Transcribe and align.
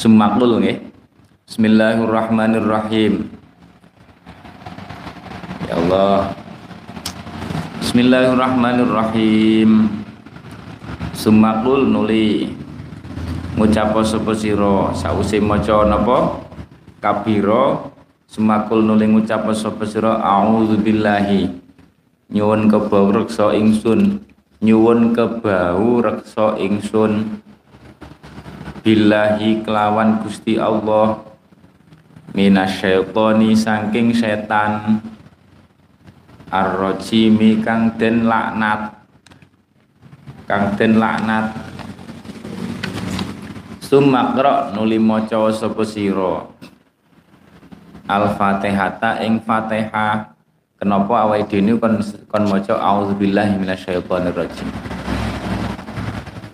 Sumakul 0.00 0.62
nggih. 0.62 0.78
Bismillahirrahmanirrahim. 1.44 3.28
Ya 5.66 5.74
Allah. 5.76 6.32
Bismillahirrahmanirrahim. 7.82 9.90
Sumakul 11.12 11.90
nuli 11.90 12.54
ngucap 13.60 13.92
sapa 14.06 14.32
sira 14.32 14.88
sause 14.96 15.36
maca 15.36 15.84
napa 15.84 16.40
kabira 16.96 17.92
sumakul 18.24 18.80
nuli 18.80 19.04
ngucap 19.04 19.44
sapa 19.52 19.84
sira 19.84 20.16
auzubillahi 20.16 21.60
nyuwun 22.32 22.72
kebau 22.72 23.12
reksa 23.12 23.52
ingsun 23.52 24.24
nyuwun 24.60 25.16
kebau 25.16 26.04
reksa 26.04 26.60
ingsun. 26.60 27.40
Billahi 28.84 29.64
kelawan 29.64 30.20
Gusti 30.20 30.60
Allah. 30.60 31.24
Minasyaitoni 32.36 33.56
saking 33.56 34.12
setan. 34.12 35.00
Arrojimi 36.52 37.64
kang 37.64 37.96
den 37.96 38.28
laknat. 38.28 39.00
Kang 40.44 40.76
den 40.76 41.00
laknat. 41.00 41.56
Sumakra 43.80 44.70
nuli 44.76 45.00
maca 45.00 45.50
sapa 45.50 45.82
sira? 45.82 46.46
Al-fatihata 48.06 49.22
ing 49.24 49.42
fatihah 49.42 50.39
kenapa 50.80 51.28
awake 51.28 51.52
dhewe 51.52 51.76
kon 51.76 52.00
kon 52.32 52.44
maca 52.48 52.74
auzubillahi 52.80 53.60
minasyaitonirrajim. 53.60 54.68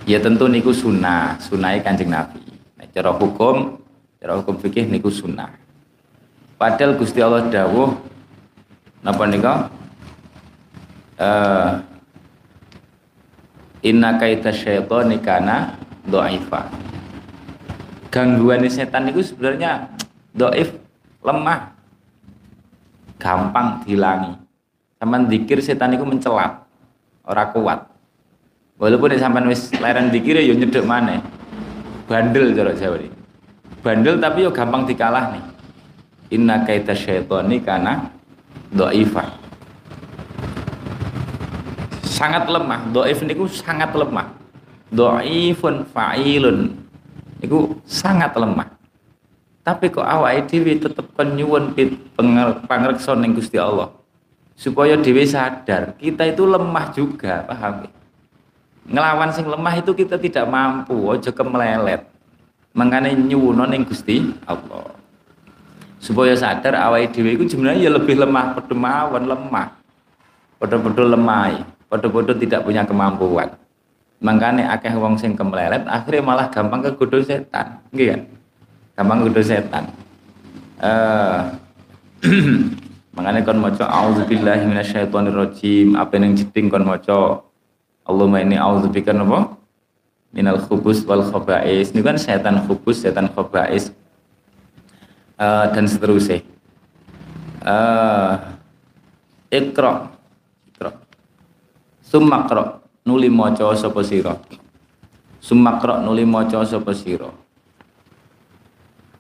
Ya 0.06 0.18
tentu 0.18 0.50
niku 0.50 0.74
sunnah. 0.74 1.38
Sunnah 1.38 1.78
kanjeng 1.78 2.10
Nabi. 2.10 2.42
Nah, 2.74 2.86
cara 2.90 3.14
hukum 3.14 3.78
cara 4.18 4.42
hukum 4.42 4.58
fikih 4.58 4.90
niku 4.90 5.08
sunnah. 5.08 5.54
Padahal 6.58 6.98
Gusti 6.98 7.22
Allah 7.22 7.46
dawuh 7.46 7.94
napa 9.06 9.24
nika? 9.30 9.70
Uh, 11.16 11.80
inna 13.80 14.18
kaita 14.20 14.52
syaitani 14.52 15.16
kana 15.22 15.78
dha'ifa 16.04 16.68
gangguan 18.10 18.64
setan 18.66 19.12
itu 19.12 19.20
sebenarnya 19.20 19.92
doif 20.32 20.72
lemah 21.20 21.75
gampang 23.16 23.82
dilangi 23.84 24.36
sama 24.96 25.20
dikir 25.28 25.60
setan 25.60 25.92
itu 25.92 26.04
mencelat 26.08 26.64
orang 27.28 27.50
kuat. 27.52 27.80
Walaupun 28.76 29.12
di 29.12 29.20
sampai 29.20 29.48
wis 29.48 29.72
leren 29.76 30.12
dikir 30.12 30.36
ya 30.36 30.52
nyedek 30.52 30.84
mana 30.84 31.20
bandel 32.08 32.52
cara 32.52 32.72
Jawa 32.76 33.00
ini. 33.00 33.08
Bandel 33.80 34.20
tapi 34.20 34.44
yo 34.44 34.50
gampang 34.52 34.84
dikalah 34.84 35.32
nih. 35.32 35.44
Inna 36.36 36.64
kaita 36.66 36.92
syaitoni 36.92 37.62
karena 37.62 38.12
do'ifa. 38.74 39.24
Sangat 42.04 42.48
lemah. 42.48 42.88
Do'if 42.90 43.22
niku 43.22 43.46
sangat 43.46 43.94
lemah. 43.94 44.32
Do'ifun 44.90 45.86
fa'ilun. 45.92 46.74
Niku 47.40 47.78
sangat 47.84 48.34
lemah 48.34 48.75
tapi 49.66 49.90
kok 49.90 50.06
awake 50.06 50.46
dhewe 50.46 50.78
tetep 50.78 51.02
penyuwun 51.18 51.74
pangreksa 52.70 53.18
ning 53.18 53.34
Gusti 53.34 53.58
Allah. 53.58 53.90
Supaya 54.54 54.94
dhewe 54.94 55.26
sadar 55.26 55.98
kita 55.98 56.22
itu 56.30 56.46
lemah 56.46 56.94
juga 56.94 57.42
paham 57.42 57.90
ngelawan 58.86 59.34
sing 59.34 59.50
lemah 59.50 59.74
itu 59.74 59.90
kita 59.90 60.14
tidak 60.14 60.46
mampu 60.46 60.94
aja 61.10 61.34
kemelelet 61.34 62.06
makanya 62.70 63.10
nyuwun 63.10 63.66
ning 63.66 63.82
Gusti 63.82 64.22
Allah. 64.46 64.94
Supaya 65.98 66.38
sadar 66.38 66.78
awal 66.78 67.10
dhewe 67.10 67.34
iku 67.34 67.50
sebenarnya 67.50 67.90
ya 67.90 67.90
lebih 67.90 68.22
lemah 68.22 68.54
padha 68.54 68.74
mawon 68.78 69.26
lemah. 69.26 69.74
Padha-padha 70.62 71.04
lemah 71.10 71.66
padha-padha 71.90 72.38
tidak 72.38 72.62
punya 72.62 72.86
kemampuan. 72.86 73.50
Makanya 74.22 74.78
akeh 74.78 74.94
wong 74.94 75.18
sing 75.18 75.34
kemelelet 75.34 75.82
akhirnya 75.90 76.22
malah 76.22 76.46
gampang 76.54 76.86
kegodho 76.86 77.20
setan 77.20 77.82
kan 77.90 78.35
gampang 78.96 79.22
kegodho 79.22 79.42
setan. 79.44 79.84
Eh 80.80 81.40
makanya 83.16 83.44
kon 83.44 83.60
maca 83.60 83.84
auzubillahi 83.84 84.64
minasyaitonirrajim 84.64 85.94
apa 86.00 86.16
yang 86.16 86.32
jeding 86.32 86.72
kon 86.72 86.88
maca? 86.88 87.44
Allahumma 88.06 88.40
inni 88.40 88.56
auzubika 88.56 89.12
napa? 89.12 89.58
Minal 90.32 90.62
khubus 90.64 91.04
wal 91.04 91.26
khaba'is. 91.26 91.92
Ini 91.92 92.00
kan 92.00 92.16
setan 92.16 92.64
khubus 92.64 93.04
setan 93.04 93.28
khaba'is. 93.28 93.92
Uh, 95.36 95.68
dan 95.76 95.84
seterusnya. 95.84 96.40
Uh, 97.66 98.56
ikra 99.52 100.08
ikra 100.70 100.96
sumakra 102.00 102.80
nuli 103.04 103.28
maca 103.28 103.74
sapa 103.76 104.00
sira? 104.06 104.38
Sumakra 105.42 105.98
nuli 106.00 106.24
maca 106.24 106.62
sapa 106.64 106.94
sira 106.94 107.28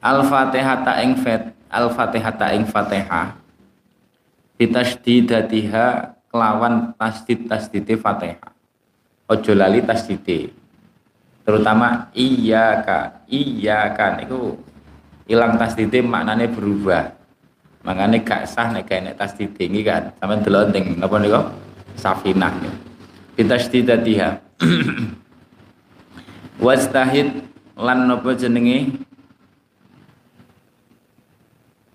al-fatihata 0.06 1.02
ing 1.02 1.18
fat 1.18 1.50
al-fatihata 1.66 2.54
ing 2.54 2.70
fatihah 2.70 3.34
bitasdidatiha 4.54 6.14
kelawan 6.30 6.94
tasdid 6.94 7.50
tasdite 7.50 7.98
fatihah 7.98 8.54
ojo 9.26 9.52
lali 9.58 9.82
tasdite 9.82 10.54
terutama 11.42 12.14
iya 12.14 12.86
ka 12.86 13.26
iya 13.26 13.90
kan 13.90 14.22
itu 14.22 14.54
hilang 15.26 15.58
tasdite 15.58 16.00
maknanya 16.00 16.46
berubah. 16.48 17.12
Makanya 17.86 18.18
gak 18.22 18.42
sah 18.50 18.70
nek 18.70 18.90
kene 18.90 19.14
tasdite 19.14 19.66
ini 19.66 19.86
kan. 19.86 20.10
Sampean 20.18 20.42
delok 20.42 20.74
ning 20.74 20.98
napa 20.98 21.22
nika 21.22 21.54
safinah 21.94 22.50
bitasdidatiha 23.36 24.58
wastahid 26.64 27.44
lan 27.76 28.08
napa 28.08 28.32
jenenge 28.32 28.96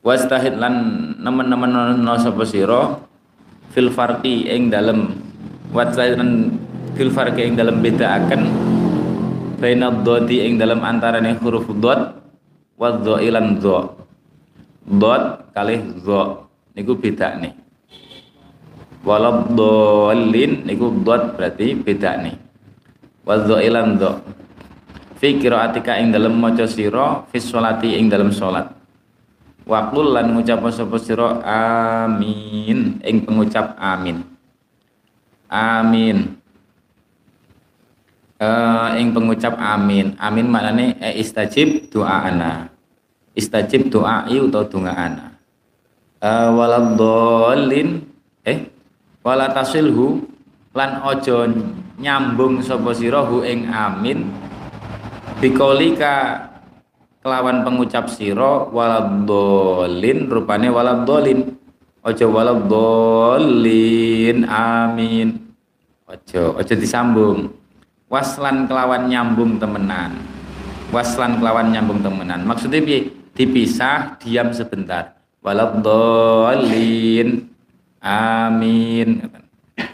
wastahid 0.01 0.57
lan 0.57 0.73
nemen-nemen 1.21 2.01
no 2.01 2.13
sapa 2.17 2.43
sira 2.45 2.99
fil 3.73 3.89
farqi 3.89 4.49
ing 4.49 4.69
dalem. 4.73 5.15
Wastahid 5.71 6.19
lan 6.19 6.59
fil 6.97 7.11
farqi 7.13 7.47
ing 7.47 7.55
dalem 7.55 7.79
bedaaken 7.79 8.41
baina 9.61 9.93
dhati 10.05 10.37
ing 10.41 10.57
dalem 10.61 10.81
antarane 10.81 11.37
huruf 11.37 11.69
dhad 11.83 12.17
wa 12.81 12.89
ilan 13.21 13.61
dha 13.63 13.77
dhad 15.01 15.23
kalih 15.53 15.81
dha 16.05 16.21
niku 16.73 16.93
bedane 16.97 17.49
walad 19.05 19.53
dhalin 19.59 20.65
niku 20.65 20.89
dhad 21.05 21.37
berarti 21.37 21.77
bedane 21.85 22.31
wa 23.27 23.37
ilan 23.69 24.01
dha 24.01 24.11
fi 25.21 25.37
qiraatika 25.41 26.01
ing 26.01 26.09
dalem 26.15 26.33
maca 26.43 26.65
sira 26.65 27.07
fi 27.29 27.37
sholati 27.37 27.93
ing 28.01 28.09
dalem 28.09 28.33
salat 28.33 28.80
Waqul 29.71 30.11
lan 30.11 30.35
ngucap 30.35 30.59
sapa 30.67 30.99
sira 30.99 31.39
amin 31.47 32.99
ing 33.07 33.23
pengucap 33.23 33.71
amin. 33.79 34.19
Amin. 35.47 36.35
Uh, 38.35 38.99
ing 38.99 39.15
pengucap 39.15 39.55
amin. 39.55 40.11
Amin 40.19 40.51
maknane 40.51 40.99
e 40.99 41.23
istajib 41.23 41.87
doa 41.87 42.27
ana. 42.27 42.67
Istajib 43.31 43.87
doa 43.87 44.27
i 44.27 44.43
utawa 44.43 44.67
donga 44.67 44.91
ana. 44.91 45.39
Uh, 46.19 46.51
eh 48.43 48.67
wala 49.23 49.55
tasilhu 49.55 50.19
lan 50.75 50.99
ojo 50.99 51.47
nyambung 51.95 52.59
sapa 52.59 52.91
sira 52.91 53.23
ing 53.47 53.71
amin 53.71 54.27
bikolika 55.39 56.50
kelawan 57.21 57.61
pengucap 57.61 58.09
siro 58.09 58.73
waladolin 58.73 60.25
rupane 60.25 60.73
waladolin 60.73 61.53
ojo 62.01 62.25
waladolin 62.33 64.37
amin. 64.49 65.53
Ojo 66.09 66.57
ojo 66.57 66.73
disambung. 66.75 67.53
Waslan 68.11 68.67
kelawan 68.67 69.07
nyambung 69.07 69.55
temenan. 69.61 70.19
Waslan 70.91 71.39
kelawan 71.39 71.71
nyambung 71.71 72.03
temenan. 72.03 72.43
Maksudnya 72.43 72.83
bi 72.83 73.07
dipisah 73.37 74.19
diam 74.19 74.51
sebentar. 74.51 75.15
Waladolin 75.45 77.47
amin. 78.03 79.29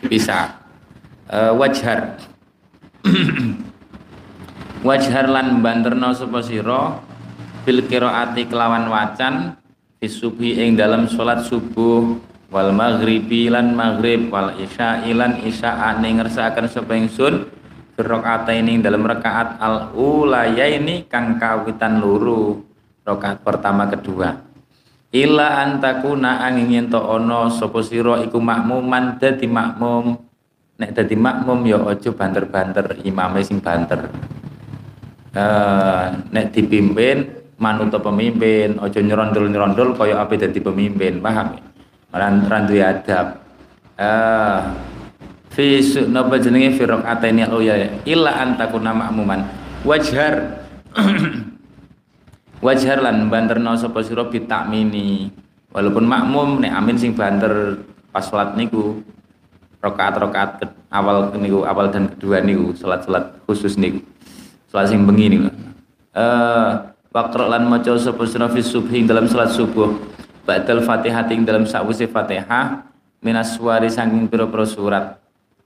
Bisa 0.08 0.58
uh, 1.30 1.54
wajhar. 1.60 2.18
Wajhar 4.78 5.26
lan 5.26 5.66
banterno 5.66 6.14
sapa 6.14 6.38
sira 6.46 7.02
bil 7.68 7.84
qiraati 7.84 8.48
kelawan 8.48 8.88
wacan 8.88 9.60
fisubi 10.00 10.56
ing 10.56 10.80
dalam 10.80 11.12
salat 11.12 11.44
subuh 11.44 12.16
wal 12.48 12.72
maghribi 12.72 13.52
lan 13.52 13.76
maghrib 13.76 14.32
wal 14.32 14.56
isya 14.56 15.04
ilan 15.04 15.44
isya 15.44 15.76
ane 15.92 16.16
ngersakaken 16.16 16.72
sapa 16.72 16.96
ingsun 16.96 17.52
ini 18.00 18.80
dalam 18.80 19.04
rakaat 19.04 19.60
al 19.60 19.92
ini 20.56 21.12
kang 21.12 21.36
kawitan 21.36 22.00
luru 22.00 22.64
rakaat 23.04 23.44
pertama 23.44 23.92
kedua. 23.92 24.48
Ila 25.12 25.66
antakuna 25.66 26.46
angin 26.48 26.72
yen 26.72 26.86
to 26.88 27.00
ono 27.04 27.52
sapa 27.52 27.84
sira 27.84 28.24
iku 28.24 28.40
makmuman 28.40 29.20
dadi 29.20 29.50
makmum. 29.50 30.16
Nek 30.78 30.94
dadi 30.94 31.18
makmum 31.18 31.66
ya 31.66 31.84
aja 31.84 32.14
banter-banter 32.14 33.02
imame 33.02 33.42
sing 33.42 33.60
banter. 33.60 34.14
Uh, 35.34 36.22
nek 36.32 36.54
dipimpin 36.54 37.37
manut 37.58 37.90
pemimpin 37.90 38.78
aja 38.78 39.02
nyerondol-nyerondol 39.02 39.98
kaya 39.98 40.22
ape 40.22 40.38
dadi 40.38 40.62
pemimpin 40.62 41.20
paham 41.20 41.58
ran 42.14 42.46
randu 42.46 42.78
adab. 42.78 43.42
Uh, 43.98 44.78
fi 45.52 45.82
napa 46.06 46.38
jenenge? 46.38 46.78
Fi 46.78 46.86
rakaataini 46.86 47.42
al 47.50 47.60
ya 47.66 47.76
illa 48.06 48.32
an 48.38 48.56
takuna 48.56 48.94
ma'muman. 48.94 49.42
Wajhar 49.82 50.62
wajhar 52.66 52.98
lan 53.02 53.30
banterno 53.30 53.74
sapa 53.78 54.02
sira 54.06 54.26
bitakmini 54.30 55.30
walaupun 55.74 56.06
makmum 56.06 56.62
nek 56.62 56.74
amin 56.74 56.98
sing 56.98 57.14
banter 57.14 57.82
pas 58.10 58.26
salat 58.26 58.58
niku 58.58 59.02
rakaat-rakaat 59.82 60.66
awal 60.90 61.34
niku 61.38 61.66
awal 61.66 61.90
dan 61.90 62.10
kedua 62.14 62.42
niku 62.42 62.78
salat-salat 62.78 63.42
khusus 63.50 63.82
niku. 63.82 64.02
Salat 64.70 64.94
sing 64.94 65.10
bengi 65.10 65.26
niku. 65.34 65.50
Eh 66.14 66.97
waqra 67.18 67.50
lan 67.50 67.66
maca 67.66 67.98
sapa 67.98 68.22
sira 68.30 68.46
fi 68.46 68.62
subhi 68.62 69.02
dalam 69.02 69.26
salat 69.26 69.50
subuh. 69.50 69.98
Ba'dal 70.46 70.86
fatihah 70.86 71.26
ing 71.34 71.44
dalam 71.44 71.66
sakwise 71.66 72.06
fatihah 72.06 72.86
minas 73.26 73.58
suari 73.58 73.90
saking 73.90 74.30
pira-pira 74.30 74.64
surat. 74.70 75.18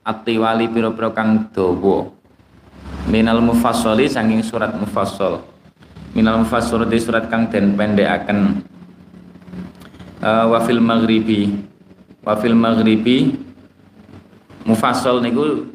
Atiwali 0.02 0.66
pira-pira 0.72 1.12
kang 1.12 1.52
dawa. 1.52 2.08
Minal 3.06 3.44
mufassali 3.44 4.08
saking 4.08 4.40
surat 4.40 4.72
mufassal. 4.72 5.44
Minal 6.16 6.42
mufassal 6.42 6.88
di 6.88 6.98
surat 6.98 7.28
kang 7.28 7.52
den 7.52 7.76
pendekaken. 7.76 8.64
Uh, 10.24 10.50
wa 10.50 10.58
fil 10.64 10.80
maghribi. 10.82 11.62
Wa 12.24 12.34
fil 12.40 12.56
maghribi. 12.56 13.38
Mufassal 14.66 15.22
niku 15.22 15.70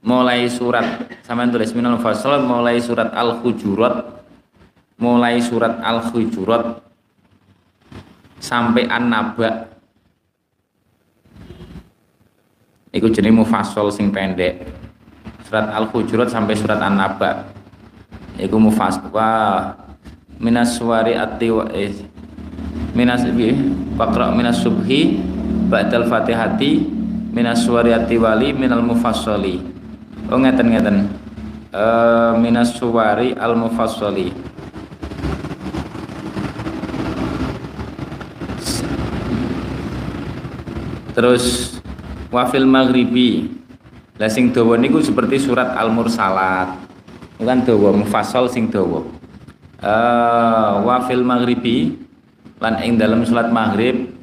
mulai 0.00 0.48
surat. 0.48 1.04
Sampean 1.20 1.52
tulis 1.52 1.76
minal 1.76 2.00
mufassal 2.00 2.40
mulai 2.40 2.80
surat 2.80 3.12
al 3.12 3.44
hujurat 3.44 4.21
mulai 5.00 5.40
surat 5.40 5.80
al 5.80 6.04
hujurat 6.10 6.80
sampai 8.42 8.88
an-naba 8.90 9.72
Iku 12.92 13.08
jenis 13.08 13.32
mufassal 13.32 13.88
sing 13.88 14.12
pendek. 14.12 14.68
Surat 15.48 15.72
Al-Hujurat 15.72 16.28
sampai 16.28 16.52
surat 16.52 16.76
An-Naba. 16.76 17.48
Iku 18.36 18.60
mufassal. 18.60 19.08
Wah. 19.08 19.80
Minas 20.36 20.76
suwari 20.76 21.16
ati 21.16 21.48
eh. 21.72 21.94
Minas 22.92 23.24
bi 23.32 23.54
Faqra 23.96 24.34
minas 24.34 24.58
subhi 24.60 25.22
ba'dal 25.70 26.10
Fatihati 26.10 26.82
minas 27.30 27.62
suwari 27.62 27.94
ati 27.94 28.18
wali 28.20 28.52
minal 28.52 28.84
mufassali. 28.84 29.62
Oh 30.28 30.36
ngeten 30.36 30.66
ngeten. 30.68 30.96
Uh, 31.72 32.36
minas 32.36 32.76
suwari 32.76 33.32
al 33.38 33.56
mufassali. 33.56 34.51
Terus 41.12 41.76
wafil 42.32 42.64
maghribi. 42.64 43.52
Lah 44.16 44.28
sing 44.28 44.52
dawa 44.52 44.76
niku 44.76 45.00
seperti 45.00 45.40
surat 45.40 45.72
al 45.76 45.88
mursalat 45.92 46.92
bukan 47.42 47.58
dawa 47.66 47.90
mufassal 47.90 48.46
sing 48.46 48.70
dawa. 48.70 49.02
Uh, 49.82 50.86
wafil 50.86 51.26
maghribi 51.26 51.98
lan 52.62 52.78
ing 52.86 52.94
dalam 52.94 53.26
salat 53.26 53.50
maghrib 53.50 54.14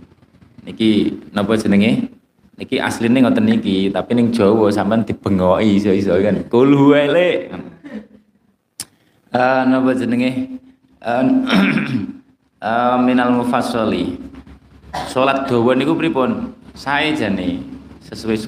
niki 0.64 1.20
napa 1.36 1.60
jenenge? 1.60 2.08
Niki 2.56 2.80
asline 2.80 3.24
ngoten 3.24 3.44
niki 3.44 3.92
tapi 3.92 4.16
ning 4.16 4.32
Jawa 4.36 4.72
sampean 4.72 5.04
dibengoki 5.04 5.80
iso-iso 5.80 6.16
kan? 6.20 6.48
Kul 6.48 6.72
huwele 6.76 7.52
uh, 9.36 9.62
napa 9.68 9.92
jenenge? 10.00 10.60
Uh, 11.04 11.24
uh, 12.64 12.96
minal 13.06 13.36
mufassali. 13.36 14.16
Salat 15.12 15.52
dawa 15.52 15.76
niku 15.76 16.00
pripun 16.00 16.49
sae 16.80 17.12
jane 17.12 17.60
sesuai 18.08 18.40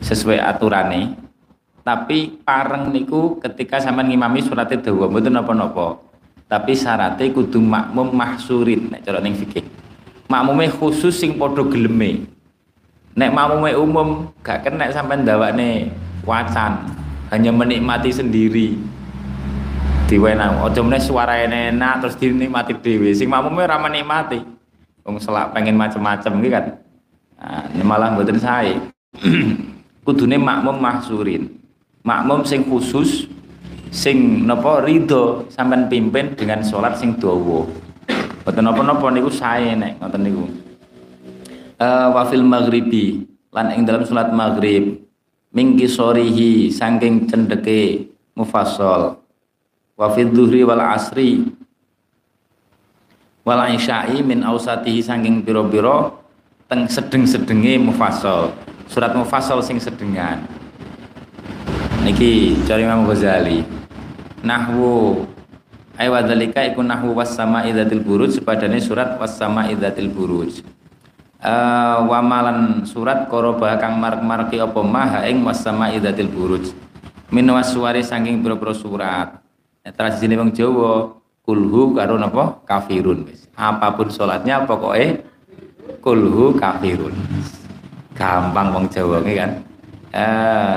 sesuai 0.00 0.40
aturane 0.40 1.12
tapi 1.84 2.40
pareng 2.40 2.88
niku 2.88 3.36
ketika 3.44 3.76
sama 3.76 4.00
ngimami 4.00 4.40
suratnya 4.40 4.80
dawa 4.80 5.08
mboten 5.08 5.32
napa-napa. 5.32 6.00
Tapi 6.48 6.72
syaratnya 6.72 7.32
kudu 7.32 7.60
makmum 7.60 8.12
mahsurin 8.12 8.92
nek 8.92 9.04
cara 9.04 9.20
ning 9.24 9.36
fikih. 9.36 9.64
Makmume 10.28 10.68
khusus 10.68 11.16
sing 11.16 11.40
padha 11.40 11.64
geleme. 11.64 12.28
Nek 13.16 13.32
makmume 13.32 13.72
umum 13.76 14.08
gak 14.44 14.68
kena 14.68 14.92
sampean 14.92 15.24
dawane 15.24 15.92
wacan 16.28 16.92
hanya 17.32 17.52
menikmati 17.52 18.12
sendiri. 18.12 18.76
Diwenang 20.08 20.60
aja 20.64 20.80
meneh 20.84 21.00
suara 21.00 21.40
enak 21.40 22.04
terus 22.04 22.16
dinikmati 22.20 22.76
dhewe. 22.80 23.16
Sing 23.16 23.32
makmume 23.32 23.64
ora 23.64 23.80
menikmati. 23.80 24.40
Wong 25.08 25.20
selak 25.20 25.56
pengen 25.56 25.76
macem-macem 25.76 26.32
iki 26.36 26.52
kan 26.52 26.64
Nah, 27.38 27.70
malah 27.86 28.18
mboten 28.18 28.38
sae. 28.42 28.74
Kudune 30.06 30.36
makmum 30.36 30.82
mahsurin. 30.82 31.46
Makmum 32.02 32.42
sing 32.42 32.66
khusus 32.66 33.30
sing 33.94 34.44
napa 34.44 34.82
ridho 34.82 35.46
sampean 35.48 35.86
pimpin 35.86 36.34
dengan 36.34 36.60
sholat 36.66 36.98
sing 36.98 37.14
dawa. 37.14 37.62
Mboten 38.42 38.64
napa-napa 38.64 39.06
niku 39.14 39.30
sae 39.30 39.78
nek 39.78 40.02
ngoten 40.02 40.22
niku. 40.26 40.44
Uh, 41.78 42.10
wafil 42.10 42.42
maghribi 42.42 43.22
lan 43.54 43.70
ing 43.70 43.86
dalam 43.86 44.02
salat 44.02 44.34
maghrib 44.34 44.98
mingki 45.54 45.86
sorihi 45.86 46.74
saking 46.74 47.30
cendeke 47.30 48.10
mufassal 48.34 49.22
wa 49.94 50.06
fil 50.10 50.26
dhuhri 50.34 50.66
wal 50.66 50.82
asri 50.82 51.46
wal 53.46 53.62
isya'i 53.62 54.26
min 54.26 54.42
ausatihi 54.42 54.98
saking 54.98 55.46
pira-pira 55.46 56.17
teng 56.68 56.84
sedeng-sedenge 56.84 57.80
mufassal. 57.80 58.52
Surat 58.92 59.16
mufassal 59.16 59.64
sing 59.64 59.80
sedengan. 59.80 60.44
Niki 62.04 62.60
cari 62.68 62.84
Imam 62.84 63.08
Ghazali. 63.08 63.64
Nahwu 64.44 65.24
ay 65.96 66.12
wadzalika 66.12 66.62
iku 66.68 66.84
nahwu 66.84 67.16
was 67.16 67.32
sama'i 67.32 67.72
dzatil 67.72 68.04
buruj 68.04 68.38
padane 68.44 68.78
surat 68.84 69.16
was 69.16 69.34
sama'i 69.34 69.74
dzatil 69.74 70.12
buruj. 70.12 70.60
Uh, 71.40 72.04
wamalan 72.04 72.84
surat 72.84 73.30
koroba 73.32 73.78
kang 73.80 73.96
mark-marki 73.96 74.60
apa 74.60 74.80
maha 74.84 75.24
ing 75.24 75.40
was 75.48 75.64
sama'i 75.64 75.96
dzatil 75.98 76.28
buruj. 76.28 76.68
Min 77.32 77.48
waswari 77.48 78.04
saking 78.04 78.44
pira-pira 78.44 78.76
surat. 78.76 79.40
Nah, 79.84 79.92
tradisi 79.96 80.28
wong 80.36 80.52
Jawa 80.52 81.16
kulhu 81.48 81.96
karo 81.96 82.20
napa 82.20 82.60
kafirun 82.68 83.24
Apa 83.56 83.96
pun 83.96 84.12
salatnya 84.12 84.68
pokoknya 84.68 85.24
kulhu 86.04 86.56
kafirun. 86.56 87.14
Gampang 88.12 88.74
wong 88.74 88.84
Jawa 88.90 89.22
ini 89.22 89.32
kan. 89.38 89.50
Eh 90.10 90.74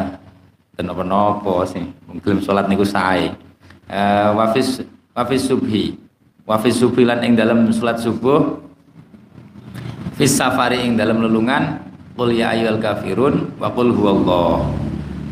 kenapa-napa 0.77 1.65
sih? 1.65 1.81
Belum 2.21 2.39
sholat 2.39 2.69
niku 2.69 2.85
sae. 2.85 3.33
Eh 3.89 4.29
wafis 4.37 4.85
wafis 5.17 5.49
subhi. 5.49 5.97
Wafis 6.45 6.77
subhi 6.77 7.03
lan 7.07 7.25
ing 7.25 7.33
dalam 7.33 7.67
sholat 7.73 7.97
subuh. 7.97 8.61
Fis 10.15 10.37
safari 10.37 10.85
ing 10.85 10.95
dalam 10.95 11.23
lelungan. 11.23 11.81
Qul 12.13 12.37
ya 12.37 12.53
ayyuhal 12.53 12.77
kafirun 12.77 13.55
wa 13.57 13.71
qul 13.73 13.89
huwallah. 13.89 14.67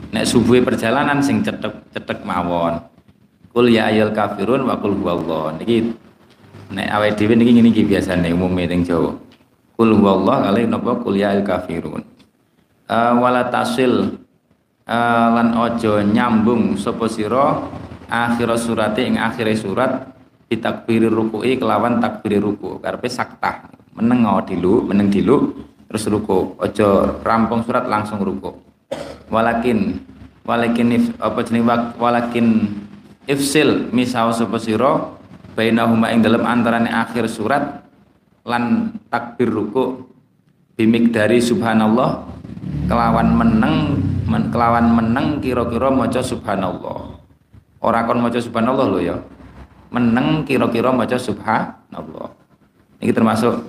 Nek 0.10 0.26
subuh 0.26 0.58
perjalanan 0.66 1.22
sing 1.22 1.46
cetek-cetek 1.46 2.26
mawon. 2.26 2.82
Qul 3.54 3.70
ya 3.70 3.94
ayyuhal 3.94 4.16
kafirun 4.16 4.66
wa 4.66 4.74
qul 4.82 4.98
huwallah. 4.98 5.54
Niki 5.62 5.94
nek 6.74 6.88
awake 6.90 7.18
dhewe 7.18 7.34
niki 7.38 7.52
ngene 7.54 7.70
iki 7.70 7.84
biasane 7.86 8.34
umume 8.34 8.66
ning 8.66 8.82
Jawa 8.86 9.14
Kul 9.80 9.96
huwallah 9.96 10.52
kali 10.52 10.68
napa 10.68 10.92
kul 11.00 11.16
ya 11.16 11.40
kafirun. 11.40 12.04
Uh, 12.84 13.16
wala 13.16 13.48
tasil 13.48 14.20
uh, 14.84 15.28
lan 15.32 15.56
ojo 15.56 16.04
nyambung 16.04 16.76
sapa 16.76 17.08
sira 17.08 17.64
akhir 18.12 18.60
surat 18.60 18.92
ing 19.00 19.16
akhir 19.16 19.56
surat 19.56 20.04
ditakbiri 20.52 21.08
ruku'i 21.08 21.56
kelawan 21.56 22.04
takbiri 22.04 22.44
ruku. 22.44 22.84
Karepe 22.84 23.08
saktah 23.08 23.72
meneng 23.96 24.28
dilu 24.44 24.84
meneng 24.84 25.08
dilu 25.08 25.56
terus 25.88 26.12
ruku. 26.12 26.60
Ojo 26.60 27.24
rampung 27.24 27.64
surat 27.64 27.88
langsung 27.88 28.20
ruku. 28.20 28.52
Walakin 29.32 29.96
walakin 30.44 30.92
if, 30.92 31.08
apa 31.24 31.40
jeneng 31.48 31.64
walakin 31.96 32.68
ifsil 33.32 33.96
misal 33.96 34.36
sapa 34.36 34.60
sira 34.60 35.08
bainahuma 35.56 36.12
ing 36.12 36.20
dalam 36.20 36.44
antarane 36.44 36.92
akhir 36.92 37.32
surat 37.32 37.88
lan 38.48 38.96
takbir 39.12 39.50
ruku 39.52 40.08
bimik 40.80 41.12
dari 41.12 41.40
subhanallah 41.44 42.24
kelawan 42.88 43.36
meneng 43.36 43.76
men, 44.28 44.54
kelawan 44.54 44.92
meneng 44.96 45.44
kira-kira 45.44 45.92
maca 45.92 46.24
subhanallah. 46.24 47.20
Ora 47.80 48.04
kon 48.04 48.20
maca 48.20 48.40
subhanallah 48.40 48.86
lho 48.92 49.00
ya. 49.00 49.18
Meneng 49.90 50.46
kira-kira 50.46 50.92
maca 50.92 51.18
subhanallah. 51.18 52.30
Ini 53.00 53.12
termasuk 53.16 53.60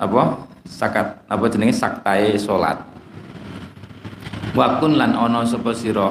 apa? 0.00 0.44
Sakat 0.66 1.22
apa 1.30 1.44
jenenge? 1.46 1.76
Saktae 1.76 2.34
salat 2.34 2.96
wakun 4.56 4.96
lan 4.96 5.12
ono 5.12 5.44
sapa 5.44 5.76
sira? 5.76 6.08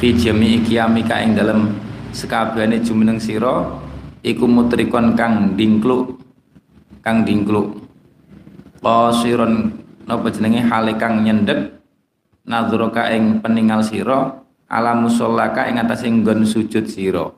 Fi 0.00 0.16
jami'i 0.16 0.64
qiyamika 0.64 1.20
ing 1.22 1.36
dalem 1.36 1.76
sekabehane 2.10 2.80
jumeneng 2.82 3.20
sira 3.20 3.62
iku 4.24 4.48
mutrikon 4.48 5.14
kang 5.14 5.54
dingkluk 5.54 6.18
kang 7.04 7.22
dingkluk. 7.22 7.84
Qasiron 8.80 9.70
napa 10.08 10.32
jenenge? 10.32 10.64
Hale 10.64 10.96
kang 10.96 11.20
nyendek. 11.20 11.76
Nadhraka 12.48 13.12
ing 13.12 13.44
peninggal 13.44 13.84
sira. 13.84 14.40
Ala 14.66 14.96
musallaka 14.96 15.68
ing 15.68 15.76
atase 15.76 16.08
nggon 16.08 16.48
sujud 16.48 16.88
sira. 16.88 17.28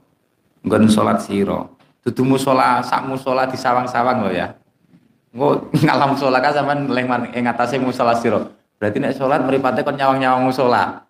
Nggon 0.62 0.86
salat 0.86 1.20
sira. 1.26 1.66
Dudu 2.06 2.22
musala 2.22 2.78
sak 2.86 3.10
musala 3.10 3.50
disawang-sawang 3.50 4.22
lho 4.24 4.30
ya. 4.30 4.54
Engko 5.34 5.66
ngalam 5.84 6.14
musallaka 6.14 6.54
sampean 6.54 6.86
leng 6.86 7.10
ing 7.34 7.44
atase 7.50 7.82
musala 7.82 8.14
sira. 8.14 8.46
Berarti 8.78 9.02
nek 9.02 9.18
salat 9.18 9.42
mripate 9.42 9.82
kon 9.82 9.98
nyawang-nyawang 9.98 10.46
musala 10.46 11.06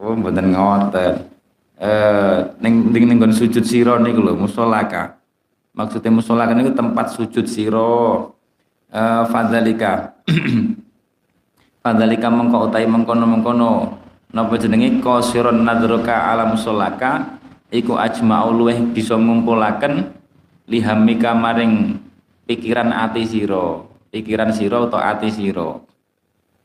oh 0.00 0.16
mboten 0.16 0.52
ngoten. 0.52 1.14
Eh 1.80 2.38
ning 2.60 2.92
ning 2.92 3.16
nggon 3.16 3.32
sujud 3.32 3.64
sira 3.64 3.96
niku 4.00 4.20
lho 4.20 4.36
musallaka 4.36 5.19
maksudnya 5.74 6.10
musallaka 6.10 6.52
niku 6.54 6.72
tempat 6.74 7.14
sujud 7.14 7.46
sira. 7.46 8.30
Uh, 8.90 9.22
fadzalika. 9.30 10.18
Fadzalika 11.80 12.28
mengko 12.28 12.68
utai 12.68 12.84
mengkono-mengkono. 12.84 13.96
Napa 14.34 14.54
jenenge? 14.58 15.00
Qasiron 15.00 15.62
nadruka 15.62 16.28
ala 16.28 16.50
musallaka 16.50 17.40
iku 17.70 17.96
ajma'u 17.96 18.50
luweh 18.50 18.78
bisa 18.90 19.14
ngumpulaken 19.14 20.10
lihamika 20.66 21.32
maring 21.32 22.02
pikiran 22.50 22.90
ati 22.90 23.24
sira. 23.24 23.86
Pikiran 24.10 24.50
sira 24.50 24.82
utawa 24.82 25.14
ati 25.14 25.30
sira. 25.30 25.80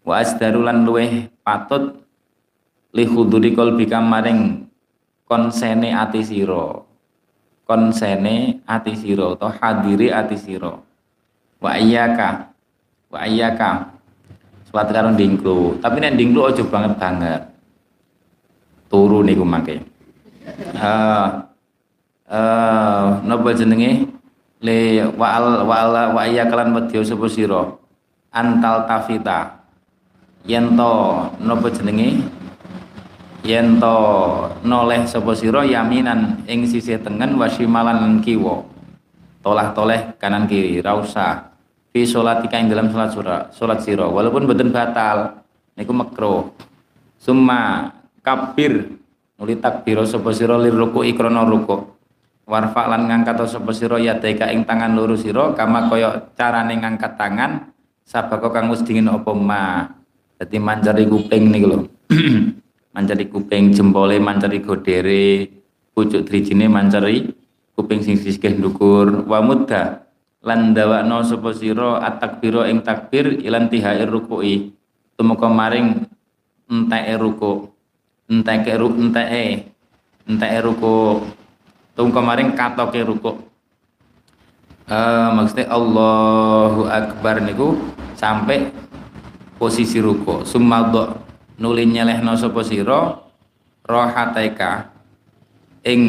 Wa 0.02 0.14
asdarulan 0.20 0.84
luweh 0.84 1.30
patut 1.46 2.02
li 2.92 3.06
huduri 3.06 3.54
qalbika 3.54 4.02
maring 4.02 4.66
konsene 5.30 5.94
ati 5.94 6.26
sira 6.26 6.95
konsene 7.66 8.62
ati 8.70 8.94
sira 8.94 9.34
utawa 9.34 9.52
hadiri 9.58 10.14
ati 10.14 10.38
sira. 10.38 10.78
Wa 11.60 11.72
iyyaka 11.76 12.54
wa 13.12 13.20
iyyaka. 13.26 13.92
Salat 14.70 14.94
karo 14.94 15.12
dingklu. 15.18 15.82
Tapi 15.82 15.98
nek 16.00 16.16
dingklu 16.16 16.46
aja 16.48 16.64
banget 16.64 16.94
banget 16.96 17.42
turu 18.96 19.26
niku 19.26 19.44
mangke 19.44 19.82
eh 20.56 21.26
uh, 22.30 23.06
napa 23.26 23.50
jenenge? 23.52 24.08
Le 24.64 25.04
wa 25.20 25.28
al 25.36 25.46
wa 25.68 25.76
al 25.84 25.94
wa 26.16 26.22
iyyaka 26.26 26.54
lan 26.56 26.74
wedya 26.74 27.04
sapa 27.04 27.28
sira? 27.28 27.76
Antal 28.34 28.88
tafita. 28.88 29.62
Yen 30.46 30.78
to 30.78 30.92
jenenge 31.76 32.24
yen 33.46 33.78
to 33.78 33.98
noleh 34.66 35.06
sapa 35.06 35.38
sira 35.38 35.62
yaminan 35.62 36.42
ing 36.50 36.66
sisih 36.66 36.98
tengen 36.98 37.38
wasimalan 37.38 38.02
lan 38.02 38.14
kiwa. 38.26 38.66
Tolah 39.46 39.70
toleh 39.78 40.18
kanan 40.18 40.50
kiri 40.50 40.82
ra 40.82 40.98
usah. 40.98 41.54
Fi 41.94 42.04
sholatika 42.04 42.58
ing 42.58 42.68
dalam 42.68 42.90
salat 42.90 43.14
surah 43.14 43.42
salat 43.54 43.80
sira. 43.86 44.10
Walaupun 44.10 44.50
boten 44.50 44.74
batal 44.74 45.46
niku 45.78 45.94
makro 45.94 46.58
summa 47.22 47.94
kabir 48.26 48.98
nuli 49.38 49.56
takbiro 49.62 50.04
sapa 50.04 50.34
sira 50.34 50.58
lir 50.58 50.74
ruku 50.74 51.06
ikrana 51.06 51.46
ruku 51.46 51.86
warfa 52.50 52.90
lan 52.90 53.06
ngangkat 53.06 53.46
sapa 53.46 53.72
sira 53.72 54.02
yadaika 54.02 54.50
ing 54.50 54.66
tangan 54.66 54.98
loro 54.98 55.14
sira 55.14 55.54
kama 55.54 55.88
kaya 55.88 56.34
carane 56.34 56.82
ngangkat 56.82 57.14
tangan 57.16 57.70
sabako 58.02 58.50
kang 58.50 58.74
wis 58.74 58.82
dingin 58.82 59.14
apa 59.14 59.32
ma. 59.38 59.86
Dadi 60.36 60.60
manjari 60.60 61.08
kuping 61.08 61.48
niku 61.48 61.68
lho 61.72 61.80
manjari 62.96 63.28
kuping 63.28 63.76
jempole 63.76 64.16
manjari 64.24 64.64
godere 64.64 65.52
pucuk 65.92 66.24
drijine 66.24 66.72
manjari 66.72 67.36
kuping 67.76 68.00
sing 68.00 68.16
sisih 68.16 68.56
ndukur. 68.56 69.28
Wa 69.28 69.44
mudda 69.44 70.08
lan 70.40 70.72
dawakno 70.72 71.28
sapa 71.28 71.52
sira 71.52 72.00
at-takbira 72.00 72.72
ing 72.72 72.80
takbir 72.88 73.44
ilan 73.44 73.68
tihair 73.68 74.08
ruku'i. 74.08 74.72
Tumeka 75.20 75.52
maring 75.52 76.08
enteke 76.72 77.16
ruku 77.20 77.76
enteke 78.32 78.74
ru 78.80 78.88
enteke 78.96 79.70
enteke 80.24 80.60
ruku. 80.64 80.96
Tumeka 82.00 82.22
maring 82.24 82.56
katoke 82.56 83.04
ruku. 83.04 83.32
Uh, 84.86 85.34
maksudnya 85.34 85.66
Allahu 85.74 86.86
Akbar 86.86 87.42
niku 87.42 87.74
sampai 88.14 88.70
posisi 89.58 89.98
ruku. 89.98 90.46
Sumadho 90.46 91.25
nuli 91.60 91.88
nyelehno 91.88 92.36
sapa 92.36 92.64
sira? 92.64 93.20
Rohataika 93.86 94.90
ing 95.86 96.02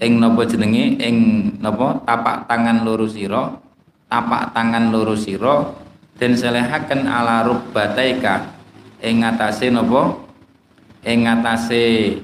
ing 0.00 0.12
napa 0.16 0.48
jenenge? 0.48 0.96
Ing 0.96 1.16
napa? 1.60 2.00
Tapak 2.08 2.48
tangan 2.48 2.82
loro 2.82 3.06
sira. 3.06 3.52
Tapak 4.08 4.56
tangan 4.56 4.90
loro 4.90 5.14
sira. 5.14 5.76
Den 6.16 6.32
selehaken 6.32 7.04
ala 7.04 7.44
rubbataika. 7.44 8.48
Ing 9.04 9.22
ngatasé 9.22 9.68
napa? 9.68 10.16
Ing 11.04 11.28
ngatasé 11.28 12.16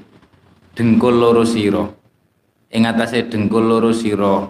dengkul 0.73 1.21
loro 1.21 1.45
sira. 1.45 1.85
Ing 2.73 2.89
ngatasé 2.89 3.29
dengkul 3.29 3.69
loro 3.69 3.93
sira. 3.93 4.49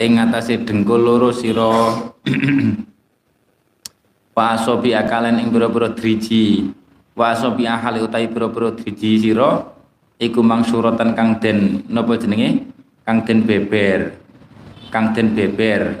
Ing 0.00 0.16
ngatasé 0.16 0.64
dengkul 0.64 1.04
loro 1.04 1.28
sira. 1.30 2.00
Wa 4.32 4.56
asobi 4.56 4.96
akalen 4.96 5.44
ing 5.44 5.52
boro-boro 5.52 5.92
driji 5.92 6.72
wa 7.12 7.32
asobi 7.32 7.68
ahali 7.68 8.00
utahi 8.00 8.28
boro-boro 8.28 8.72
driji 8.72 9.20
sira 9.20 9.68
iku 10.16 10.40
mangsuratan 10.40 11.12
kang 11.12 11.42
den 11.42 11.84
napa 11.90 12.16
jenenge? 12.16 12.70
Kang 13.02 13.26
den 13.26 13.42
beber. 13.42 14.14
Kang 14.94 15.10
den 15.10 15.34
beber. 15.34 15.98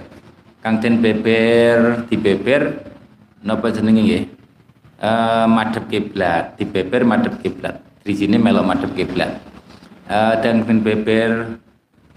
Kang 0.62 0.78
den 0.78 1.02
beber 1.02 2.06
dibeber 2.06 2.62
napa 3.42 3.74
jenenge 3.74 4.00
nggih? 4.06 4.24
Uh, 5.02 5.50
madhep 5.50 5.90
kiblat. 5.90 6.54
Dibeber 6.54 7.02
madhep 7.02 7.34
kiblat. 7.42 7.82
Di 8.06 8.14
sini 8.14 8.38
melok 8.38 8.64
madhep 8.64 8.92
kiblat. 8.94 9.42
Uh, 10.06 10.38
dan 10.38 10.62
den 10.62 10.78
beber 10.80 11.58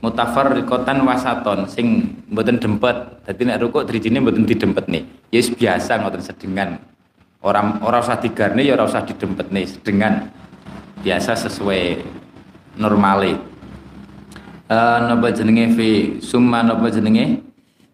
mutafarriqatan 0.05 1.01
wasaton 1.01 1.65
sing 1.65 2.13
mboten 2.29 2.61
dempet. 2.61 3.25
Dadi 3.25 3.41
nek 3.49 3.57
rukuk 3.65 3.89
drijine 3.89 4.21
mboten 4.21 4.45
didempet 4.45 4.85
nih. 4.85 5.03
Yes 5.33 5.49
biasa 5.49 5.97
ngoten 6.05 6.21
sedengan 6.21 6.77
orang 7.45 7.77
orang 7.85 8.01
usah 8.01 8.17
digarne 8.17 8.65
ya 8.65 8.73
ora 8.73 8.89
usah 8.89 9.05
didempet 9.05 9.53
nih 9.53 9.69
sedengan 9.69 10.33
biasa 11.05 11.37
sesuai 11.45 12.01
normale. 12.81 13.37
Uh, 14.65 14.97
napa 15.05 15.29
jenenge 15.29 15.77
fi? 15.77 15.89
Summa 16.25 16.65
napa 16.65 16.89
jenenge? 16.89 17.45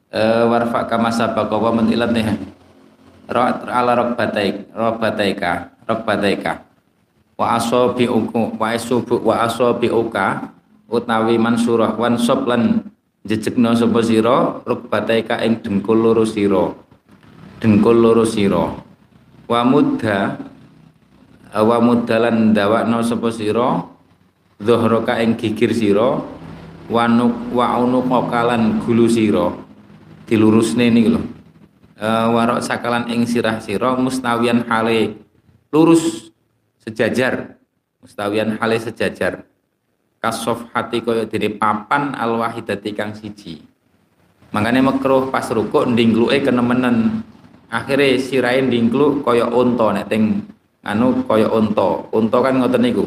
Uh, 0.07 0.47
warfa 0.47 0.87
kama 0.87 1.11
sabaka 1.11 1.51
wa 1.59 1.75
nih. 1.83 2.39
Ala 3.67 3.95
rokbataik 3.95 4.71
rokbataika 4.71 5.71
rokbataika 5.87 6.67
wa 7.39 7.55
asobi 7.55 8.03
uku 8.03 8.59
wa 8.59 8.75
asubu 8.75 9.23
wa 9.23 9.47
asobi 9.47 9.87
uka 9.87 10.51
utawi 10.91 11.39
mansurah 11.39 11.95
wan 11.95 12.19
sob 12.19 12.43
lan 12.43 12.91
jejekno 13.23 13.71
sapa 13.71 14.03
sira 14.03 14.59
rokbataika 14.67 15.39
ing 15.47 15.63
dengkul 15.63 15.95
loro 15.99 16.23
sira. 16.27 16.75
Dengkul 17.63 18.03
loro 18.03 18.27
sira 18.27 18.90
wa 19.51 19.67
mudha 19.67 20.39
wa 21.51 21.77
mudalan 21.83 22.55
dawakno 22.55 23.03
sapa 23.03 23.27
sira 23.35 23.83
dhuhraka 24.55 25.19
ing 25.19 25.35
gigir 25.35 25.75
sira 25.75 26.23
wa 26.87 27.03
nuk 27.11 27.51
wa 27.51 27.75
unuqa 27.83 28.31
kalan 28.31 28.79
gulu 28.79 29.11
sira. 29.11 29.51
Dilurusne 30.31 30.87
niki 30.87 31.11
lho. 31.11 31.19
E, 31.99 32.07
warok 32.07 32.63
sakalan 32.63 33.11
ing 33.11 33.27
sirah 33.27 33.59
sira 33.59 33.99
mustawian 33.99 34.63
hale 34.71 35.19
lurus 35.75 36.31
sejajar. 36.79 37.59
Mustawian 37.99 38.55
hale 38.55 38.79
sejajar. 38.79 39.43
Kasof 40.23 40.71
hati 40.71 41.03
kaya 41.03 41.27
dene 41.27 41.51
papan 41.59 42.15
al 42.15 42.39
wahidati 42.39 42.95
kang 42.95 43.11
siji. 43.11 43.59
Makanya 44.55 44.79
makruh 44.79 45.27
pas 45.27 45.47
rukuk 45.51 45.91
ndingkluke 45.91 46.39
kenemenen 46.47 47.27
akhirnya 47.71 48.19
sirahe 48.19 48.59
ndingkluk 48.67 49.23
kaya 49.23 49.47
unta 49.47 49.95
nek 49.95 50.11
anu 50.83 51.23
kaya 51.25 51.47
unta. 51.47 52.11
Unta 52.11 52.37
kan 52.43 52.59
ngoten 52.59 52.81
niku. 52.83 53.05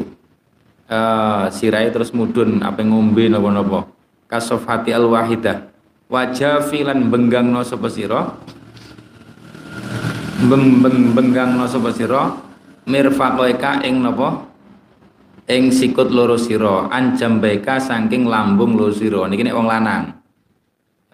Uh, 0.85 1.49
sirai 1.49 1.89
terus 1.89 2.13
mudun 2.13 2.61
apa 2.61 2.85
ngombe 2.85 3.25
napa-napa. 3.25 3.89
Kasofati 4.29 4.93
al 4.93 5.09
wahidah. 5.09 5.73
Wajah 6.09 6.61
filan 6.69 7.09
benggang 7.09 7.49
no 7.49 7.65
sapa 7.65 7.89
sira. 7.89 8.33
benggang 11.15 11.57
no 11.57 11.65
sapa 11.65 11.89
sira 11.95 12.37
mirfaqaika 12.85 13.81
ing 13.87 14.03
napa 14.03 14.45
ing 15.47 15.71
sikut 15.73 16.11
loro 16.11 16.35
sira 16.35 16.91
anjambaika 16.91 17.79
saking 17.79 18.27
lambung 18.27 18.77
loro 18.77 18.93
sira 18.93 19.25
niki 19.25 19.47
nek 19.47 19.55
wong 19.55 19.65
lanang 19.65 20.03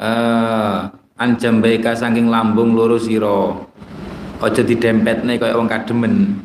eh 0.02 1.01
anjambaika 1.22 1.94
saking 1.94 2.34
lambung 2.34 2.74
loro 2.74 2.98
sira. 2.98 3.54
Aja 4.42 4.66
didempetne 4.66 5.38
kaya 5.38 5.54
wong 5.54 5.70
kademen. 5.70 6.42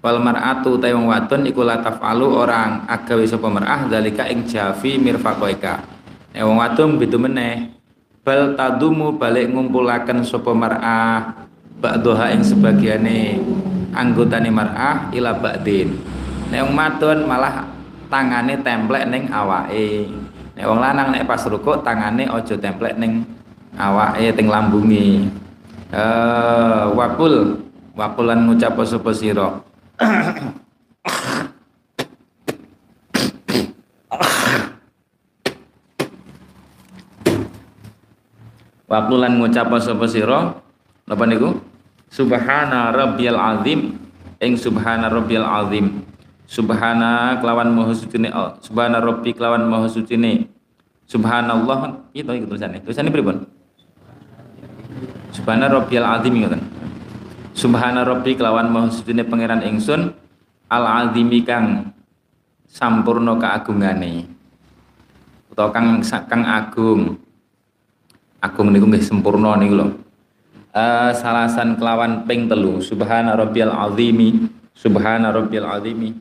Wal 0.00 0.22
mar'atu 0.22 0.78
ta 0.78 0.88
wong 0.94 1.10
wadon 1.10 1.50
iku 1.50 1.66
tafalu 1.66 2.30
orang 2.30 2.86
agawe 2.86 3.26
sapa 3.26 3.50
mar'ah 3.50 3.90
dalika 3.90 4.24
ing 4.30 4.48
jafi 4.48 4.96
mirfaqaika 4.96 5.84
nek 6.30 6.40
wong 6.46 6.56
wadon 6.56 6.96
bidu 6.96 7.18
meneh. 7.18 7.74
Bal 8.22 8.54
tadumu 8.54 9.18
balik 9.18 9.50
ngumpulaken 9.50 10.22
sapa 10.22 10.54
mar'ah 10.54 11.44
ba'daha 11.82 12.32
ing 12.32 12.40
sebagiane 12.46 13.42
anggotane 13.92 14.48
mar'ah 14.48 15.10
ila 15.10 15.36
ba'din. 15.36 15.92
Nek 16.48 16.60
wong 16.64 16.72
madon 16.72 17.18
malah 17.26 17.66
tangane 18.08 18.56
templek 18.62 19.04
ning 19.10 19.28
awake. 19.28 20.08
Nek 20.54 20.64
wong 20.64 20.78
lanang 20.80 21.12
nek 21.12 21.26
pas 21.28 21.42
rukuk 21.44 21.82
tangane 21.84 22.24
aja 22.24 22.54
templek 22.56 22.96
ning 22.96 23.26
awake 23.78 24.34
teng 24.34 24.48
lambunge 24.50 25.30
eh 25.90 26.82
wakul 26.94 27.58
wakulan 27.94 28.46
ngucap 28.46 28.78
sapa 28.86 29.10
sira? 29.12 29.60
Wakulan 38.90 39.38
ngucap 39.38 39.70
sapa 39.78 40.06
sira? 40.10 40.58
Napa 41.06 41.22
niku? 41.26 41.58
Subhana 42.10 42.90
rabbiyal 42.90 43.38
azim. 43.38 43.98
Ing 44.42 44.58
subhana 44.58 45.06
rabbiyal 45.06 45.46
azim. 45.46 46.02
Subhana 46.50 47.38
kelawan 47.38 47.70
maha 47.70 47.94
sucine 47.94 48.26
Subhana 48.58 48.98
rabbi 48.98 49.30
kelawan 49.30 49.70
maha 49.70 49.86
sucine. 49.86 50.50
Subhanallah 51.10 52.06
itu 52.14 52.30
itu 52.38 52.46
tulisannya 52.46 52.86
tulisannya 52.86 53.10
pripun 53.10 53.49
Subhana 55.50 55.66
rabbiyal 55.66 56.06
azim 56.06 56.38
ngoten 56.38 56.62
Subhana 57.58 58.06
Rabbi 58.06 58.38
kelawan 58.38 58.70
maha 58.70 58.94
sucine 58.94 59.26
pangeran 59.26 59.66
ingsun 59.66 60.14
al 60.70 60.84
azimi 60.86 61.42
kang 61.42 61.90
sampurno 62.70 63.34
keagungane. 63.34 64.30
Utawa 65.50 65.74
kang 65.74 66.06
kang 66.06 66.46
agung. 66.46 67.18
Agung 68.38 68.70
niku 68.70 68.94
nggih 68.94 69.02
sempurna 69.02 69.58
niku 69.58 69.74
lho. 69.74 69.86
Uh, 70.70 71.10
salasan 71.18 71.74
kelawan 71.74 72.22
ping 72.30 72.46
telu 72.46 72.78
subhana 72.78 73.34
rabbiyal 73.34 73.74
azimi 73.74 74.46
subhana 74.70 75.34
rabbiyal 75.34 75.66
azimi. 75.66 76.14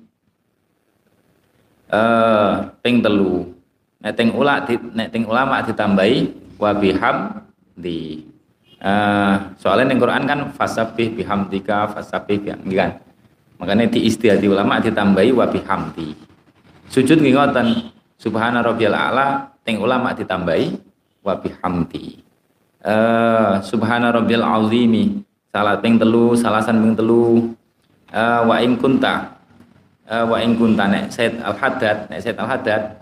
Uh, 1.85 2.65
ping 2.81 3.05
telu. 3.05 3.45
Nek 4.01 4.17
teng 4.17 4.33
ula 4.33 4.65
nek 4.97 5.13
teng 5.13 5.29
ulama 5.29 5.61
ditambahi 5.61 6.17
wa 6.57 6.73
bihamdi 6.73 8.28
Uh, 8.79 9.51
soalnya 9.59 9.91
di 9.91 9.99
Quran 9.99 10.23
kan 10.23 10.39
fasabih 10.55 11.11
bihamdika 11.19 11.91
fasabih 11.91 12.39
bihamdi 12.39 12.73
kan. 12.79 12.95
Makanya 13.59 13.91
di 13.91 14.07
istihadi 14.07 14.47
ulama 14.47 14.79
ditambahi 14.79 15.35
wa 15.35 15.45
bihamdi. 15.51 16.15
Sujud 16.87 17.19
nggih 17.19 17.35
ngoten. 17.35 17.91
Subhana 18.19 18.59
rabbiyal 18.59 18.95
a'la 18.95 19.51
teng 19.63 19.79
ulama 19.79 20.15
ditambahi 20.15 20.75
wa 21.23 21.35
bihamdi. 21.39 22.23
Uh, 22.79 23.59
subhana 23.63 24.15
rabbiyal 24.15 24.47
azimi. 24.47 25.23
Salah 25.51 25.79
ping 25.83 25.99
telu, 25.99 26.35
salasan 26.39 26.79
ping 26.79 26.95
telu. 26.95 27.51
Uh, 28.15 28.41
wa 28.47 28.63
in 28.63 28.79
kunta. 28.79 29.39
Uh, 30.07 30.23
wa 30.23 30.39
in 30.39 30.55
kunta 30.55 30.87
nek 30.89 31.11
Said 31.11 31.37
Al-Haddad, 31.43 32.09
nek 32.09 32.19
Said 32.23 32.39
Al-Haddad 32.39 32.97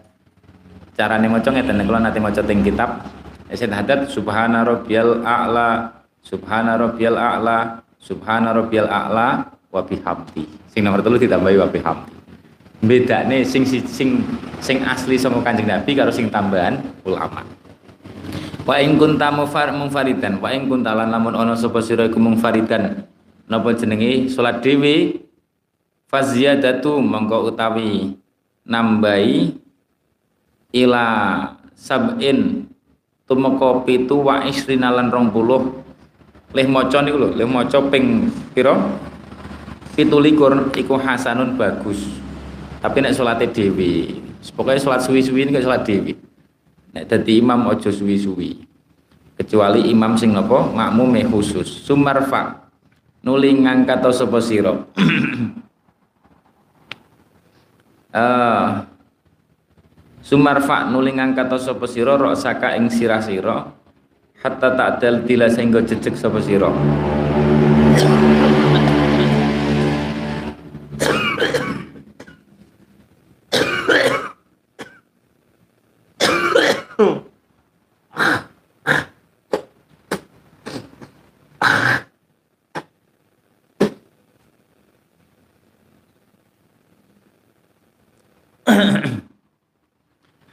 carane 0.97 1.29
maca 1.29 1.53
ngeten 1.53 1.85
kula 1.85 2.01
nate 2.01 2.17
maca 2.17 2.41
teng 2.41 2.65
kitab 2.65 3.05
Eset 3.47 3.71
hadat 3.71 4.11
subhana 4.11 4.67
rabbiyal 4.67 5.23
a'la 5.23 5.91
subhana 6.19 6.75
rabbiyal 6.75 7.15
a'la 7.15 7.79
subhana 7.95 8.51
rabbiyal 8.51 8.91
a'la 8.91 9.47
wa 9.71 9.81
bihamdi. 9.83 10.43
Sing 10.67 10.83
nomor 10.83 10.99
telu 10.99 11.15
ditambahi 11.15 11.55
wa 11.55 11.67
bihamdi. 11.71 12.11
Bedane 12.83 13.47
sing 13.47 13.63
sing 13.65 14.21
sing 14.59 14.83
asli 14.83 15.15
sama 15.17 15.41
Kanjeng 15.41 15.65
Nabi 15.65 15.95
karo 15.95 16.11
sing 16.11 16.27
tambahan 16.27 16.77
ulama. 17.07 17.41
Wa 18.67 18.83
in 18.83 18.99
kunta 18.99 19.31
mufar 19.31 19.71
munfaridan 19.71 20.43
wa 20.43 20.51
in 20.51 20.67
kunta 20.67 20.91
lan 20.91 21.07
lamun 21.07 21.31
ana 21.33 21.55
sapa 21.55 21.79
sira 21.79 22.03
iku 22.11 22.19
munfaridan 22.19 23.07
napa 23.47 23.71
jenenge 23.71 24.27
salat 24.27 24.59
dhewe 24.59 25.23
faziyadatu 26.11 26.99
mongko 26.99 27.47
utawi 27.47 28.19
nambahi 28.67 29.55
ila 30.75 31.03
sab'in 31.71 32.66
tumeka 33.27 33.83
pitu 33.83 34.23
wa 34.23 34.41
isrina 34.47 34.89
lan 34.89 35.11
20 35.11 36.55
leh 36.55 36.65
maca 36.65 37.03
niku 37.03 37.17
lho 37.19 37.29
leh 37.35 37.45
maca 37.45 37.83
ping 37.91 38.31
pira? 38.55 38.73
17 39.99 40.77
iku 40.77 40.93
hasanun 40.93 41.57
bagus. 41.57 42.05
Tapi 42.79 43.01
nek 43.01 43.17
salate 43.17 43.49
dhewe 43.49 44.23
pokoknya 44.53 44.79
salat 44.79 45.01
suwi-suwi 45.03 45.49
ini 45.49 45.59
salat 45.59 45.83
dhewe. 45.83 46.13
Nek 46.95 47.09
dadi 47.09 47.41
imam 47.41 47.67
aja 47.67 47.91
suwi-suwi. 47.91 48.63
Kecuali 49.37 49.89
imam 49.89 50.17
sing 50.17 50.33
napa? 50.33 50.65
Makmume 50.69 51.25
khusus. 51.29 51.85
Sumarfa 51.85 52.69
nuli 53.25 53.53
ngangkat 53.57 54.05
sapa 54.13 54.39
sira? 54.39 54.73
Uh, 58.13 58.85
Sumarfa 60.27 60.83
nuli 60.91 61.15
ngangkat 61.15 61.55
sapa 61.55 61.87
sira 61.87 62.19
saka 62.35 62.75
ing 62.75 62.91
sirah 62.91 63.23
sira 63.23 63.63
hatta 64.43 64.75
ta'dal 64.75 65.23
tila 65.23 65.47
sehingga 65.47 65.79
jejeg 65.87 66.19
sapa 66.19 66.43
sira. 66.43 66.67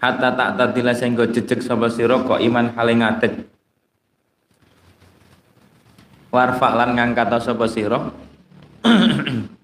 Hatta 0.04 0.36
tak 0.36 0.60
tadila 0.60 0.92
sehingga 0.92 1.24
jejeg 1.32 1.64
sapa 1.64 1.88
sira 1.88 2.20
kok 2.20 2.36
iman 2.44 2.76
hale 2.76 2.92
ngadeg. 3.00 3.48
Warfa 6.28 6.68
lan 6.76 6.92
ngangkat 6.92 7.40
sapa 7.40 7.64
sira. 7.64 8.12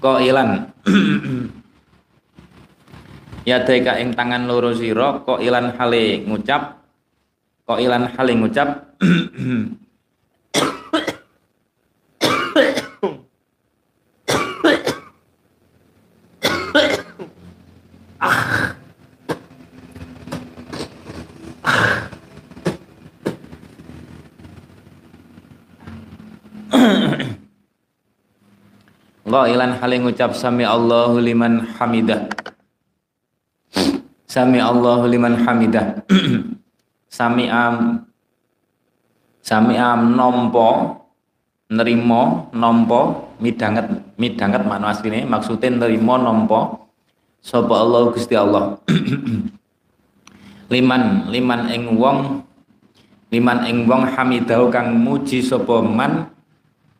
Kok 0.00 0.20
ilan? 0.24 0.48
Ya 3.48 3.64
deka 3.64 3.96
ing 3.96 4.12
tangan 4.12 4.44
loro 4.44 4.76
sira 4.76 5.24
kok 5.24 5.40
ilan 5.40 5.72
hale 5.80 6.22
ngucap? 6.28 6.76
Kok 7.64 7.80
ilan 7.80 8.12
hale 8.12 8.36
ngucap 8.36 8.68
Qailan 29.40 29.80
hale 29.80 29.96
ngucap 30.04 30.36
sami 30.36 30.68
Allahu 30.68 31.16
liman 31.16 31.64
hamidah. 31.80 32.28
Sami 34.28 34.60
Allahu 34.60 35.08
liman 35.08 35.40
hamidah. 35.40 36.04
sami 37.08 37.48
am 37.48 38.04
sami 39.40 39.80
am 39.80 40.12
nompo 40.12 41.00
nerimo 41.72 42.52
nompo 42.52 43.32
midanget 43.40 43.88
midanget 44.20 44.62
makna 44.68 44.92
asline 44.92 45.24
maksudnya 45.24 45.72
nerimo 45.72 46.20
nompo 46.20 46.92
sapa 47.40 47.80
Allah 47.80 48.12
Gusti 48.12 48.36
Allah. 48.36 48.76
liman 50.72 51.32
liman 51.32 51.60
ing 51.72 51.96
wong 51.96 52.44
liman 53.32 53.64
ing 53.64 53.88
wong 53.88 54.04
hamidahu 54.04 54.68
kang 54.68 55.00
muji 55.00 55.40
sapa 55.40 55.80
man 55.80 56.28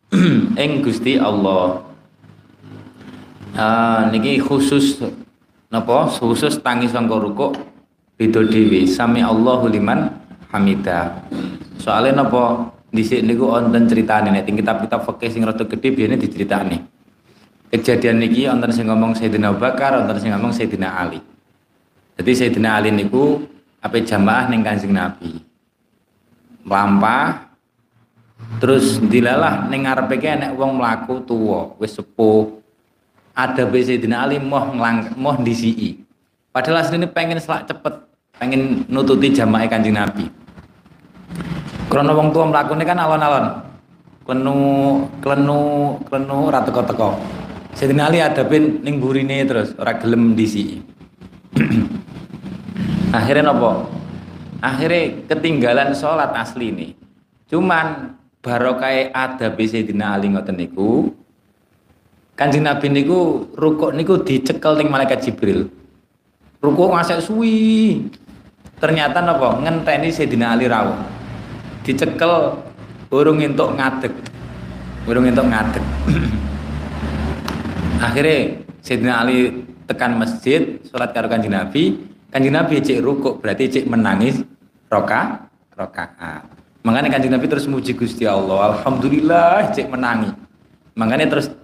ing 0.64 0.80
Gusti 0.80 1.20
Allah 1.20 1.89
uh, 3.56 4.10
niki 4.10 4.42
khusus 4.42 5.00
napa? 5.70 6.10
Khusus 6.10 6.58
tangi 6.60 6.90
sangka 6.90 7.16
rukuk 7.18 7.56
beda 8.18 8.44
dhewe. 8.44 8.84
Sami 8.86 9.24
Allahu 9.24 9.70
liman 9.70 10.10
hamida. 10.50 11.22
Soalnya 11.78 12.22
napa? 12.22 12.74
Dhisik 12.90 13.22
niku 13.22 13.54
wonten 13.54 13.86
critane. 13.86 14.34
Nek 14.34 14.50
kitab-kitab 14.50 15.06
fikih 15.06 15.30
sing 15.30 15.42
rada 15.46 15.62
gedhe 15.62 15.88
biyen 15.94 16.18
diceritani 16.18 17.00
kejadian 17.70 18.18
niki 18.18 18.50
wonten 18.50 18.74
sing 18.74 18.90
ngomong 18.90 19.14
Sayyidina 19.14 19.54
Bakar 19.54 20.02
wonten 20.02 20.18
sing 20.18 20.34
ngomong 20.34 20.50
Sayyidina 20.50 20.90
Ali. 20.90 21.22
Jadi 22.18 22.30
Sayyidina 22.34 22.76
Ali 22.76 22.90
niku 22.90 23.46
apa 23.80 23.96
jamaah 24.02 24.50
ning 24.50 24.60
Kanjeng 24.66 24.92
Nabi. 24.92 25.40
Lampah 26.66 27.48
terus 28.60 29.00
dilalah 29.00 29.70
ning 29.70 29.86
ngarepe 29.86 30.18
enek 30.18 30.52
wong 30.58 30.76
mlaku 30.76 31.22
tuwa. 31.24 31.78
Wis 31.78 31.96
sepuh 31.96 32.59
ada 33.40 33.64
Sayyidina 33.64 34.28
Ali 34.28 34.36
moh 34.36 34.68
nglang 34.76 35.16
moh 35.16 35.36
disi 35.40 35.96
padahal 36.52 36.84
asline 36.84 37.08
pengen 37.08 37.40
selak 37.40 37.64
cepet 37.64 37.94
pengen 38.36 38.84
nututi 38.88 39.32
jamaah 39.32 39.68
Kanjeng 39.68 39.96
Nabi. 39.96 40.28
Krono 41.88 42.12
wong 42.14 42.30
tua 42.30 42.46
mlakune 42.46 42.84
kan 42.86 43.00
alon-alon. 43.00 43.66
Klenu 44.24 44.56
klenu 45.18 45.60
klenu 46.06 46.36
ora 46.46 46.62
teko-teko. 46.62 47.18
Sayyidina 47.74 48.10
Ali 48.12 48.18
ada 48.20 48.44
ben 48.44 48.84
ning 48.84 49.00
burine 49.00 49.46
terus 49.46 49.72
ora 49.78 49.94
gelem 49.96 50.34
disi 50.34 50.82
akhirnya 53.16 53.50
nopo? 53.50 53.86
Akhirnya 54.60 55.24
ketinggalan 55.30 55.96
sholat 55.96 56.34
asli 56.36 56.68
nih 56.74 56.90
cuman 57.50 58.14
barokai 58.42 59.10
ada 59.10 59.50
Sayyidina 59.54 60.18
Ali 60.18 60.30
ngoten 60.34 60.58
niku 60.58 61.14
Kanjeng 62.40 62.64
Nabi 62.64 62.88
niku 62.88 63.52
rukuk 63.52 63.92
niku 63.92 64.24
dicekel 64.24 64.80
ning 64.80 64.88
malaikat 64.88 65.20
Jibril. 65.20 65.68
Rukuk 66.64 66.88
ngasih 66.88 67.20
suwi. 67.20 68.00
Ternyata 68.80 69.20
napa 69.20 69.60
ngenteni 69.60 70.08
Sayyidina 70.08 70.56
Ali 70.56 70.64
rawuh. 70.64 70.96
Dicekel 71.84 72.56
burung 73.12 73.44
entuk 73.44 73.76
ngadeg. 73.76 74.16
Burung 75.04 75.28
entuk 75.28 75.52
ngadeg. 75.52 75.84
Akhirnya 78.08 78.56
Sayyidina 78.80 79.20
Ali 79.20 79.68
tekan 79.84 80.16
masjid, 80.16 80.80
sholat 80.88 81.12
karo 81.12 81.28
Kanjeng 81.28 81.52
Nabi. 81.52 82.08
Kanjeng 82.32 82.56
Nabi 82.56 82.80
cek 82.80 83.04
rukuk 83.04 83.44
berarti 83.44 83.68
cek 83.68 83.84
menangis 83.84 84.40
roka 84.88 85.44
rokaat. 85.76 86.48
Makanya 86.88 87.12
kanjeng 87.12 87.36
Nabi 87.36 87.52
terus 87.52 87.68
muji 87.68 87.92
Gusti 87.92 88.24
Allah. 88.24 88.80
Alhamdulillah 88.80 89.76
cek 89.76 89.92
menangi. 89.92 90.32
Makanya 90.96 91.28
terus 91.28 91.59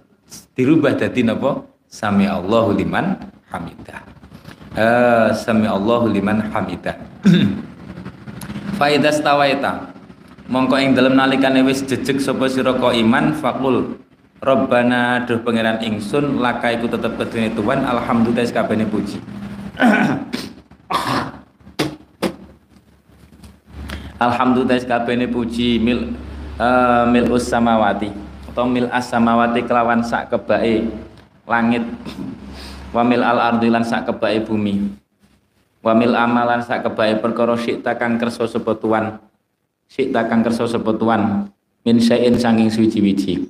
dirubah 0.57 0.97
jadi 0.97 1.21
napa? 1.21 1.61
Sami 1.85 2.25
Allahu 2.25 2.73
liman 2.73 3.15
hamidah. 3.53 4.01
Uh, 4.73 5.29
sami 5.37 5.69
Allahu 5.69 6.09
liman 6.09 6.41
hamidah. 6.49 6.97
Faidah 8.81 9.13
stawaita. 9.13 9.93
Mongko 10.49 10.75
ing 10.81 10.97
dalem 10.97 11.13
nalikane 11.13 11.61
wis 11.61 11.85
jejeg 11.85 12.19
sapa 12.19 12.49
sira 12.49 12.73
iman 12.73 13.35
fakul 13.37 13.99
Rabbana 14.37 15.25
duh 15.25 15.41
pangeran 15.41 15.81
ingsun 15.81 16.39
laka 16.39 16.71
iku 16.71 16.87
tetep 16.87 17.17
kedene 17.17 17.51
Tuhan 17.57 17.83
alhamdulillah 17.83 18.45
sakabehane 18.45 18.85
puji. 18.89 19.17
Alhamdulillah 24.17 24.81
sakabehane 24.81 25.29
puji 25.29 25.77
mil 25.77 26.17
uh, 26.57 27.05
mil 27.05 27.29
us 27.33 27.45
samawati 27.45 28.26
atau 28.57 28.65
mil 28.65 28.89
as 28.89 29.05
samawati 29.05 29.69
kelawan 29.69 30.01
sak 30.01 30.33
kebae 30.33 30.89
langit. 31.45 31.85
Wa 32.89 33.05
mil 33.05 33.21
al 33.21 33.37
ardi 33.37 33.69
lan 33.69 33.85
sak 33.85 34.09
kebae 34.09 34.41
bumi. 34.41 34.97
Wa 35.85 35.93
mil 35.93 36.17
amalan 36.17 36.65
sak 36.65 36.81
kebae 36.81 37.21
perkara 37.21 37.53
sikta 37.53 37.93
kang 38.01 38.17
kersa 38.17 38.49
sapa 38.49 38.73
tuan 38.73 39.21
sikta 39.85 40.25
kang 40.25 40.41
kersa 40.41 40.65
sapa 40.65 40.89
tuan 40.97 41.53
min 41.85 42.01
syai'in 42.01 42.33
sanging 42.33 42.73
suci-wici 42.73 43.45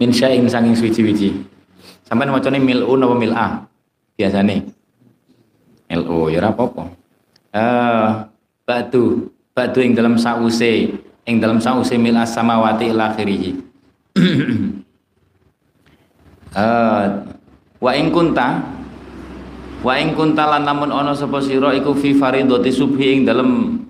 min 0.00 0.10
syai'in 0.10 0.48
sanging 0.48 0.72
suci-wici 0.72 1.44
sampean 2.08 2.32
macane 2.32 2.58
mil 2.64 2.88
u 2.88 2.96
napa 2.96 3.12
mil 3.12 3.36
a? 3.36 3.68
Biasane. 4.16 4.72
LO 5.92 6.32
ya 6.32 6.40
ora 6.40 6.48
apa-apa. 6.56 6.84
Eh 7.52 8.08
batu 8.64 9.28
batu 9.52 9.84
ing 9.84 9.92
dalam 9.92 10.16
sause. 10.16 10.96
Ing 11.28 11.36
dalam 11.44 11.60
sause 11.60 12.00
mil 12.00 12.16
as 12.16 12.32
samawati 12.32 12.88
ila 12.88 13.12
uh, 16.56 17.04
wa 17.84 17.90
ing 17.96 18.08
kunta 18.14 18.62
wa 19.82 19.92
ing 19.98 20.14
kunta 20.14 20.46
lan 20.46 20.62
namun 20.62 20.94
ana 20.94 21.16
sapa 21.16 21.42
sira 21.42 21.74
iku 21.74 21.96
fi 21.96 22.14
faridati 22.14 22.70
subhi 22.70 23.18
ing 23.18 23.20
dalem 23.26 23.82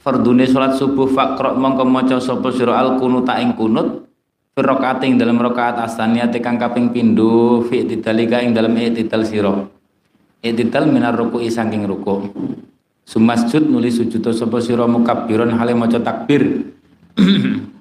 fardune 0.00 0.48
salat 0.48 0.76
subuh 0.80 1.08
faqra 1.12 1.52
mongko 1.52 1.84
maca 1.84 2.16
sapa 2.20 2.48
sira 2.52 2.80
al 2.80 2.96
kunuta 2.96 3.36
ing 3.40 3.52
kunut 3.52 4.08
fi 4.54 4.60
rakaat 4.62 5.02
ing 5.04 5.18
dalem 5.18 5.42
rakaat 5.42 5.82
asaniyate 5.82 6.38
kang 6.38 6.56
kaping 6.56 6.94
pindho 6.94 7.66
fi 7.66 7.82
tidalika 7.84 8.38
ing 8.38 8.54
dalem 8.54 8.78
i'tidal 8.78 9.26
sira. 9.26 9.52
I'tidal 10.44 10.84
minar 10.92 11.16
ruku'i 11.16 11.48
saking 11.48 11.88
ruku. 11.88 12.28
Sumasjud 13.04 13.64
nuli 13.68 13.92
sujud 13.92 14.24
sapa 14.32 14.60
sira 14.60 14.88
mukabbiron 14.88 15.52
hale 15.56 15.76
maca 15.76 16.00
takbir 16.00 16.72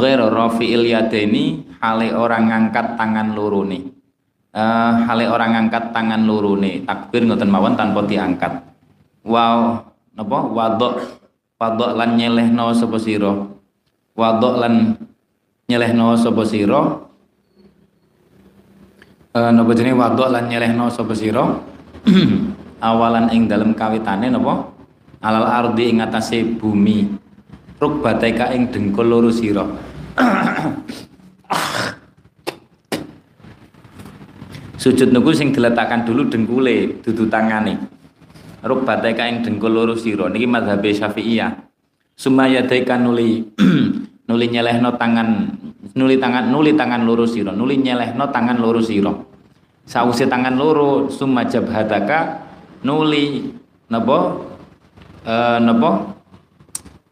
ghair 0.00 0.20
rafi'il 0.20 0.88
yadaini 0.88 1.76
hale 1.80 2.12
orang 2.12 2.48
ngangkat 2.48 2.96
tangan 2.96 3.32
lurune. 3.36 3.92
Uh, 4.56 5.04
hale 5.04 5.28
orang 5.28 5.52
ngangkat 5.52 5.92
tangan 5.92 6.24
lurune. 6.24 6.84
Takbir 6.88 7.28
ngoten 7.28 7.50
mawon 7.52 7.76
tanpa 7.76 8.04
diangkat. 8.04 8.52
Wow 9.26 9.84
napa? 10.16 10.38
Wadok 10.48 10.94
wadok 11.60 11.90
lan 11.98 12.16
nyelehno 12.16 12.72
sapa 12.72 12.96
sira? 12.96 13.32
Wadok 14.16 14.54
lan 14.56 14.96
nyelehno 15.68 16.16
sapa 16.16 16.42
sira? 16.48 16.80
Uh, 19.36 19.50
napa 19.52 19.70
jenenge? 19.76 20.00
Wadok 20.00 20.28
lan 20.32 20.48
nyelehno 20.48 20.88
sapa 20.88 21.12
sira? 21.12 21.44
Awalan 22.86 23.32
ing 23.32 23.50
dalem 23.50 23.76
kawitane 23.76 24.32
napa? 24.32 24.72
Alal 25.20 25.48
ardi 25.48 25.90
ing 25.90 26.00
atase 26.00 26.44
bumi 26.44 27.25
rukbataika 27.80 28.52
ing 28.56 28.72
dengkul 28.72 29.06
loro 29.06 29.28
sira. 29.28 29.64
Sujud 34.76 35.10
niku 35.10 35.34
sing 35.34 35.50
diletakkan 35.50 36.06
dulu 36.06 36.28
dengkule 36.30 37.02
dudu 37.02 37.26
tangane. 37.28 37.76
Rukbataika 38.64 39.28
ing 39.28 39.44
dengkul 39.44 39.72
loro 39.72 39.94
sira. 39.98 40.30
Niki 40.30 40.46
mazhab 40.48 40.84
Syafi'iyah. 40.84 41.52
Sumaya 42.16 42.64
daika 42.64 42.96
nuli 42.96 43.44
nuli 44.28 44.46
nyelehno 44.48 44.96
tangan 44.96 45.52
nuli 45.92 46.16
tangan 46.16 46.48
nuli 46.48 46.72
tangan 46.72 47.04
loro 47.04 47.28
sira. 47.28 47.52
Nuli 47.52 47.76
nyelehno 47.76 48.24
tangan 48.32 48.56
loro 48.56 48.80
sira. 48.80 49.12
Tangan 49.86 50.54
loro 50.56 51.12
summa 51.12 51.44
jabhataka 51.44 52.40
nuli 52.82 53.52
napa? 53.92 54.18
Napa 55.60 56.15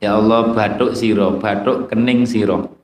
Ya 0.04 0.20
Allah 0.20 0.52
batuk 0.52 0.92
siro, 0.92 1.40
batuk 1.40 1.88
kening 1.88 2.28
siro. 2.28 2.76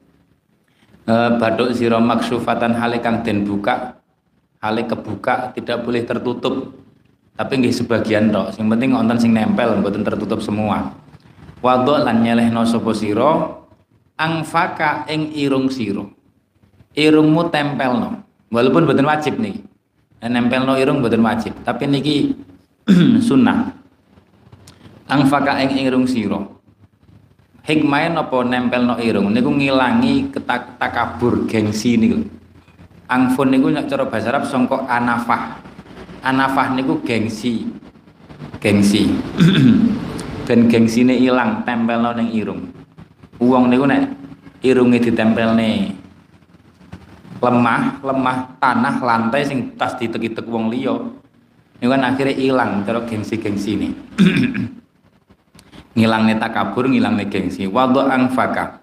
E, 1.05 1.15
batuk 1.37 1.77
siro 1.77 2.01
maksufatan 2.01 2.73
hale 2.73 3.05
kang 3.05 3.21
den 3.21 3.45
buka, 3.45 4.01
hale 4.65 4.89
kebuka 4.89 5.53
tidak 5.53 5.85
boleh 5.85 6.09
tertutup. 6.09 6.73
Tapi 7.37 7.61
nggih 7.61 7.77
sebagian 7.77 8.33
tok, 8.33 8.57
sing 8.57 8.65
penting 8.73 8.97
wonten 8.97 9.21
sing 9.21 9.37
nempel 9.37 9.77
mboten 9.85 10.01
tertutup 10.01 10.41
semua. 10.41 10.97
Wadok 11.61 12.09
lan 12.09 12.25
nyelehno 12.25 12.65
sapa 12.65 12.89
sira 12.97 13.53
angfaka 14.17 15.05
ing 15.13 15.37
irung 15.37 15.69
sira. 15.69 16.09
Irungmu 16.97 17.53
tempelno. 17.53 18.25
Walaupun 18.49 18.89
mboten 18.89 19.05
wajib 19.05 19.37
nih. 19.37 19.61
Nempelno 20.25 20.81
irung 20.81 21.05
mboten 21.05 21.21
wajib, 21.21 21.53
tapi 21.69 21.85
niki 21.85 22.33
sunnah. 23.29 23.77
Angfaka 25.05 25.61
ing 25.61 25.85
irung 25.85 26.09
sira 26.09 26.60
nopo 28.13 28.43
nempel 28.43 28.83
no 28.87 28.97
irung? 28.97 29.33
Niku 29.33 29.51
ngilangi 29.53 30.33
ketak 30.33 30.81
takabur 30.81 31.45
gengsi 31.45 32.01
niku. 32.01 32.25
Angfun 33.11 33.51
niku 33.51 33.69
nyak 33.69 33.91
cara 33.91 34.07
bahasa 34.07 34.31
Arab 34.33 34.45
songko 34.47 34.87
anafah. 34.87 35.59
Anafah 36.25 36.73
niku 36.73 37.03
gengsi. 37.05 37.69
Gengsi. 38.63 39.11
Dan 40.49 40.67
gengsi 40.67 41.07
ini 41.07 41.21
hilang 41.23 41.63
tempel 41.63 42.01
no 42.01 42.11
neng 42.17 42.33
irung. 42.33 42.71
Uang 43.39 43.71
niku 43.71 43.87
nek 43.87 44.21
ditempel 44.61 45.57
nih 45.57 46.01
lemah 47.41 48.05
lemah 48.05 48.37
tanah 48.61 49.01
lantai 49.01 49.49
sing 49.49 49.73
tas 49.81 49.97
ditek-itek 49.97 50.45
wong 50.45 50.69
liyo 50.69 51.17
ini 51.81 51.89
kan 51.89 52.05
akhirnya 52.05 52.37
hilang 52.37 52.85
cara 52.85 53.01
gengsi-gengsi 53.09 53.81
ini 53.81 53.89
ngilangne 55.95 56.39
takabur 56.39 56.87
ngilangne 56.87 57.27
gengsi. 57.27 57.67
Wadho 57.67 58.07
angfaka 58.07 58.79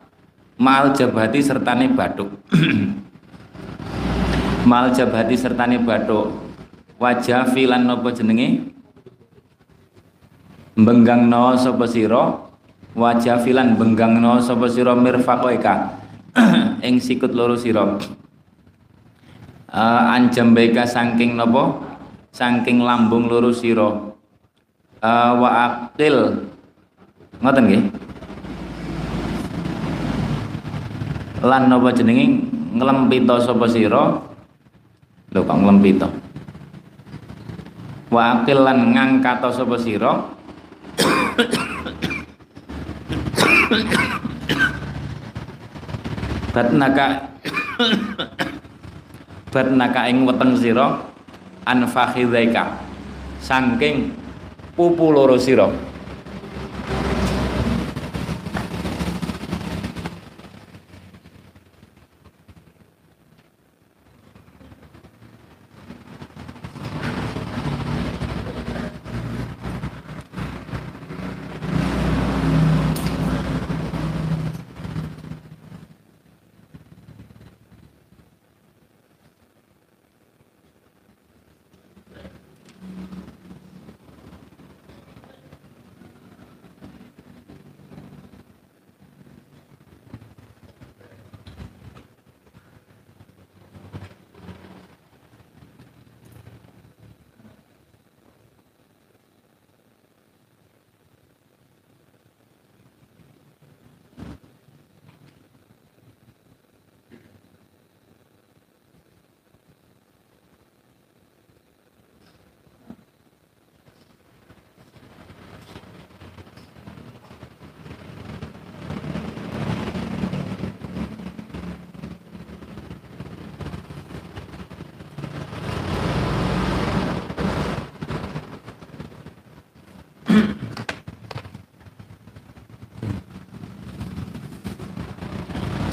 mal 0.58 0.90
jabati 0.98 1.38
sertane 1.38 1.94
batuk 1.94 2.34
mal 4.70 4.90
jabati 4.90 5.38
sertane 5.38 5.78
batuk 5.78 6.34
wajah 6.98 7.46
filan 7.54 7.86
nopo 7.86 8.10
jenenge? 8.10 8.74
Benggangno 10.78 11.58
sapa 11.58 11.90
sira? 11.90 12.46
Wajah 12.94 13.42
filan 13.42 13.78
benggangno 13.78 14.42
sapa 14.42 14.70
sira? 14.70 14.94
Mirfaqaika 14.94 15.98
ing 16.86 17.02
sikut 17.02 17.34
loro 17.34 17.58
sira. 17.58 17.98
Uh, 19.68 20.04
anjambeka 20.14 20.86
saking 20.86 21.38
napa? 21.38 21.82
Saking 22.30 22.82
lambung 22.82 23.26
loro 23.26 23.54
sira. 23.54 23.90
Uh, 24.98 25.32
wa 25.38 25.50
aqil 25.66 26.47
ngoten 27.44 27.64
nggih. 27.68 27.84
Lan 31.46 31.70
napa 31.70 31.94
jenenge? 31.94 32.50
Nglempita 32.78 33.42
sapa 33.42 33.66
sira? 33.70 34.22
Lho 35.34 35.42
kok 35.44 35.60
nglempita 35.60 36.08
wa 38.08 38.40
aqil 38.40 38.64
lan 38.64 38.96
ngangkat 38.96 39.44
sapa 39.52 39.76
sira? 39.76 40.12
Batnaka 46.56 47.30
batnaka 49.54 50.02
ing 50.10 50.26
weteng 50.26 50.58
sira 50.58 51.06
an 51.70 51.86
fakhidzaika 51.86 52.82
saking 53.38 54.10
pupu 54.74 55.14
loro 55.14 55.38
sira 55.38 55.70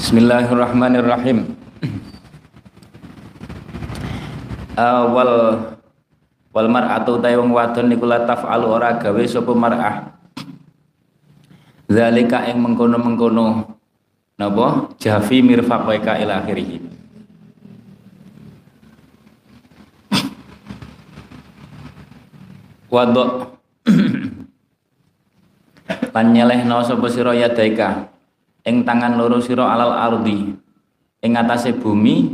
Bismillahirrahmanirrahim. 0.05 1.57
Awal 4.77 5.33
wal 6.53 6.69
mar'atu 6.69 7.17
ta 7.17 7.33
wong 7.33 7.49
wadon 7.49 7.89
niku 7.89 8.05
la 8.05 8.21
taf'alu 8.21 8.69
ora 8.69 9.01
gawe 9.01 9.17
sapa 9.25 9.49
mar'ah. 9.57 10.13
Zalika 11.89 12.45
ing 12.45 12.61
mengkono-mengkono 12.61 13.65
napa 14.37 14.93
jafi 15.01 15.41
mirfaqaika 15.41 16.21
ila 16.21 16.45
akhirih. 16.45 16.85
Wadok 22.93 23.57
lan 26.13 26.25
nyelehno 26.29 26.85
sapa 26.85 27.09
sira 27.09 27.33
yadaika 27.33 28.13
ing 28.65 28.81
tangan 28.81 29.13
loro 29.13 29.37
sira 29.37 29.69
alal 29.69 29.93
ardi. 29.93 30.57
Ing 31.21 31.31
atase 31.37 31.73
bumi 31.77 32.33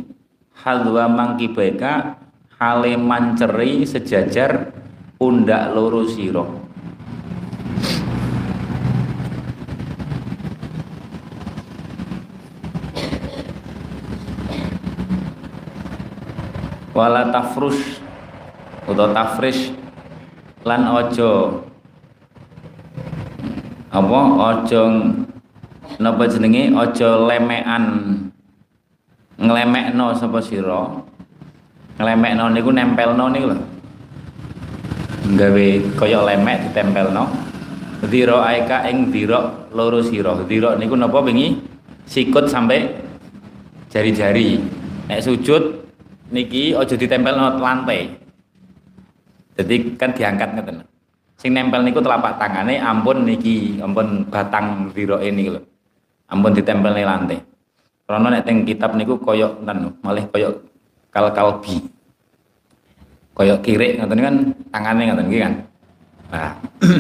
hadwa 0.64 1.12
mangkibaika 1.12 2.16
hale 2.56 2.96
manceri 2.96 3.84
sejajar 3.84 4.72
pundak 5.20 5.76
loro 5.76 6.08
sira. 6.08 6.48
Wala 16.92 17.32
tafrus 17.32 17.80
atau 18.84 19.08
tafrish 19.16 19.72
lan 20.68 20.92
ojo 20.92 21.64
apa 23.90 24.20
ojo 24.38 24.82
napa 26.02 26.26
jenenge? 26.26 26.74
Aja 26.74 27.10
lemekan. 27.30 27.84
Nglemekno 29.38 30.18
sapa 30.18 30.42
sira? 30.42 31.02
Nglemekno 32.02 32.50
niku 32.50 32.70
nempelno 32.74 33.26
niku 33.30 33.48
lho. 33.54 33.58
Gawe 35.38 35.68
kaya 35.96 36.20
lemek 36.26 36.58
ditempelno. 36.70 37.30
Dira 38.10 38.42
aika 38.42 38.90
ing 38.90 39.14
dira 39.14 39.70
loro 39.70 40.02
sira? 40.02 40.34
Dira 40.50 40.74
niku 40.78 40.98
napa 40.98 41.22
wingi? 41.22 41.62
Sikut 42.10 42.50
sampai 42.50 42.90
jari-jari. 43.94 44.58
Nek 45.08 45.22
sujud 45.22 45.86
niki 46.34 46.74
aja 46.74 46.98
ditempelno 46.98 47.62
lantai. 47.62 48.10
Jadi 49.58 49.96
kan 49.98 50.14
diangkat 50.14 50.50
ngeten. 50.58 50.78
Sing 51.38 51.58
nempel 51.58 51.82
niku 51.82 52.02
telapak 52.02 52.38
tangane 52.38 52.78
ampun 52.78 53.26
niki 53.26 53.82
ampun 53.82 54.30
batang 54.30 54.94
dira 54.94 55.18
ini 55.26 55.50
lho 55.50 55.71
ampun 56.32 56.56
ditempel 56.56 56.96
nih 56.96 57.06
lantai. 57.06 57.40
Karena 58.08 58.28
nek 58.32 58.44
teng 58.48 58.64
kitab 58.64 58.96
niku 58.96 59.20
koyok 59.20 59.68
dan 59.68 59.92
malah 60.00 60.24
koyok 60.32 60.54
kal 61.12 61.28
kalbi. 61.36 61.84
Koyok 63.36 63.60
kiri 63.64 64.00
ngoten 64.00 64.20
kan? 64.20 64.36
Tangannya 64.72 65.04
ngoten 65.12 65.28
kan? 65.28 65.54
Nah 66.32 66.52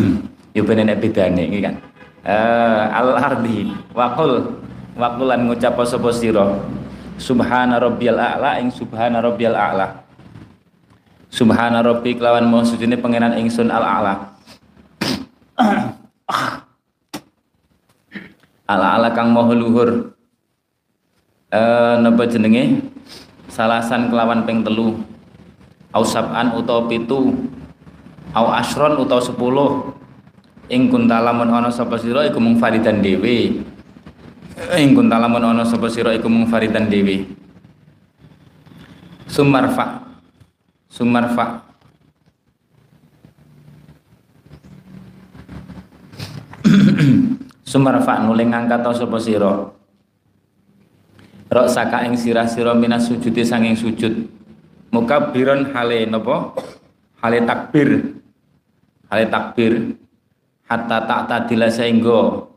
yo 0.55 0.61
ben 0.67 0.83
nek 0.83 0.99
bedane 0.99 1.47
iki 1.47 1.59
kan? 1.63 1.75
Eh 2.27 2.83
al 2.91 3.17
ardi 3.17 3.71
waqul 3.95 4.59
waqulan 4.99 5.47
ngucap 5.47 5.79
sapa 5.87 6.11
sira? 6.11 6.59
Subhana 7.15 7.77
rabbiyal 7.77 8.17
a'la 8.17 8.59
ing 8.59 8.71
subhana 8.73 9.21
rabbiyal 9.23 9.53
a'la. 9.53 10.01
Subhana 11.31 11.79
rabbi 11.79 12.19
kelawan 12.19 12.43
mau 12.43 12.59
sujune 12.67 12.99
pangeran 12.99 13.39
ingsun 13.39 13.71
al 13.71 13.83
a'la 13.87 14.13
ala-ala 18.71 19.11
kang 19.11 19.35
maha 19.35 19.51
luhur. 19.51 20.15
Eh 21.51 21.95
napa 21.99 22.23
jenenge? 22.23 22.79
Salasan 23.51 24.07
kelawan 24.07 24.47
ping 24.47 24.63
telu. 24.63 25.03
Au 25.91 26.07
sab'an 26.07 26.55
utawa 26.55 26.87
pitu. 26.87 27.35
Au 28.31 28.47
asron 28.55 28.95
utawa 28.95 29.19
sepuluh. 29.19 29.91
Ing 30.71 30.87
kuntalamun 30.87 31.51
ana 31.51 31.67
sapa 31.67 31.99
sira 31.99 32.23
iku 32.23 32.39
mung 32.39 32.55
faridan 32.55 33.03
dhewe. 33.03 33.59
Ing 34.79 34.89
kuntalamun 34.95 35.43
ana 35.43 35.67
sapa 35.67 35.91
sira 35.91 36.15
iku 36.15 36.31
mung 36.31 36.47
faridan 36.47 36.87
dhewe. 36.87 37.27
Sumarfa. 39.27 39.99
Sumarfa 40.87 41.71
sumarfa 47.71 48.19
nuling 48.19 48.51
ngangkat 48.51 48.83
sapa 48.91 49.15
sira? 49.23 49.71
Rok 51.47 51.67
saka 51.71 52.03
ing 52.03 52.19
sirah 52.19 52.47
sira 52.51 52.75
minas 52.75 53.07
sujudi 53.07 53.47
sanging 53.47 53.79
sujud. 53.79 54.27
Mukabbiron 54.91 55.71
hale 55.71 56.03
napa? 56.03 56.51
Hale 57.23 57.47
takbir. 57.47 58.19
Hale 59.07 59.25
takbir. 59.31 59.95
Hatta 60.67 61.03
tak 61.07 61.21
tadila 61.27 61.67
sehingga 61.71 62.47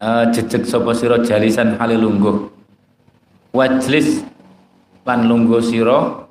uh, 0.00 0.24
jejeg 0.32 0.64
sapa 0.64 0.96
sira 0.96 1.20
jalisan 1.20 1.76
hale 1.76 1.96
lungguh. 2.00 2.48
Wajlis 3.52 4.24
lan 5.04 5.28
lungguh 5.28 5.60
sira 5.60 6.24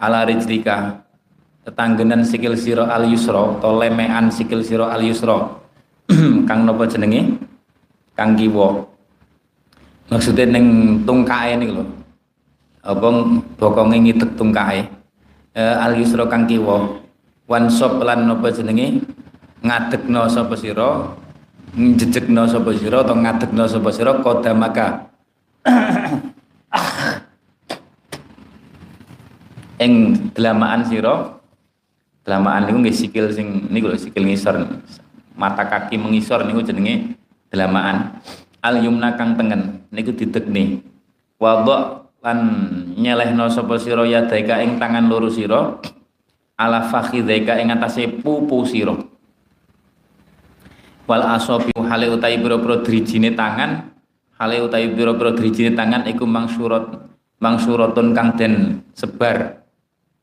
ala 0.00 0.24
rijlika. 0.24 1.04
Tetanggenan 1.64 2.24
sikil 2.24 2.56
sira 2.56 2.92
al 2.92 3.08
yusra 3.08 3.56
to 3.60 3.68
lemean 3.76 4.28
sikil 4.28 4.60
sira 4.60 4.92
al 4.92 5.00
yusra 5.00 5.65
kang 6.48 6.66
napa 6.66 6.86
jenenge? 6.86 7.34
Kang 8.14 8.38
kiwa. 8.38 8.86
Maksudnya 10.06 10.46
ning 10.46 10.66
tungkae 11.02 11.58
niku 11.58 11.82
lho. 11.82 11.84
Apa 12.86 13.06
bokonge 13.58 13.98
ngidek 13.98 14.38
tungkae? 14.38 14.86
E, 15.52 15.62
al 15.62 15.98
yusra 15.98 16.30
kang 16.30 16.46
kiwa. 16.46 17.02
Wan 17.50 17.66
sop 17.66 17.98
lan 18.06 18.30
napa 18.30 18.54
jenenge? 18.54 19.02
Ngadegno 19.66 20.30
sapa 20.30 20.54
sira? 20.54 21.10
Njejegno 21.76 22.46
sapa 22.46 22.70
sira 22.78 23.02
atau 23.02 23.18
ngadegno 23.18 23.66
sapa 23.66 23.90
sira? 23.90 24.22
Kodamaka 24.22 25.10
ing 29.84 29.92
delamaan 30.32 30.86
sira 30.86 31.36
Delamaan 32.26 32.66
niku 32.66 32.82
nggih 32.82 32.98
sikil 33.06 33.30
sing 33.30 33.70
niku 33.70 33.86
lho 33.86 33.94
sikil 33.94 34.26
ngisor. 34.26 34.58
Mata 35.36 35.68
kaki 35.68 36.00
mengisor 36.00 36.42
niku 36.48 36.64
jenenge 36.64 37.16
delamaan. 37.52 38.18
Al 38.64 38.80
yumna 38.80 39.14
kang 39.14 39.36
tengen 39.36 39.86
niku 39.92 40.16
didekne. 40.16 40.80
Wadha 41.36 42.08
lan 42.24 42.38
nyelehno 42.96 43.46
sapa 43.52 43.76
sira 43.76 44.02
yadaika 44.02 44.64
ing 44.64 44.80
tangan 44.80 45.06
loro 45.06 45.28
sira 45.28 45.78
ala 46.56 46.88
fakhidzaika 46.88 47.60
ing 47.60 47.68
atase 47.70 48.08
pupu 48.08 48.64
sira. 48.64 48.96
Wal 51.06 51.22
asobi 51.22 51.70
hale 51.86 52.10
utahi 52.10 52.42
pira-pira 52.42 52.82
drijine 52.82 53.30
tangan 53.38 53.94
hale 54.40 54.56
utahi 54.58 54.90
pira-pira 54.90 55.30
drijine 55.38 55.70
tangan 55.78 56.02
iku 56.10 56.26
mangsurat 56.26 57.06
mangsuratun 57.38 58.10
kang 58.10 58.34
den 58.34 58.82
sebar 58.90 59.62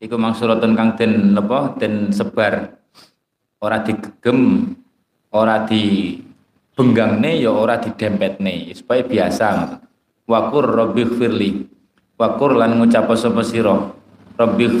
iku 0.02 0.20
mangsuratun 0.20 0.76
kang 0.76 0.92
den 0.98 1.32
napa 1.32 1.72
den 1.80 2.12
sebar 2.12 2.76
ora 3.64 3.80
digegem 3.80 4.74
ora 5.34 5.66
di 5.66 6.14
benggangne 6.78 7.42
ya 7.42 7.50
ora 7.50 7.82
didempetne 7.82 8.70
supaya 8.72 9.02
biasa. 9.02 9.82
Wakur 10.24 10.94
firli 10.94 11.68
wakur 12.16 12.56
lan 12.56 12.80
ngucap 12.80 13.10
sapa 13.18 13.42
sira? 13.42 13.92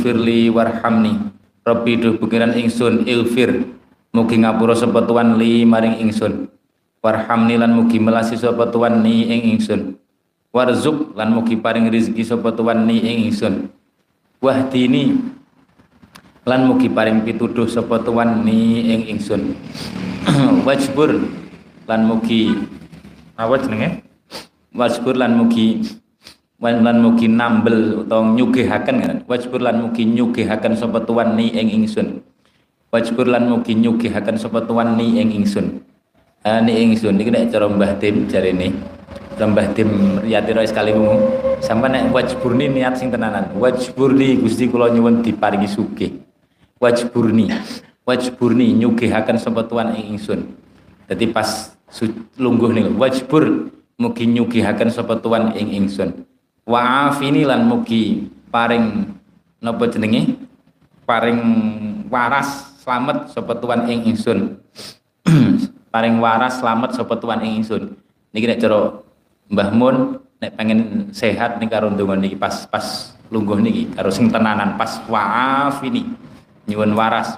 Firli 0.00 0.48
warhamni. 0.48 1.34
Rabbi 1.64 1.92
duh 1.96 2.16
pengiran 2.20 2.52
ingsun 2.54 3.08
ilfir 3.08 3.64
mugi 4.14 4.36
ngapura 4.40 4.78
sapa 4.78 5.04
tuan 5.04 5.36
li 5.36 5.66
maring 5.66 6.00
ingsun. 6.00 6.48
Warhamni 7.04 7.60
lan 7.60 7.76
mugi 7.76 8.00
melasi 8.00 8.38
sapa 8.40 8.70
tuan 8.72 9.04
ni 9.04 9.28
ing 9.28 9.58
ingsun. 9.58 9.96
Warzuk 10.54 11.18
lan 11.18 11.34
mugi 11.34 11.58
paring 11.58 11.90
rezeki 11.90 12.24
sapa 12.24 12.54
tuan 12.54 12.86
ni 12.88 13.02
ing 13.02 13.28
ingsun. 13.28 13.68
Wahdini 14.40 15.18
lan 16.44 16.68
mugi 16.68 16.92
paring 16.92 17.24
pituduh 17.24 17.64
sapa 17.64 18.04
tuan 18.04 18.44
ni 18.44 18.84
ing 18.92 19.16
ingsun. 19.16 19.56
Wajbur 20.68 21.24
lan 21.88 22.00
mugi. 22.04 22.52
Apa 23.40 23.56
jenenge? 23.64 24.04
Wajbur 24.76 25.16
lan 25.16 25.40
mugi. 25.40 25.80
Lan 26.60 27.00
mugi 27.04 27.28
nambel 27.28 28.04
utawa 28.04 28.32
nyugihaken 28.32 28.96
kan 29.04 29.18
wajbur 29.28 29.60
lan 29.60 29.84
mugi 29.84 30.08
nyugihaken 30.08 30.72
sapa 30.72 31.04
tuan 31.04 31.36
ni 31.36 31.52
ing 31.52 31.68
ingsun. 31.68 32.24
Wajbur 32.88 33.28
lan 33.28 33.52
mugi 33.52 33.76
nyugihaken 33.76 34.40
sapa 34.40 34.64
tuan 34.64 34.96
ni 34.96 35.20
ing 35.20 35.28
ingsun. 35.28 35.84
Ah 36.40 36.64
ni 36.64 36.72
ingsun 36.72 37.20
iki 37.20 37.28
nek 37.28 37.52
cara 37.52 37.68
Mbah 37.68 38.00
Tim 38.00 38.24
jarene. 38.32 38.72
Mbah 39.36 39.76
Tim 39.76 40.22
Riyati 40.24 40.56
Rais 40.56 40.72
kalimu 40.72 41.20
sampai 41.60 41.92
nek 41.92 42.08
wajburni 42.08 42.72
niat 42.72 42.96
sing 42.96 43.12
tenanan. 43.12 43.52
Wajburni 43.60 44.40
Gusti 44.40 44.64
kula 44.64 44.88
nyuwun 44.88 45.20
diparingi 45.20 45.68
sugih 45.68 46.23
wajburni. 46.84 47.48
Wajburni 48.04 48.76
nyugihaken 48.76 49.40
sapa 49.40 49.64
tuan 49.64 49.96
ing 49.96 50.20
ingsun. 50.20 50.52
Dadi 51.08 51.32
pas 51.32 51.72
lungguh 52.36 52.68
niku 52.76 52.92
wajbur 53.00 53.72
mugi 53.96 54.28
nyugihaken 54.28 54.92
sapa 54.92 55.16
tuan 55.24 55.56
ing 55.56 55.72
ingsun. 55.72 56.28
Wa'afini 56.68 57.48
lan 57.48 57.64
mugi 57.64 58.28
paring 58.52 59.08
napa 59.64 59.88
jenenge? 59.88 60.36
Paring 61.08 61.40
waras 62.12 62.76
slamet 62.84 63.32
sapa 63.32 63.56
tuan 63.56 63.88
ing 63.88 64.12
ingsun. 64.12 64.60
Paring 65.94 66.18
waras 66.20 66.60
slamet 66.60 66.92
sapa 66.92 67.16
tuan 67.16 67.40
ing 67.40 67.64
ingsun. 67.64 67.96
Niki 68.36 68.50
nek 68.50 68.60
cara 68.60 69.00
Mbah 69.48 69.70
Mun 69.72 69.96
nek 70.42 70.52
pengen 70.56 71.08
sehat 71.14 71.56
nih 71.56 71.68
karo 71.70 71.88
ndonga 71.88 72.20
niki 72.20 72.36
pas 72.36 72.68
pas 72.68 73.16
lungguh 73.32 73.60
niki 73.62 73.92
karo 73.94 74.10
sing 74.12 74.28
tenanan 74.28 74.76
pas 74.76 75.00
waaf 75.08 75.80
ini 75.86 76.04
nyuwun 76.68 76.92
waras. 76.96 77.36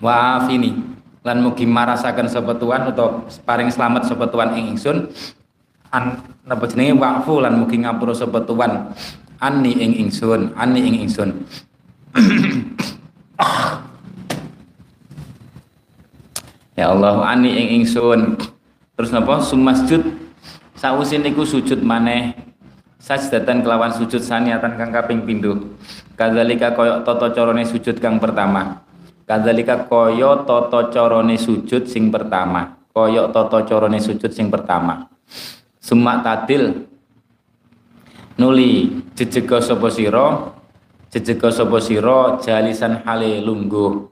Waaf 0.00 0.48
ini 0.52 0.76
lan 1.24 1.40
mugi 1.40 1.64
marasaken 1.64 2.28
sapa 2.28 2.52
tuan 2.60 2.92
utawa 2.92 3.24
paring 3.48 3.72
selamat 3.72 4.08
sapa 4.08 4.28
tuan 4.28 4.52
ing 4.56 4.76
ingsun. 4.76 5.08
An 5.88 6.20
napa 6.44 6.68
jenenge? 6.68 7.00
Wa'fu 7.00 7.40
lan 7.40 7.56
mugi 7.56 7.80
ngapura 7.80 8.12
sapa 8.12 8.44
tuan 8.44 8.92
anni 9.40 9.72
ing 9.78 9.92
ingsun 10.08 10.52
anni 10.54 10.80
ing 10.84 10.94
ingsun. 11.08 11.30
Ya 16.74 16.90
Allah 16.90 17.22
anni 17.22 17.54
ing 17.54 17.86
ingsun. 17.86 18.34
Terus 18.98 19.14
napa? 19.14 19.38
Sumasjud. 19.38 20.02
Sausi 20.74 21.22
niku 21.22 21.46
sujud 21.46 21.78
maneh. 21.86 22.34
Sajdatan 22.98 23.62
kelawan 23.62 23.94
sujud 23.94 24.18
saniatan 24.18 24.74
kang 24.74 24.90
kaping 24.90 25.22
pindho. 25.22 25.78
Kadzalika 26.14 26.70
kaya 26.74 27.02
tata 27.02 27.34
carane 27.34 27.66
sujud 27.66 27.98
kang 27.98 28.22
pertama. 28.22 28.86
Kadzalika 29.26 29.86
kaya 29.90 30.46
tata 30.46 30.90
carane 30.94 31.34
sujud 31.34 31.90
sing 31.90 32.14
pertama. 32.14 32.78
Kaya 32.94 33.26
tata 33.34 33.66
carane 33.66 33.98
sujud 33.98 34.30
sing 34.30 34.46
pertama. 34.46 35.10
Sumak 35.82 36.22
tadil 36.22 36.86
nuli 38.38 39.02
jejega 39.18 39.58
sapa 39.58 39.90
sira 39.90 40.54
jejega 41.10 41.50
sapa 41.50 41.78
sira 41.82 42.38
jalisan 42.40 43.02
hale 43.02 43.42
lungguh 43.42 44.06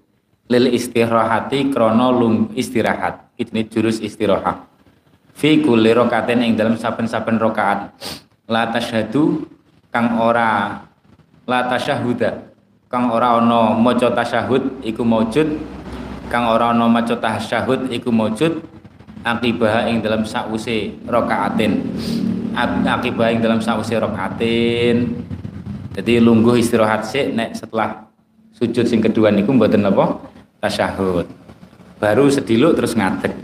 lil 0.51 0.67
istirahati 0.75 1.71
krana 1.71 2.11
lung 2.11 2.51
istirahat. 2.59 3.31
Ini 3.39 3.67
jurus 3.71 4.03
istirahat 4.03 4.73
fi 5.33 5.65
kulli 5.65 5.91
rakatin 5.97 6.45
ing 6.45 6.53
dalam 6.55 6.77
saben-saben 6.77 7.41
rakaat 7.41 7.97
la 8.49 8.69
tasyhadu 8.69 9.49
kang 9.89 10.21
ora 10.21 10.81
la 11.47 11.67
tasyahuda. 11.71 12.53
Kang 12.93 13.09
ora 13.09 13.41
ana 13.41 13.73
maca 13.73 14.13
tasyahud 14.13 14.85
iku 14.85 15.03
maujud. 15.03 15.49
Kang 16.29 16.49
ora 16.51 16.77
ana 16.77 16.87
maca 16.87 17.17
tasyahud 17.17 17.89
iku 17.89 18.13
maujud. 18.13 18.61
Akibah 19.23 19.87
ing 19.87 20.03
dalam 20.03 20.27
sakwise 20.27 20.99
rakaatin 21.07 21.95
akibah 22.85 23.31
ing 23.33 23.39
dalam 23.39 23.63
sakwise 23.63 23.95
rakaatin 23.97 25.25
jadi 25.93 26.25
lungguh 26.25 26.57
istirahat 26.57 27.05
sih 27.05 27.33
nek 27.37 27.53
setelah 27.53 28.09
sujud 28.57 28.89
sing 28.89 29.05
kedua 29.05 29.29
niku 29.29 29.53
mboten 29.53 29.85
apa? 29.85 30.25
Tasyahud. 30.65 31.29
Baru 32.01 32.33
sediluk 32.33 32.73
terus 32.81 32.97
ngadeg. 32.97 33.37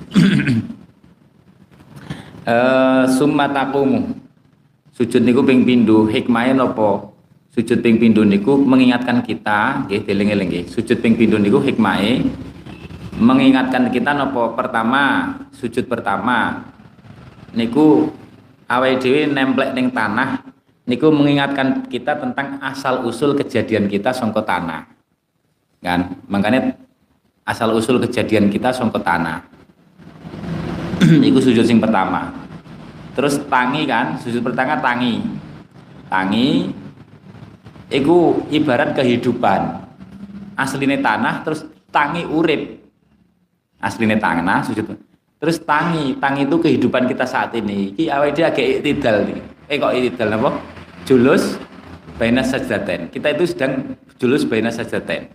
Uh, 2.49 3.05
summa 3.21 3.53
taqumu. 3.53 4.17
Sujud 4.97 5.21
niku 5.21 5.45
ping 5.45 5.69
pindho 5.69 6.09
hikmahe 6.09 6.57
napa 6.57 7.08
sujud 7.59 7.83
ping 7.83 7.99
pindho 7.99 8.23
niku 8.23 8.55
mengingatkan 8.55 9.19
kita 9.27 9.91
nggih 9.91 10.07
deling-eling 10.07 10.47
nggih. 10.47 10.65
Sujud 10.71 11.03
ping 11.03 11.19
pindho 11.19 11.43
niku 11.43 11.59
hikmahe 11.59 12.23
mengingatkan 13.19 13.91
kita 13.91 14.15
napa 14.15 14.55
pertama 14.55 15.35
sujud 15.51 15.91
pertama 15.91 16.63
niku 17.51 18.15
awake 18.71 19.03
dhewe 19.03 19.27
nemplek 19.27 19.75
ning 19.75 19.91
tanah 19.91 20.39
niku 20.87 21.11
mengingatkan 21.11 21.83
kita 21.91 22.15
tentang 22.23 22.63
asal 22.63 23.03
usul 23.03 23.35
kejadian 23.35 23.91
kita 23.91 24.15
songko 24.15 24.47
tanah. 24.47 24.87
Kan? 25.83 26.15
Makanya 26.31 26.79
asal 27.43 27.75
usul 27.75 27.99
kejadian 28.07 28.55
kita 28.55 28.71
songko 28.71 29.03
tanah. 29.03 29.43
Itu 31.27 31.43
sujud 31.43 31.67
sing 31.67 31.83
pertama. 31.83 32.31
Terus 33.19 33.43
tangi 33.51 33.83
kan? 33.83 34.15
Sujud 34.23 34.47
pertama 34.47 34.79
tangi. 34.79 35.27
Tangi 36.07 36.71
itu 37.89 38.45
ibarat 38.53 38.93
kehidupan. 38.95 39.89
Aslinya 40.59 40.99
tanah 41.01 41.47
terus 41.47 41.65
tangi 41.89 42.27
urip. 42.27 42.81
Aslinya 43.79 44.19
tanah 44.19 44.67
sujud. 44.67 44.87
Terus 45.39 45.63
tangi 45.63 46.19
tangi 46.19 46.45
itu 46.45 46.57
kehidupan 46.59 47.07
kita 47.07 47.23
saat 47.23 47.55
ini. 47.55 47.95
Iki 47.95 48.11
awal 48.11 48.35
dia 48.35 48.51
agak 48.51 48.83
itidal 48.83 49.23
nih 49.25 49.59
eh 49.69 49.77
kok 49.77 49.93
itidal 49.93 50.33
apa 50.33 50.51
julus 51.05 51.61
baina 52.17 52.41
sajdaten 52.41 53.13
kita 53.13 53.37
itu 53.37 53.45
sedang 53.45 53.95
julus 54.17 54.49
baina 54.49 54.73
sajdaten 54.73 55.29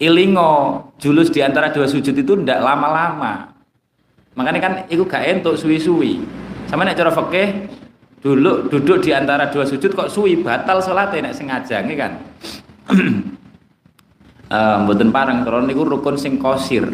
ilingo 0.00 0.88
julus 0.96 1.28
di 1.28 1.44
antara 1.44 1.68
dua 1.68 1.84
sujud 1.84 2.16
itu 2.16 2.32
tidak 2.40 2.64
lama-lama. 2.64 3.52
Makanya 4.32 4.60
kan 4.64 4.72
itu 4.88 5.04
gak 5.04 5.20
entuk 5.28 5.60
suwi-suwi. 5.60 6.24
Sama 6.72 6.88
nek 6.88 6.96
cara 6.96 7.12
fikih 7.12 7.68
dulu 8.20 8.68
duduk 8.68 9.00
di 9.00 9.16
antara 9.16 9.48
dua 9.48 9.64
sujud 9.64 9.96
kok 9.96 10.12
suwi 10.12 10.44
batal 10.44 10.84
sholat 10.84 11.16
nek 11.16 11.32
sengaja 11.32 11.80
nih 11.80 11.96
kan? 11.96 12.12
Uh, 14.52 14.76
mboten 14.84 15.08
pareng 15.08 15.40
karena 15.40 15.64
niku 15.64 15.88
rukun 15.88 16.20
sing 16.20 16.36
kosir. 16.36 16.84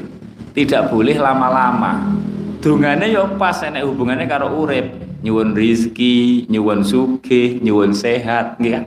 Tidak 0.57 0.89
boleh 0.89 1.21
lama-lama. 1.21 2.17
Dungane 2.65 3.13
yo 3.13 3.29
ya 3.29 3.37
pas 3.37 3.61
enek 3.61 3.85
hubungannya 3.85 4.25
karo 4.25 4.57
urip. 4.57 5.05
Nyuwun 5.21 5.53
rizki 5.53 6.47
nyuwun 6.49 6.87
sugih 6.87 7.61
nyuwun 7.61 7.93
sehat 7.93 8.57
nggih 8.63 8.73
kan? 8.73 8.85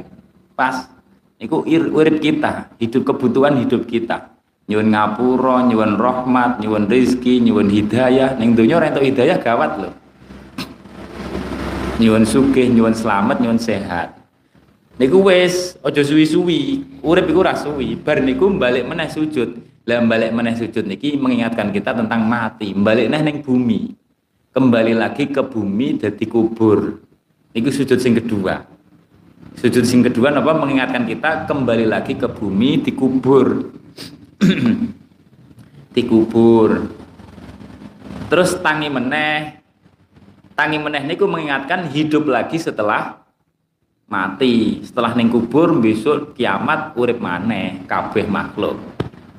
Pas. 0.56 0.90
Niku 1.38 1.62
urip 1.70 2.24
kita 2.24 2.74
hidup 2.82 3.14
kebutuhan 3.14 3.60
hidup 3.62 3.86
kita. 3.86 4.34
Nyuwun 4.66 4.90
ngapura 4.96 5.68
nyuwun 5.70 6.00
rahmat 6.00 6.64
nyuwun 6.64 6.90
rizki 6.90 7.38
nyuwun 7.44 7.70
hidayah. 7.70 8.40
Ning 8.40 8.58
donya 8.58 8.82
ora 8.82 8.90
entuk 8.90 9.06
hidayah 9.06 9.38
gawat 9.38 9.72
lho 9.78 9.92
nyuwun 12.00 12.24
sugih 12.24 12.72
nyuwun 12.72 12.95
selamat 12.95 13.43
nyuwun 13.43 13.60
sehat. 13.60 14.16
Niku 15.00 15.20
wis 15.24 15.76
aja 15.84 16.04
suwi-suwi. 16.04 16.84
Urip 17.04 17.28
iku 17.28 17.43
ora 17.43 17.56
suwi. 17.56 18.00
Bar 18.00 18.24
niku 18.24 18.47
balik 18.56 18.88
meneh 18.88 19.12
sujud. 19.12 19.60
Lah 19.88 20.04
balik 20.04 20.32
meneh 20.32 20.56
sujud 20.56 20.88
niki 20.88 21.20
mengingatkan 21.20 21.72
kita 21.76 21.95
tentang 21.95 22.24
mati. 22.24 22.72
Balik 22.76 23.12
neh 23.12 23.22
ning 23.24 23.38
bumi. 23.43 23.95
Kembali 24.56 24.95
lagi 24.95 25.30
ke 25.30 25.43
bumi 25.43 26.00
jadi 26.00 26.26
kubur. 26.28 27.00
Niku 27.56 27.70
sujud 27.72 28.00
sing 28.00 28.16
kedua. 28.16 28.64
Sujud 29.60 29.84
sing 29.84 30.04
kedua 30.04 30.32
apa 30.32 30.56
mengingatkan 30.56 31.04
kita 31.04 31.47
kembali 31.47 31.88
lagi 31.88 32.16
ke 32.16 32.28
bumi 32.32 32.80
dikubur. 32.80 33.76
Dikubur. 35.95 36.86
Terus 38.30 38.56
tangi 38.62 38.88
meneh 38.88 39.59
tangi 40.60 40.76
meneh 40.76 41.07
niku 41.07 41.24
mengingatkan 41.24 41.88
hidup 41.88 42.28
lagi 42.28 42.60
setelah 42.60 43.24
mati. 44.12 44.84
Setelah 44.84 45.16
ning 45.16 45.32
kubur 45.32 45.72
besok 45.80 46.36
kiamat 46.36 46.99
urip 46.99 47.24
maneh 47.24 47.88
kabeh 47.88 48.28
makhluk. 48.28 48.76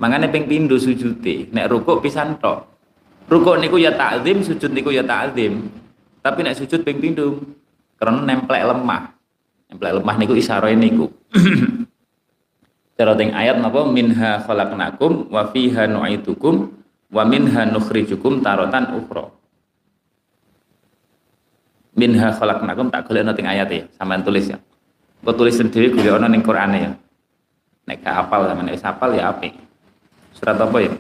Mangane 0.01 0.33
ping 0.33 0.49
pindho 0.49 0.81
sujude 0.81 1.53
nek 1.53 1.69
rukuk 1.69 2.01
pisan 2.01 2.41
tok. 2.41 2.65
Rukuk 3.29 3.61
niku 3.61 3.77
ya 3.77 3.93
takzim 3.93 4.41
sujud 4.41 4.73
niku 4.73 4.89
ya 4.97 5.05
takzim. 5.05 5.69
Tapi 6.25 6.41
nek 6.41 6.57
sujud 6.57 6.81
ping 6.89 6.97
pindho 7.05 7.37
karena 8.01 8.25
nemplek 8.25 8.65
lemah. 8.65 9.13
Nemplek 9.69 10.01
lemah 10.01 10.17
niku 10.17 10.33
isyarat 10.33 10.73
niku. 10.73 11.13
Cara 12.97 13.13
teng 13.13 13.37
ayat 13.37 13.61
napa? 13.61 13.85
Minha 13.85 14.41
khalaqnakum 14.45 15.29
wa 15.29 15.53
fiha 15.53 15.85
nu'itukum 15.85 16.69
wa 17.13 17.23
minha 17.29 17.69
nukhrijukum 17.69 18.41
taratan 18.41 18.97
ukhra 18.97 19.40
minha 21.95 22.35
khalaqnakum 22.35 22.91
tak 22.91 23.07
golek 23.07 23.27
teng 23.35 23.51
ayat 23.51 23.69
ya 23.71 23.85
sampean 23.95 24.23
tulis 24.23 24.51
ya. 24.51 24.59
Kok 25.21 25.37
tulis 25.37 25.55
sendiri 25.59 25.93
golek 25.93 26.17
ana 26.17 26.29
ning 26.31 26.43
Qur'ane 26.43 26.79
ya. 26.79 26.91
Nek 27.87 27.99
hafal 28.07 28.51
sampean 28.51 28.73
wis 28.73 28.85
hafal 28.85 29.11
ya 29.15 29.31
apik. 29.31 29.55
Surat 30.35 30.59
apa 30.59 30.79
ya? 30.81 30.93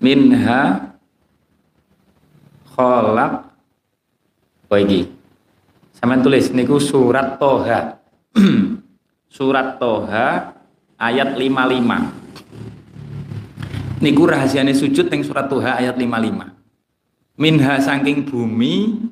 Minha 0.00 0.60
khalaq 2.76 3.32
oh 4.72 4.80
iki. 4.80 5.08
Sampean 5.96 6.20
tulis 6.20 6.52
niku 6.52 6.76
surat 6.80 7.40
Toha. 7.40 7.96
Surat 9.36 9.76
Toha 9.76 10.56
ayat 10.96 11.36
55 11.36 12.26
niku 14.00 14.28
rahasiane 14.28 14.76
sujud 14.76 15.08
ning 15.08 15.24
surat 15.24 15.48
Toha 15.48 15.80
ayat 15.80 15.96
55 15.96 16.52
minha 17.36 17.74
saking 17.80 18.28
bumi 18.28 19.08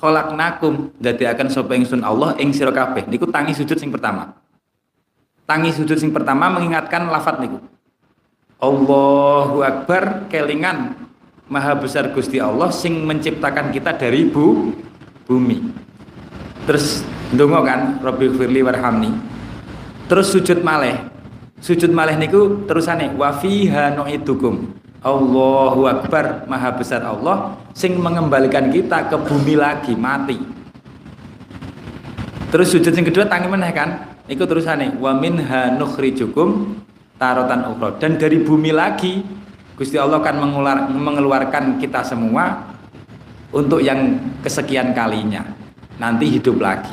khalaqnakum. 0.00 0.96
Akan 1.04 1.52
sapa 1.52 1.76
ingsun 1.76 2.00
Allah 2.00 2.32
ing 2.40 2.56
sira 2.56 2.72
kabeh. 2.72 3.04
Niku 3.06 3.28
tangi 3.28 3.52
sujud 3.52 3.76
sing 3.76 3.92
pertama. 3.92 4.32
Tangi 5.44 5.70
sujud 5.76 6.00
sing 6.00 6.10
pertama 6.10 6.48
mengingatkan 6.48 7.06
lafat 7.12 7.44
niku. 7.44 7.60
Allahu 8.60 9.60
Akbar 9.60 10.26
kelingan 10.32 10.96
maha 11.52 11.76
besar 11.76 12.08
Gusti 12.16 12.40
Allah 12.40 12.72
sing 12.72 13.04
menciptakan 13.04 13.68
kita 13.70 13.92
dari 14.00 14.24
bu 14.24 14.72
bumi. 15.28 15.60
Terus 16.64 17.04
ndonga 17.36 17.60
kan 17.62 17.80
Rabbi 18.00 18.26
firli 18.32 18.64
warhamni. 18.64 19.12
Terus 20.08 20.32
sujud 20.32 20.64
maleh 20.64 20.96
sujud 21.60 21.92
maleh 21.92 22.16
niku 22.16 22.64
terusane 22.64 23.12
wa 23.14 23.36
fiha 23.36 23.92
nu'idukum 23.92 24.79
Allahu 25.00 25.88
Akbar 25.88 26.44
Maha 26.44 26.76
besar 26.76 27.00
Allah 27.00 27.56
sing 27.72 27.96
mengembalikan 27.96 28.68
kita 28.68 29.08
ke 29.08 29.16
bumi 29.16 29.56
lagi 29.56 29.96
mati. 29.96 30.36
Terus 32.52 32.68
sujud 32.74 32.92
yang 32.92 33.06
kedua 33.08 33.24
tangi 33.24 33.48
meneh 33.48 33.72
kan? 33.72 34.12
Itu 34.28 34.44
terusannya 34.44 35.00
wa 35.00 35.16
minha 35.16 35.72
nukhrijukum 35.72 36.76
tarotan 37.16 37.64
ukhra. 37.72 37.96
Dan 37.96 38.20
dari 38.20 38.44
bumi 38.44 38.76
lagi 38.76 39.24
Gusti 39.80 39.96
Allah 39.96 40.20
akan 40.20 40.36
mengeluarkan 40.92 41.80
kita 41.80 42.04
semua 42.04 42.68
untuk 43.48 43.80
yang 43.80 44.20
kesekian 44.44 44.92
kalinya. 44.92 45.40
Nanti 45.96 46.28
hidup 46.28 46.60
lagi. 46.60 46.92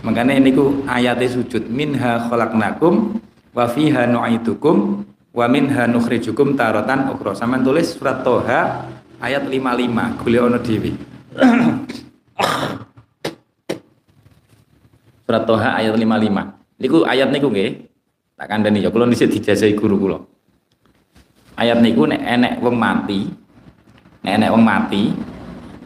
Makanya 0.00 0.40
ini 0.40 0.56
ku 0.56 0.80
ayatnya 0.88 1.28
sujud 1.28 1.68
minha 1.68 2.24
khalaqnakum 2.24 3.20
wa 3.52 3.64
fiha 3.68 4.08
nu'idukum 4.08 5.04
wa 5.32 5.48
minha 5.48 5.86
nukhrijukum 5.88 6.56
taratan 6.56 7.08
ukhra. 7.12 7.34
Sampean 7.36 7.64
tulis 7.64 7.92
surat 7.92 8.24
Toha 8.24 8.86
ayat 9.20 9.48
55 9.48 10.22
golek 10.22 10.42
ono 10.42 10.58
dhewe. 10.60 10.92
Surat 15.28 15.44
Toha 15.44 15.76
ayat 15.76 15.92
55 15.92 16.80
niku 16.80 17.04
ayat 17.04 17.28
niku 17.28 17.52
nggih 17.52 17.84
tak 18.38 18.46
kandhani 18.48 18.80
ya. 18.80 18.88
Kula 18.88 19.04
dhisik 19.10 19.28
dijajahi 19.36 19.76
guru 19.76 19.96
kula. 20.00 20.18
Ayat 21.58 21.82
niku 21.84 22.08
nek 22.08 22.22
enek 22.22 22.62
wong 22.64 22.78
mati 22.78 23.28
nek 24.24 24.32
enek 24.40 24.50
wong 24.54 24.64
mati 24.64 25.12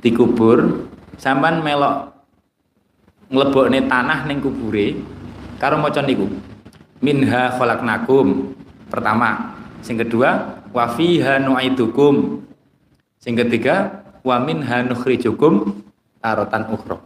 dikubur 0.04 0.86
sampean 1.18 1.64
melok 1.64 2.12
nglebokne 3.32 3.88
tanah 3.88 4.28
ning 4.28 4.44
kubure 4.44 5.00
karo 5.56 5.80
maca 5.80 6.04
niku 6.04 6.28
minha 7.00 7.56
khalaqnakum 7.56 8.52
pertama. 8.92 9.56
Sing 9.80 9.96
kedua 9.96 10.60
wa 10.68 10.84
fiha 10.92 11.40
nu'idukum. 11.40 12.44
Sing 13.16 13.32
ketiga 13.32 14.04
wa 14.20 14.36
minha 14.36 14.84
nukhrijukum 14.84 15.80
taratan 16.20 16.68
ukhra. 16.68 17.00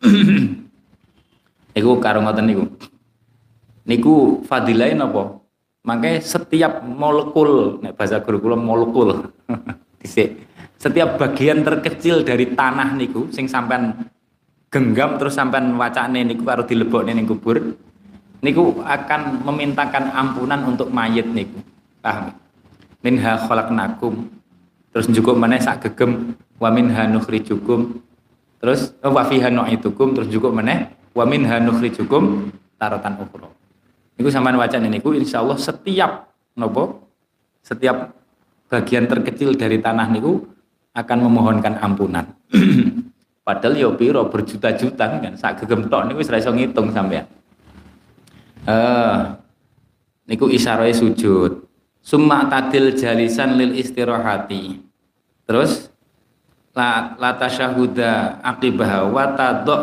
Niku 1.74 1.90
karo 2.00 2.24
ngoten 2.24 2.46
niku. 2.48 2.64
Niku 3.84 4.14
fadilahe 4.48 4.96
napa? 4.96 5.44
Makanya 5.84 6.24
setiap 6.24 6.80
molekul, 6.82 7.84
nek 7.84 7.94
bahasa 8.00 8.24
guru 8.24 8.40
kula 8.40 8.56
molekul. 8.56 9.28
setiap 10.76 11.18
bagian 11.18 11.64
terkecil 11.66 12.22
dari 12.22 12.52
tanah 12.52 12.94
niku 12.94 13.28
sing 13.32 13.48
sampean 13.48 14.06
genggam 14.70 15.16
terus 15.16 15.34
sampean 15.34 15.74
wacane 15.74 16.22
niku 16.22 16.44
karo 16.44 16.62
dilebokne 16.62 17.16
ning 17.16 17.26
kubur 17.26 17.74
niku 18.46 18.78
akan 18.86 19.42
memintakan 19.42 20.14
ampunan 20.14 20.62
untuk 20.62 20.86
mayit 20.94 21.26
niku. 21.26 21.58
Paham? 21.98 22.30
Minha 23.02 23.34
khalaqnakum. 23.42 24.30
Terus 24.94 25.10
cukup 25.10 25.34
mana 25.34 25.58
sak 25.58 25.82
gegem. 25.90 26.38
Wa 26.62 26.70
minha 26.70 27.10
nukhrijukum. 27.10 27.98
Terus 28.62 28.94
oh, 29.02 29.10
wa 29.10 29.26
fiha 29.26 29.50
nu'itukum. 29.50 30.14
Terus 30.14 30.30
cukup 30.30 30.54
mana 30.54 30.94
wa 31.10 31.26
minha 31.26 31.58
nukhrijukum. 31.58 32.54
Taratan 32.78 33.18
ukhra. 33.18 33.50
Niku 34.16 34.30
sampean 34.30 34.56
wacana 34.56 34.86
niku 34.86 35.12
insyaallah 35.12 35.58
setiap 35.58 36.30
nopo? 36.54 37.04
Setiap 37.66 38.14
bagian 38.70 39.10
terkecil 39.10 39.58
dari 39.58 39.82
tanah 39.82 40.06
niku 40.08 40.46
akan 40.94 41.18
memohonkan 41.28 41.82
ampunan. 41.82 42.24
Padahal 43.46 43.74
yo 43.78 43.94
ya 43.94 43.98
piro 43.98 44.22
berjuta-juta 44.26 45.04
kan? 45.20 45.34
Sak 45.36 45.66
gegem 45.66 45.90
tok 45.90 46.08
niku 46.08 46.24
wis 46.24 46.30
iso 46.32 46.54
ngitung 46.54 46.94
sampean 46.94 47.26
uh, 48.66 49.38
niku 50.26 50.50
isyarai 50.50 50.92
sujud. 50.92 51.64
Summa 52.02 52.46
tadil 52.46 52.94
jalisan 52.94 53.58
lil 53.58 53.74
istirahati. 53.78 54.78
Terus? 55.46 55.90
La 56.76 57.16
la 57.16 57.34
tasyahuda 57.34 58.42
aqibah 58.44 59.10
wa 59.10 59.32
tadok. 59.34 59.82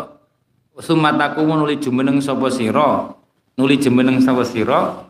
Summa 0.80 1.16
takumu 1.16 1.58
nuli 1.58 1.80
jumeneng 1.82 2.22
sapa 2.22 2.48
sira? 2.48 3.12
Nuli 3.58 3.76
jumeneng 3.82 4.22
sapa 4.24 4.46
sira? 4.46 5.04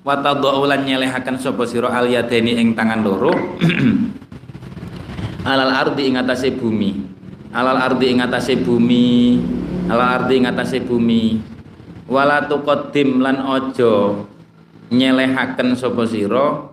Wa 0.00 0.14
tadok 0.20 0.62
ulan 0.62 0.84
nyelehaken 0.86 1.40
sapa 1.40 1.64
sira 1.66 1.90
al 1.90 2.06
yadaini 2.06 2.60
ing 2.60 2.68
tangan 2.76 3.02
loro? 3.02 3.32
Alal 5.50 5.72
ardi 5.72 6.12
ing 6.12 6.20
atase 6.20 6.52
bumi. 6.52 6.92
Alal 7.50 7.80
ardi 7.80 8.06
ing 8.12 8.20
atase 8.20 8.54
bumi. 8.60 9.40
Alal 9.88 10.22
ardi 10.22 10.34
ing 10.38 10.46
atase 10.46 10.78
bumi 10.84 11.50
wala 12.10 12.50
tuqaddim 12.50 13.22
lan 13.22 13.38
ojo 13.46 14.26
nyelehaken 14.90 15.78
sapa 15.78 16.02
sira. 16.10 16.66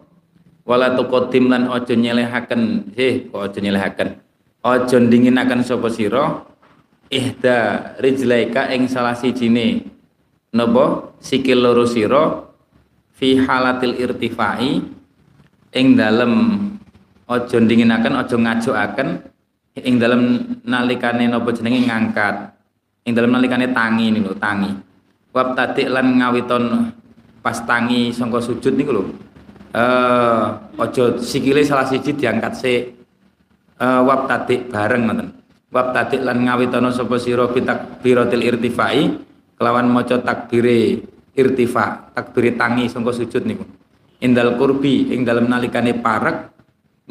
Wala 0.67 0.97
tuqaddim 0.97 1.47
lan 1.47 1.69
ojo 1.69 1.93
nyelehaken 1.93 2.91
eh 2.97 3.29
kok 3.29 3.39
ojo 3.53 3.59
nyelehaken? 3.61 4.17
Ojo 4.65 4.95
ndinginaken 4.97 5.61
sapa 5.61 5.87
sira. 5.93 6.41
Ihda 7.07 7.93
rijlaika 8.01 8.67
ing 8.73 8.89
salah 8.89 9.15
sijine. 9.15 9.85
Napa? 10.51 11.15
Sikil 11.21 11.61
loro 11.61 11.85
sira. 11.85 12.43
Fi 13.15 13.37
halatil 13.37 13.95
irtifai. 13.95 14.81
Ing 15.77 15.87
dalem 15.93 16.33
aja 17.29 17.59
dinginaken 17.59 18.17
aja 18.17 18.35
ngajokaken 18.39 19.09
ing 19.77 19.99
dalem 20.01 20.21
nalikane 20.65 21.29
napa 21.29 21.53
jenenge 21.53 21.85
ngangkat? 21.85 22.35
Ing 23.05 23.13
dalem 23.13 23.35
nalikane 23.35 23.69
tangi 23.75 24.09
niku 24.09 24.33
tangi 24.39 24.86
wab 25.31 25.55
tadi 25.55 25.87
lan 25.87 26.19
ngawiton 26.19 26.63
pas 27.43 27.63
tangi 27.63 28.11
sangka 28.11 28.43
sujud 28.43 28.73
niku 28.75 28.91
lho. 28.91 29.03
Eh 29.71 30.45
aja 30.79 31.15
sikile 31.19 31.63
salah 31.63 31.87
siji 31.87 32.15
diangkat 32.15 32.53
sik. 32.55 32.81
Uh, 33.77 34.01
wab 34.03 34.25
tadi 34.25 34.65
bareng 34.65 35.05
ngoten. 35.05 35.27
Wab 35.69 35.93
tadi 35.93 36.17
lan 36.17 36.47
ngawitono 36.47 36.89
sapa 36.89 37.19
sira 37.21 37.45
bitakbiratil 37.45 38.41
irtifai 38.41 38.99
kelawan 39.59 39.91
maca 39.91 40.17
takbire 40.23 41.03
irtifa 41.35 42.15
takbire 42.15 42.57
tangi 42.57 42.89
sangka 42.89 43.13
sujud 43.13 43.43
niku. 43.45 43.65
Indal 44.23 44.57
kurbi 44.57 45.13
ing 45.13 45.21
dalem 45.21 45.45
nalikane 45.45 45.93
parek 45.93 46.49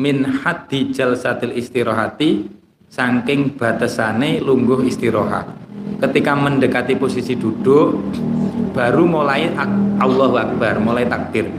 min 0.02 0.26
hati 0.26 0.90
jalsatil 0.90 1.54
istirahati 1.54 2.50
saking 2.90 3.54
batasane 3.54 4.42
lungguh 4.42 4.84
istirahat 4.88 5.65
ketika 5.96 6.36
mendekati 6.36 6.92
posisi 6.96 7.36
duduk 7.36 8.00
baru 8.76 9.08
mulai 9.08 9.48
Allahu 9.96 10.36
Akbar 10.36 10.76
mulai 10.76 11.08
takbir. 11.08 11.48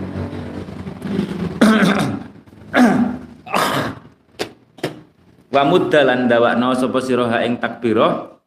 Wa 5.53 5.63
muddalan 5.65 6.29
dawakno 6.29 6.77
sapa 6.77 7.01
sira 7.01 7.25
ha 7.33 7.41
ing 7.41 7.57
takbirah? 7.57 8.37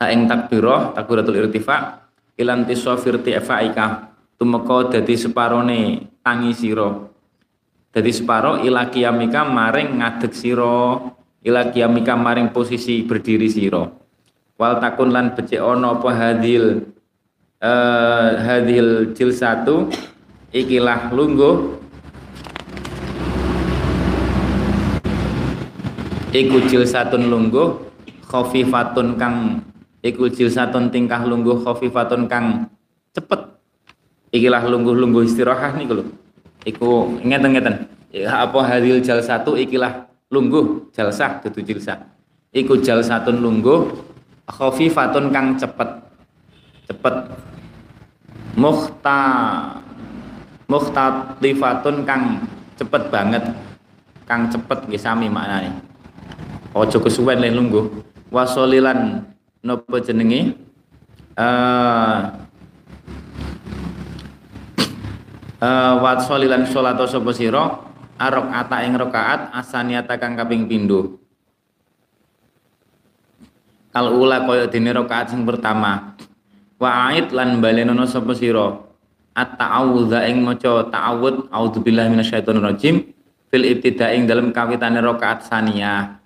Ha 0.00 0.12
ing 0.12 0.28
takbirah 0.28 0.92
takbiratul 0.92 1.40
irtifa 1.40 2.04
ilan 2.36 2.68
tisafir 2.68 3.16
ti'faika 3.24 4.12
tumeka 4.36 4.92
dadi 4.92 5.16
separone 5.16 6.04
tangi 6.20 6.52
sira. 6.52 7.08
Dadi 7.90 8.12
separo 8.12 8.60
ila 8.60 8.92
kiamika 8.92 9.42
maring 9.48 9.98
ngadeg 9.98 10.36
sira 10.36 11.00
ila 11.40 11.72
kiamika 11.72 12.12
maring 12.12 12.52
posisi 12.52 13.00
berdiri 13.02 13.48
sira 13.48 13.88
wal 14.60 14.76
takun 14.76 15.08
lan 15.08 15.32
becik 15.32 15.56
ana 15.56 15.96
apa 15.96 16.12
hadil 16.12 16.84
uh, 17.64 18.36
hadil 18.44 19.16
jil 19.16 19.32
satu 19.32 19.88
ikilah 20.52 21.08
lungguh. 21.16 21.80
Iku 26.30 26.62
jilsatun 26.70 27.26
lungguh 27.26 27.90
khafifatun 28.30 29.18
kang 29.18 29.66
iku 29.98 30.30
jilsatun 30.30 30.92
tingkah 30.94 31.26
lungguh 31.26 31.64
khafifatun 31.64 32.28
kang 32.30 32.70
cepet. 33.16 33.50
Ikilah 34.30 34.62
lungguh-lungguh 34.62 35.26
istirahat 35.26 35.74
nih 35.74 35.90
lho. 35.90 36.06
Iku 36.62 37.18
ngeten-ngeten. 37.26 37.90
Apa 38.30 38.62
hadil 38.62 39.02
jal 39.02 39.18
satu 39.26 39.58
ikilah 39.58 40.06
lungguh 40.30 40.94
jalsah 40.94 41.42
dudu 41.42 41.66
jilsah 41.66 41.98
iku 42.54 42.78
jalsatun 42.78 43.42
lungguh 43.42 44.09
khafifatun 44.50 45.30
kang 45.30 45.54
cepet. 45.54 45.90
Cepet. 46.90 47.14
Mukhta 48.58 49.20
muhtatifatun 50.66 52.02
kang 52.02 52.42
cepet 52.74 53.02
banget. 53.08 53.44
Kang 54.26 54.50
cepet 54.50 54.78
nggih 54.90 55.00
sami 55.00 55.26
maknane. 55.30 55.70
Ojo 56.74 56.98
kesuwen 57.02 57.42
len 57.42 57.54
lungguh. 57.54 57.86
Wasolilan 58.30 59.26
nopo 59.62 59.98
jenenge? 59.98 60.54
Uh, 61.34 62.30
uh, 65.62 65.94
wasolilan 65.98 66.66
sholato 66.66 67.06
sapa 67.06 67.30
sira? 67.34 67.64
Arok 68.20 68.52
ata 68.52 68.84
ing 68.84 69.00
rakaat 69.00 69.48
asaniata 69.56 70.20
kang 70.20 70.36
kaping 70.36 70.68
pindho 70.68 71.19
kal 73.90 74.14
ula 74.14 74.46
kaya 74.46 74.66
dene 74.70 74.94
rakaat 74.94 75.34
sing 75.34 75.42
pertama. 75.42 76.14
Wa 76.80 77.12
ait 77.12 77.28
lan 77.34 77.60
balenono 77.60 78.06
sapa 78.06 78.32
sira? 78.32 78.88
At-ta'awudha 79.30 80.26
ing 80.26 80.42
maca 80.42 80.90
ta'awud 80.90 81.54
a'udzubillahi 81.54 82.10
minasyaitonir 82.10 82.66
rajim 82.66 83.14
fil 83.46 83.64
ibtida 83.66 84.10
ing 84.14 84.26
dalem 84.26 84.50
kawitane 84.50 84.98
rakaat 84.98 85.46
saniyah. 85.46 86.18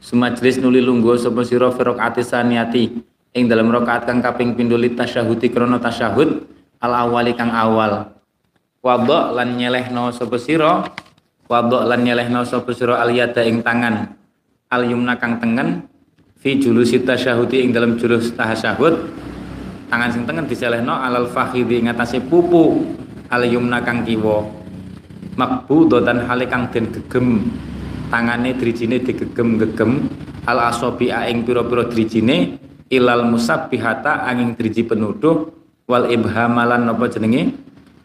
Sumajlis 0.00 0.56
nuli 0.64 0.80
lungguh 0.80 1.20
sapa 1.20 1.44
sira 1.44 1.68
fi 1.68 1.84
rakaat 1.84 2.24
saniyati 2.24 2.96
ing 3.36 3.44
dalam 3.44 3.68
rakaat 3.68 4.08
kang 4.08 4.24
kaping 4.24 4.56
pindho 4.56 4.80
li 4.80 4.96
tasyahudi 4.96 5.52
krana 5.52 5.76
tasyahud 5.76 6.48
al 6.80 6.92
awali 6.96 7.36
kang 7.36 7.52
awal. 7.52 8.16
Wadha 8.80 9.36
lan 9.36 9.60
nyelehno 9.60 10.08
sapa 10.08 10.40
sira? 10.40 10.88
Wadha 11.44 11.84
lan 11.84 12.00
nyelehno 12.00 12.40
sapa 12.48 12.72
sira 12.72 12.96
al 13.04 13.12
yada 13.12 13.44
ing 13.44 13.60
tangan. 13.60 14.16
Al 14.72 14.88
yumna 14.88 15.20
kang 15.20 15.36
tengen 15.36 15.84
fi 16.40 16.56
julusi 16.56 17.04
tasyahudi 17.04 17.68
ing 17.68 17.70
dalam 17.76 18.00
julus 18.00 18.32
tasyahud 18.32 18.96
tangan 19.92 20.08
sing 20.08 20.24
tengen 20.24 20.48
diselehno 20.48 20.96
alal 20.96 21.28
fakhidhi 21.28 21.84
ngatasé 21.84 22.24
pupu 22.24 22.96
al 23.30 23.46
yumna 23.46 23.80
kang 23.80 24.02
kiwa. 24.02 24.44
Makbudatan 25.38 26.26
hale 26.26 26.44
kang 26.50 26.68
den 26.74 26.90
gegem. 26.90 27.48
Tangane 28.10 28.58
drijine 28.58 28.98
digegem-gegem. 28.98 30.10
Al 30.44 30.58
asobi 30.68 31.14
ing 31.14 31.46
pira-pira 31.46 31.86
drijine. 31.86 32.58
Ilal 32.90 33.22
musabbihata 33.30 34.26
angin 34.26 34.58
driji 34.58 34.82
penuduh. 34.82 35.54
Wal 35.86 36.10
ibhamalan 36.10 36.90
apa 36.90 37.06
jenenge? 37.06 37.54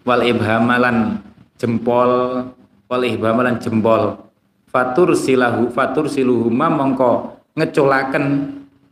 Wal 0.05 0.21
ibhamalan 0.29 1.19
jempol. 1.57 2.45
Wal 2.86 3.03
ibhamalan 3.03 3.57
jempol. 3.57 4.21
Fatur 4.69 5.17
silahu 5.17 5.73
fatur 5.73 6.05
siluhuma 6.05 6.69
mongko 6.69 7.33
ngeculaken 7.56 8.26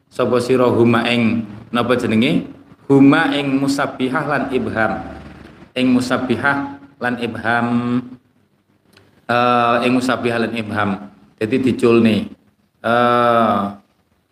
sapa 0.08 0.40
sira 0.40 0.72
huma 0.72 1.04
ing 1.12 1.44
napa 1.70 2.00
jenenge? 2.00 2.48
Huma 2.88 3.32
ing 3.36 3.60
musabbihah 3.60 4.24
lan 4.28 4.44
ibham. 4.52 4.92
Ing 5.76 5.88
musabbihah 5.92 6.80
lan 7.00 7.16
ibham. 7.20 7.68
Uh, 9.24 9.84
ing 9.84 9.92
musabbihal 9.96 10.52
ibham. 10.52 11.12
Jadi 11.40 11.56
diculne 11.60 12.32
uh, 12.84 13.76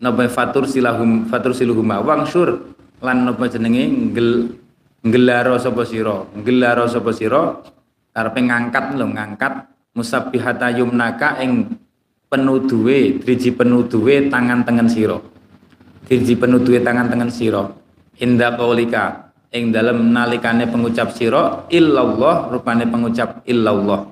napa 0.00 0.22
fatur 0.28 0.64
silahum 0.68 1.28
fatur 1.28 1.52
siluhuma 1.52 2.00
sur 2.28 2.76
lan 3.04 3.28
napa 3.28 3.48
jenenge? 3.48 3.84
Ngel 4.12 4.28
nggelaro 5.04 5.60
sapa 5.60 5.84
sira. 5.84 6.24
Nggelaro 6.32 6.88
sapa 6.88 7.12
sira. 7.12 7.60
Karepe 8.12 8.40
ngangkat 8.44 8.96
lho 8.96 9.06
ngangkat. 9.08 9.68
Musabbihata 9.92 10.72
yumnaka 10.72 11.36
ing 11.44 11.68
penuduhe 12.32 13.20
driji 13.20 13.52
penuduhe 13.52 14.32
tangan 14.32 14.64
tengen 14.64 14.88
sira. 14.88 15.20
Driji 16.08 16.32
penuduhe 16.40 16.80
tangan 16.80 17.12
tengen 17.12 17.28
sira. 17.28 17.68
Inda 18.16 18.56
qaulika 18.56 19.36
ing 19.52 19.68
dalem 19.68 20.16
nalikane 20.16 20.64
pengucap 20.64 21.12
sira 21.12 21.68
illallah 21.68 22.48
rupane 22.48 22.88
pengucap 22.88 23.44
illallah. 23.44 24.08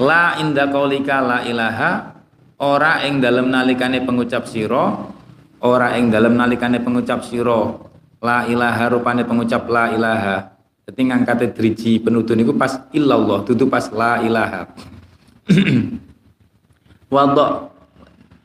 La 0.00 0.40
inda 0.40 0.72
qaulika 0.72 1.20
la 1.20 1.44
ilaha 1.44 2.16
ora 2.64 3.04
ing 3.04 3.20
dalem 3.20 3.52
nalikane 3.52 4.00
pengucap 4.00 4.48
sira 4.48 4.96
ora 5.60 6.00
ing 6.00 6.08
dalem 6.08 6.32
nalikane 6.32 6.80
pengucap 6.80 7.20
sira. 7.28 7.76
La 8.24 8.48
ilaha 8.48 8.88
rupane 8.88 9.28
pengucap 9.28 9.68
la 9.68 9.92
ilaha. 9.92 10.36
Dadi 10.88 11.02
ngangkate 11.12 11.52
driji 11.52 12.00
penuduh 12.00 12.32
niku 12.32 12.56
pas 12.56 12.88
illallah 12.94 13.42
dudu 13.42 13.66
pas 13.66 13.90
la 13.90 14.22
ilaha 14.22 14.70
wadha 17.12 17.70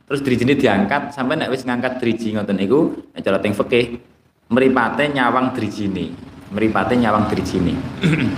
terus 0.06 0.20
driji 0.20 0.44
ini 0.44 0.54
diangkat 0.58 1.14
sampai 1.14 1.40
nek 1.40 1.48
wis 1.50 1.64
ngangkat 1.64 1.98
driji 1.98 2.36
ngoten 2.36 2.56
niku 2.58 2.92
nek 3.14 3.22
cara 3.24 3.38
teng 3.38 3.56
fikih 3.56 3.98
mripate 4.52 5.08
nyawang 5.10 5.56
drijine 5.56 6.12
mripate 6.52 6.94
nyawang 6.98 7.26
drijine 7.32 7.74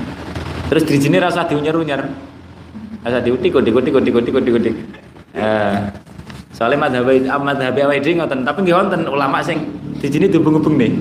terus 0.71 0.85
drijine 0.87 1.19
rasa 1.19 1.45
diunyer-unyer 1.51 2.33
Asa 3.05 3.21
diutik 3.21 3.53
utik 3.53 3.77
utik 3.77 3.93
utik 4.01 4.17
utik 4.17 4.33
utik 4.33 4.55
utik. 4.57 4.75
Eh, 5.37 5.77
soalnya 6.57 6.89
madhab 6.89 7.05
madhab 7.45 7.77
awake 7.77 8.01
dhewe 8.01 8.25
ngoten, 8.25 8.49
tapi 8.49 8.65
nggih 8.65 8.77
wonten 8.81 9.05
ulama 9.05 9.45
sing 9.45 9.61
di 10.01 10.09
sini 10.09 10.25
dihubung-hubung 10.33 10.81
nih. 10.81 10.93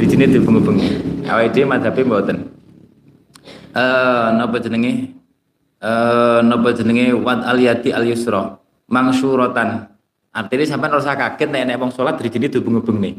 Di 0.00 0.04
sini 0.08 0.24
dihubung-hubung. 0.24 0.80
Awake 1.28 1.52
dhewe 1.52 1.68
madhabe 1.68 2.00
mboten. 2.00 2.48
Eh, 3.76 4.26
napa 4.40 4.56
jenenge? 4.56 5.15
Eh, 5.86 6.38
napa 6.42 6.74
jenenge 6.74 7.14
wat 7.22 7.46
aliyati 7.46 7.94
al 7.94 8.02
yusra 8.02 8.58
mangsuratan. 8.90 9.86
Artinya 10.34 10.66
sampean 10.66 10.98
rasa 10.98 11.14
kaget 11.14 11.46
nek 11.46 11.62
nek 11.70 11.76
wong 11.78 11.94
salat 11.94 12.18
di 12.18 12.26
sini 12.26 12.50
dihubung-hubung 12.50 12.98
nih. 12.98 13.14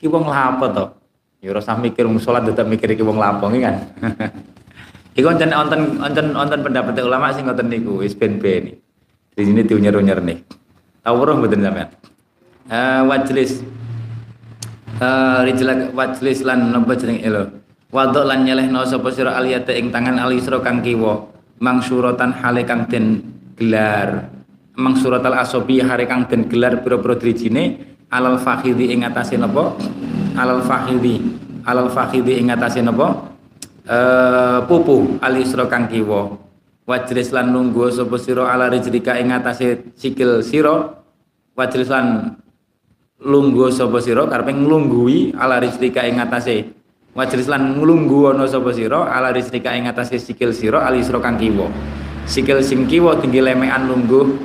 Ki 0.00 0.08
wong 0.08 0.24
lapo 0.24 0.64
to? 0.72 0.84
Ya 1.44 1.52
rasa 1.52 1.76
mikir 1.76 2.08
wong 2.08 2.16
salat 2.16 2.48
tetep 2.48 2.64
mikir 2.64 2.88
iki 2.96 3.04
wong 3.04 3.20
lapo 3.20 3.52
kan. 3.52 3.84
Iku 5.18 5.28
oncen 5.28 5.52
onten 5.52 6.00
onten 6.00 6.26
onten 6.32 6.60
pendapat 6.64 6.96
ulama 7.04 7.36
sing 7.36 7.44
ngoten 7.44 7.68
niku 7.68 8.00
wis 8.00 8.16
ben-ben. 8.16 8.80
Di 9.36 9.42
sini 9.44 9.60
diunyer-unyer 9.60 10.24
nih. 10.24 10.40
Tahu 11.04 11.20
roh 11.20 11.36
mboten 11.36 11.60
sampean? 11.60 11.88
Eh 12.72 13.00
wajlis 13.12 13.60
eh 15.04 15.38
rijlak 15.44 15.92
wajlis 15.92 16.40
lan 16.48 16.72
napa 16.72 16.96
jeneng 16.96 17.20
elo. 17.20 17.44
wadok 17.86 18.26
lan 18.26 18.42
nyelehno 18.42 18.82
sapa 18.82 19.08
sira 19.14 19.38
aliyata 19.38 19.70
ing 19.70 19.94
tangan 19.94 20.18
alisra 20.18 20.58
kang 20.58 20.82
kiwa 20.82 21.35
mangsuratan 21.60 22.30
hale 22.42 22.62
kang 22.68 22.88
den 22.88 23.22
gelar. 23.56 24.28
Mangsuratal 24.76 25.40
asobi 25.40 25.80
hare 25.80 26.04
kang 26.04 26.28
den 26.28 26.44
gelar 26.52 26.84
pira-pira 26.84 27.16
drijine 27.16 27.96
alal 28.12 28.36
fakhidi 28.36 28.92
ing 28.92 29.08
atase 29.08 29.40
napa? 29.40 29.72
Alal 30.36 30.60
fakhidi 30.60 31.16
alal 31.64 31.88
fakhidi 31.88 32.36
ing 32.36 32.52
atase 32.52 32.84
napa? 32.84 33.32
Eh 33.88 34.58
pupu 34.68 35.16
alisra 35.24 35.64
kang 35.70 35.88
kiwa. 35.88 36.36
Wajris 36.86 37.34
lan 37.34 37.50
nunggu 37.50 37.90
sapa 37.90 38.14
sira 38.14 38.46
ala 38.52 38.70
rijrika 38.70 39.16
ing 39.18 39.32
atase 39.32 39.90
sikil 39.96 40.44
sira. 40.44 40.92
Wajris 41.56 41.88
lan 41.88 42.36
lungguh 43.16 43.72
sapa 43.72 43.96
sira 44.04 44.28
karepe 44.28 44.52
nglungguhi 44.52 45.34
ala 45.40 45.56
rijrika 45.56 46.04
ing 46.04 46.20
atase 46.20 46.75
wajris 47.16 47.48
lan 47.48 47.80
nglungguh 47.80 48.36
ana 48.36 48.44
sapa 48.44 48.70
sira? 48.76 49.08
Ala 49.08 49.32
rijrika 49.32 49.72
ing 49.72 49.88
atase 49.88 50.20
sikil 50.20 50.52
sira 50.52 50.84
alisra 50.84 51.16
kang 51.18 51.40
kiwa. 51.40 51.66
Sikil 52.28 52.60
sing 52.60 52.84
kiwa 52.84 53.16
tinggi 53.16 53.40
lemekan 53.40 53.88
lungguh 53.88 54.36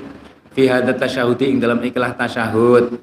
fi 0.55 0.71
hadat 0.71 0.97
tasyahudi 0.97 1.51
ing 1.51 1.57
dalam 1.59 1.83
ikhlas 1.83 2.15
tasyahud. 2.15 2.95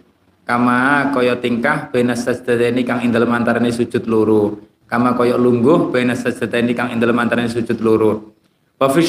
Kama 0.48 1.12
kaya 1.12 1.36
tingkah 1.36 1.92
bena 1.92 2.16
sajdadaini 2.16 2.80
kang 2.88 3.04
ing 3.04 3.12
dalam 3.12 3.28
antarane 3.28 3.68
sujud 3.68 4.08
loro. 4.08 4.56
Kama 4.88 5.12
kaya 5.12 5.36
lungguh 5.36 5.92
bena 5.92 6.16
sajdadaini 6.16 6.72
kang 6.72 6.88
ing 6.88 6.98
dalam 7.04 7.20
antarane 7.20 7.52
sujud 7.52 7.76
loro. 7.84 8.32
Wa 8.80 8.88
fi 8.88 9.04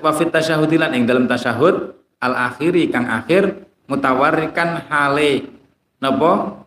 wa 0.00 0.12
fi 0.16 0.24
tasyahudi 0.24 0.80
lan 0.80 0.96
ing 0.96 1.04
dalam 1.04 1.28
tasyahud 1.28 1.92
al 2.24 2.32
akhiri 2.32 2.88
kang 2.88 3.04
akhir 3.04 3.68
mutawarikan 3.84 4.88
hale 4.88 5.44
napa? 6.00 6.64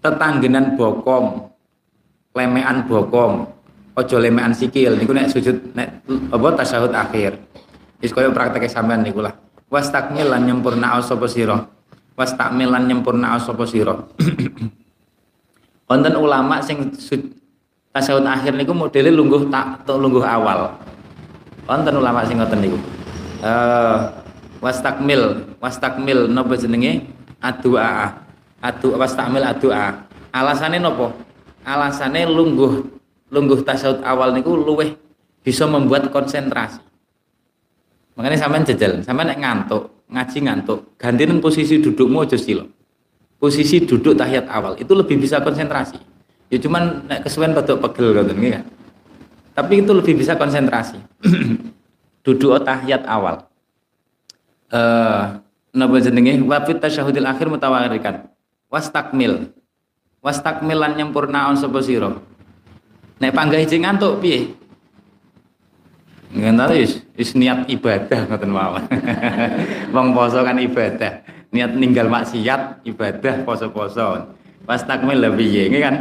Tetanggenan 0.00 0.78
bokong 0.78 1.55
lemean 2.36 2.84
bokong 2.84 3.48
ojo 3.96 4.16
lemean 4.20 4.52
sikil. 4.52 5.00
Niku 5.00 5.16
nek 5.16 5.32
sujud 5.32 5.72
nek 5.72 6.04
apa 6.28 6.46
tasyahud 6.62 6.92
akhir. 6.92 7.40
Wis 8.04 8.12
kaya 8.12 8.28
praktek 8.28 8.68
sampean 8.68 9.00
niku 9.00 9.24
lah. 9.24 9.32
Wastakmil 9.72 10.30
lan 10.30 10.46
nyempurna 10.46 11.00
sapa 11.00 11.26
sira? 11.26 11.58
Wastakmil 12.14 12.70
lan 12.70 12.86
nyempurna 12.86 13.40
sapa 13.40 13.64
sira? 13.64 13.96
Wonten 15.88 16.14
ulama 16.14 16.60
sing 16.60 16.92
tasawuf 17.90 18.26
akhir 18.28 18.52
niku 18.54 18.76
modele 18.76 19.08
lungguh 19.10 19.48
tak 19.48 19.88
lungguh 19.88 20.22
awal. 20.22 20.76
Wonten 21.66 21.98
ulama 21.98 22.22
sing 22.28 22.38
ngoten 22.38 22.60
niku. 22.62 22.78
Uh, 23.40 24.12
wastakmil 24.60 25.42
wastakmil 25.58 26.28
napa 26.30 26.54
jenenge? 26.54 27.08
Adua 27.42 28.12
adu 28.60 28.96
wastakmil 28.96 29.44
adua 29.44 30.04
alasane 30.32 30.78
napa 30.78 31.10
alasane 31.66 32.22
lungguh 32.30 32.86
lungguh 33.34 33.66
tasawuf 33.66 33.98
awal 34.06 34.30
niku 34.30 34.54
luweh 34.54 34.94
bisa 35.42 35.66
membuat 35.66 36.14
konsentrasi 36.14 36.86
Makanya 38.16 38.38
sampean 38.40 38.64
jajal, 38.64 39.04
sampean 39.04 39.28
nek 39.28 39.38
ngantuk, 39.44 39.92
ngaji 40.08 40.38
ngantuk, 40.48 40.78
gantiin 40.96 41.36
posisi 41.36 41.76
dudukmu 41.76 42.24
aja 42.24 42.40
sila. 42.40 42.64
Posisi 43.36 43.84
duduk 43.84 44.16
tahiyat 44.16 44.48
awal 44.48 44.80
itu 44.80 44.88
lebih 44.96 45.20
bisa 45.20 45.44
konsentrasi. 45.44 46.00
Ya 46.48 46.56
cuman 46.56 47.04
nek 47.04 47.28
kesuwen 47.28 47.52
rada 47.52 47.76
pegel 47.76 48.16
ngoten 48.16 48.40
kan. 48.40 48.64
Tapi 49.52 49.84
itu 49.84 49.92
lebih 49.92 50.16
bisa 50.16 50.32
konsentrasi. 50.40 50.96
duduk 52.24 52.56
tahiyat 52.64 53.04
awal. 53.04 53.44
Eh 54.72 54.80
uh, 54.80 55.36
napa 55.76 55.96
jenenge 56.00 56.40
wa 56.40 56.64
tasyahudil 56.64 57.28
akhir 57.28 57.52
mutawarikan. 57.52 58.32
Wastakmil. 58.72 59.52
Wastakmil 60.26 60.82
lan 60.82 60.98
nyempurnaon 60.98 61.54
sapa 61.54 61.78
sira. 61.86 62.10
Nek 63.22 63.30
panggah 63.30 63.62
ngantuk 63.62 64.18
piye? 64.18 64.58
Nggak 66.34 66.74
wis 66.74 66.98
wis 67.14 67.30
niat 67.38 67.70
ibadah 67.70 68.26
ngoten 68.26 68.50
mawon. 68.50 68.82
Wong 69.94 70.10
poso 70.10 70.42
kan 70.42 70.58
ibadah. 70.58 71.22
Niat 71.54 71.78
ninggal 71.78 72.10
maksiat 72.10 72.82
ibadah 72.82 73.46
poso-poso. 73.46 74.34
Was 74.66 74.82
takmil 74.82 75.22
lebih 75.22 75.46
ya, 75.46 75.62
ini 75.70 75.78
kan 75.78 75.94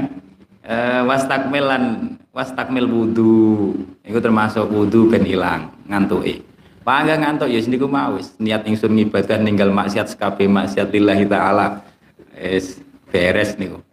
eh 0.65 1.05
was 1.05 1.29
takmilan 1.29 2.17
was 2.33 2.49
takmil 2.57 2.89
wudu. 2.89 3.77
Itu 4.01 4.17
termasuk 4.17 4.65
wudu 4.73 5.05
ben 5.05 5.21
ilang 5.21 5.69
ngantuke. 5.85 6.41
Pangga 6.81 7.21
ngantuk 7.21 7.45
ya 7.45 7.61
sendiri 7.61 7.85
mau 7.85 8.17
niat 8.41 8.65
ingsun 8.65 8.97
ibadah 9.05 9.37
ninggal 9.37 9.69
maksiat 9.69 10.17
sekabe 10.17 10.49
maksiat 10.49 10.89
lillahi 10.89 11.29
taala. 11.29 11.85
Es 12.33 12.81
beres 13.13 13.53
niku. 13.61 13.84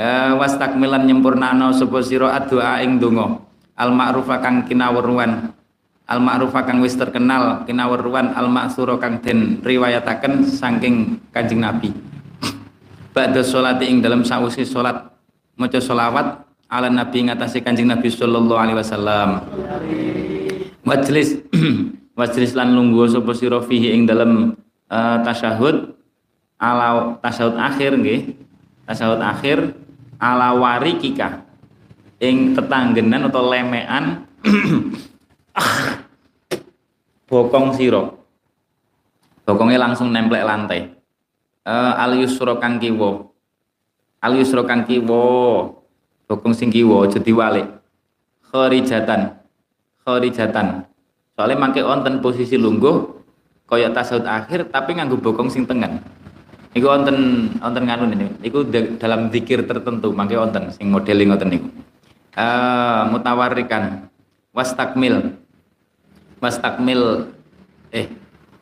Eh 0.00 0.32
was 0.40 0.56
takmilan 0.56 1.04
nyempurnano 1.04 1.76
sapa 1.76 2.00
sira 2.00 2.40
doa 2.48 2.80
ing 2.80 2.96
donga. 2.96 3.36
Al 3.76 3.92
ma'rufa 3.92 4.40
kang 4.40 4.64
kinawruan 4.64 5.52
al 6.10 6.18
ma'ruf 6.18 6.50
kang 6.50 6.82
wis 6.82 6.98
terkenal 6.98 7.62
kinaweruan 7.62 8.34
al 8.34 8.50
maksuro 8.50 8.98
kang 8.98 9.22
den 9.22 9.62
riwayataken 9.62 10.42
saking 10.42 11.22
Kanjeng 11.30 11.62
Nabi. 11.62 11.94
Ba'da 13.14 13.46
sholati 13.46 13.86
ing 13.86 14.02
dalam 14.02 14.26
sausi 14.26 14.66
salat 14.66 15.06
maca 15.54 15.78
sholawat 15.78 16.42
ala 16.66 16.90
Nabi 16.90 17.30
ngatasi 17.30 17.62
Kanjeng 17.62 17.86
Nabi 17.86 18.10
sallallahu 18.10 18.58
alaihi 18.58 18.78
wasallam. 18.82 19.28
Majlis 20.82 21.38
majlis 22.18 22.58
lan 22.58 22.74
lungguh 22.74 23.06
sapa 23.06 23.30
sira 23.38 23.62
fihi 23.62 23.94
ing 23.94 24.10
dalam 24.10 24.58
uh, 24.90 25.16
tasyahud 25.22 25.94
ala 26.58 27.22
tasyahud 27.22 27.54
akhir 27.54 27.94
nggih. 28.02 28.34
Tasyahud 28.90 29.22
akhir 29.22 29.78
ala 30.20 30.52
warikika. 30.54 31.48
Ing 32.20 32.52
tetanggenan 32.52 33.32
atau 33.32 33.48
lemean 33.48 34.28
bokong 37.30 37.72
siro 37.72 38.20
bokongnya 39.48 39.80
langsung 39.80 40.12
nemplek 40.12 40.44
lantai. 40.44 40.92
Uh, 41.64 41.92
al 41.96 42.16
yusro 42.20 42.60
kang 42.60 42.76
kiwo 42.76 43.32
al 44.20 44.32
yusro 44.36 44.64
kang 44.68 44.84
kiwo 44.84 45.24
bokong 46.28 46.52
sing 46.52 46.68
kiwo 46.68 47.08
jadi 47.08 47.32
walik 47.32 47.66
kharijatan. 48.52 49.40
Kharijatan. 50.04 50.84
Soalnya 51.36 51.56
mangke 51.56 51.80
onten 51.80 52.20
posisi 52.20 52.60
lungguh 52.60 53.20
kaya 53.64 53.88
tasawuf 53.94 54.26
akhir 54.26 54.68
tapi 54.68 54.98
nganggo 54.98 55.16
bokong 55.16 55.48
sing 55.48 55.64
tengen 55.64 56.02
Iku 56.70 56.86
onten 56.86 57.50
onten 57.58 57.82
nganu 57.82 58.04
ini. 58.14 58.26
Iku 58.46 58.70
dalam 58.98 59.30
zikir 59.34 59.66
tertentu 59.66 60.14
mangke 60.14 60.38
onten 60.38 60.70
sing 60.70 60.90
modeling 60.90 61.34
onten 61.34 61.50
niku. 61.50 61.68
Uh, 62.38 63.10
mutawarikan 63.10 64.06
wastakmil 64.54 65.34
wastakmil 66.38 67.30
eh 67.90 68.06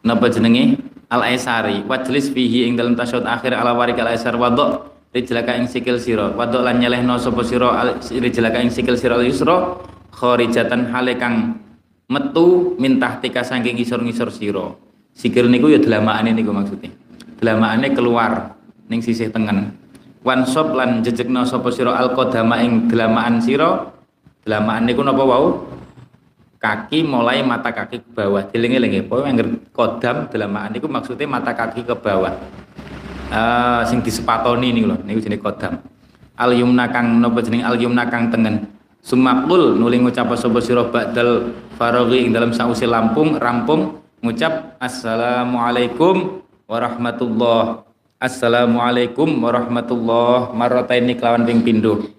napa 0.01 0.33
jenenge 0.33 0.81
al 1.09 1.25
aisari 1.25 1.85
wajlis 1.85 2.33
fihi 2.33 2.69
ing 2.69 2.81
dalam 2.81 2.97
tasyahud 2.97 3.25
akhir 3.25 3.53
ala 3.57 3.73
warik 3.77 4.01
al 4.01 4.13
aisar 4.13 4.37
wadok 4.37 4.89
rijlaka 5.13 5.57
ing 5.57 5.69
sikil 5.69 5.97
sira 5.97 6.33
wadok 6.33 6.65
lan 6.65 6.81
nyelehno 6.81 7.17
sapa 7.17 7.41
sira 7.45 7.97
rijlaka 8.09 8.59
ing 8.61 8.73
sikil 8.73 8.97
sira 8.97 9.17
al 9.17 9.25
yusra 9.25 9.81
kharijatan 10.13 10.93
hale 10.93 11.17
kang 11.17 11.61
metu 12.09 12.77
mintah 12.77 13.21
tika 13.21 13.45
saking 13.45 13.77
ngisor-ngisor 13.81 14.29
sira 14.33 14.77
sikil 15.17 15.49
niku 15.49 15.73
ya 15.73 15.81
delamaane 15.81 16.33
niku 16.37 16.53
maksudnya 16.53 16.93
delamaane 17.39 17.95
keluar 17.95 18.59
ning 18.91 18.99
sisih 18.99 19.31
tengen. 19.31 19.73
Wan 20.27 20.43
sop 20.45 20.75
lan 20.75 21.01
jejekno 21.01 21.47
sapa 21.47 21.71
sira 21.71 21.95
al 21.95 22.13
qadama 22.13 22.59
ing 22.61 22.91
delamaan 22.91 23.39
sira? 23.39 23.87
Delamaan 24.43 24.85
niku 24.85 25.07
napa 25.07 25.23
wau? 25.23 25.71
Kaki 26.59 27.07
mulai 27.07 27.39
mata 27.47 27.71
kaki 27.71 28.03
ke 28.03 28.09
bawah. 28.19 28.43
Dilingi-lingi 28.51 29.07
pokoknya 29.07 29.31
yang 29.31 29.63
kodam 29.71 30.27
dalam 30.27 30.51
itu 30.75 30.91
maksudnya 30.91 31.31
mata 31.31 31.55
kaki 31.55 31.87
ke 31.87 31.95
bawah. 31.95 32.35
Uh, 33.29 33.85
sing 33.87 34.03
disepatoni 34.03 34.75
ini 34.75 34.83
loh 34.83 34.99
ini 35.07 35.23
jenis 35.23 35.39
kodam. 35.39 35.79
Al 36.35 36.51
yumna 36.51 36.91
kang 36.91 37.23
nopo 37.23 37.39
jenis 37.39 37.63
al 37.63 37.79
yumna 37.79 38.11
kang 38.11 38.35
tengen. 38.35 38.67
Sumakul 38.99 39.79
nuling 39.79 40.03
ngucap 40.03 40.27
sapa 40.35 40.59
sira 40.59 40.83
ba'dal 40.91 41.55
faraghi 41.79 42.27
ing 42.27 42.35
dalam 42.35 42.51
sausi 42.51 42.83
lampung 42.91 43.39
rampung 43.39 44.03
ngucap 44.19 44.75
assalamualaikum 44.83 46.43
warahmatullah. 46.69 47.89
Assalamualaikum 48.21 49.27
warahmatullah. 49.41 50.53
Marrataini 50.53 51.17
kelawan 51.17 51.49
ping 51.49 51.65
pindho. 51.65 52.13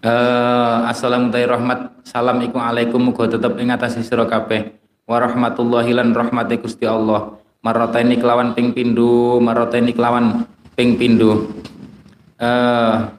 Uh, 0.00 0.88
Assalamualaikum 0.88 1.52
rahmat 1.52 1.80
salam 2.08 2.40
iku 2.40 2.56
alaikum 2.56 3.04
muga 3.04 3.28
tetep 3.28 3.60
ing 3.60 3.68
atas 3.68 4.00
sira 4.00 4.24
kabeh. 4.24 4.72
Wa 5.04 5.20
rahmatullahi 5.20 5.92
lan 5.92 6.16
rahmate 6.16 6.56
Gusti 6.56 6.88
Allah. 6.88 7.36
Marataini 7.60 8.16
kelawan 8.16 8.56
ping 8.56 8.72
pindho 8.72 9.36
marataini 9.36 9.92
kelawan 9.92 10.48
ping 10.72 10.96
pindho. 10.96 11.52
Uh, 12.40 13.12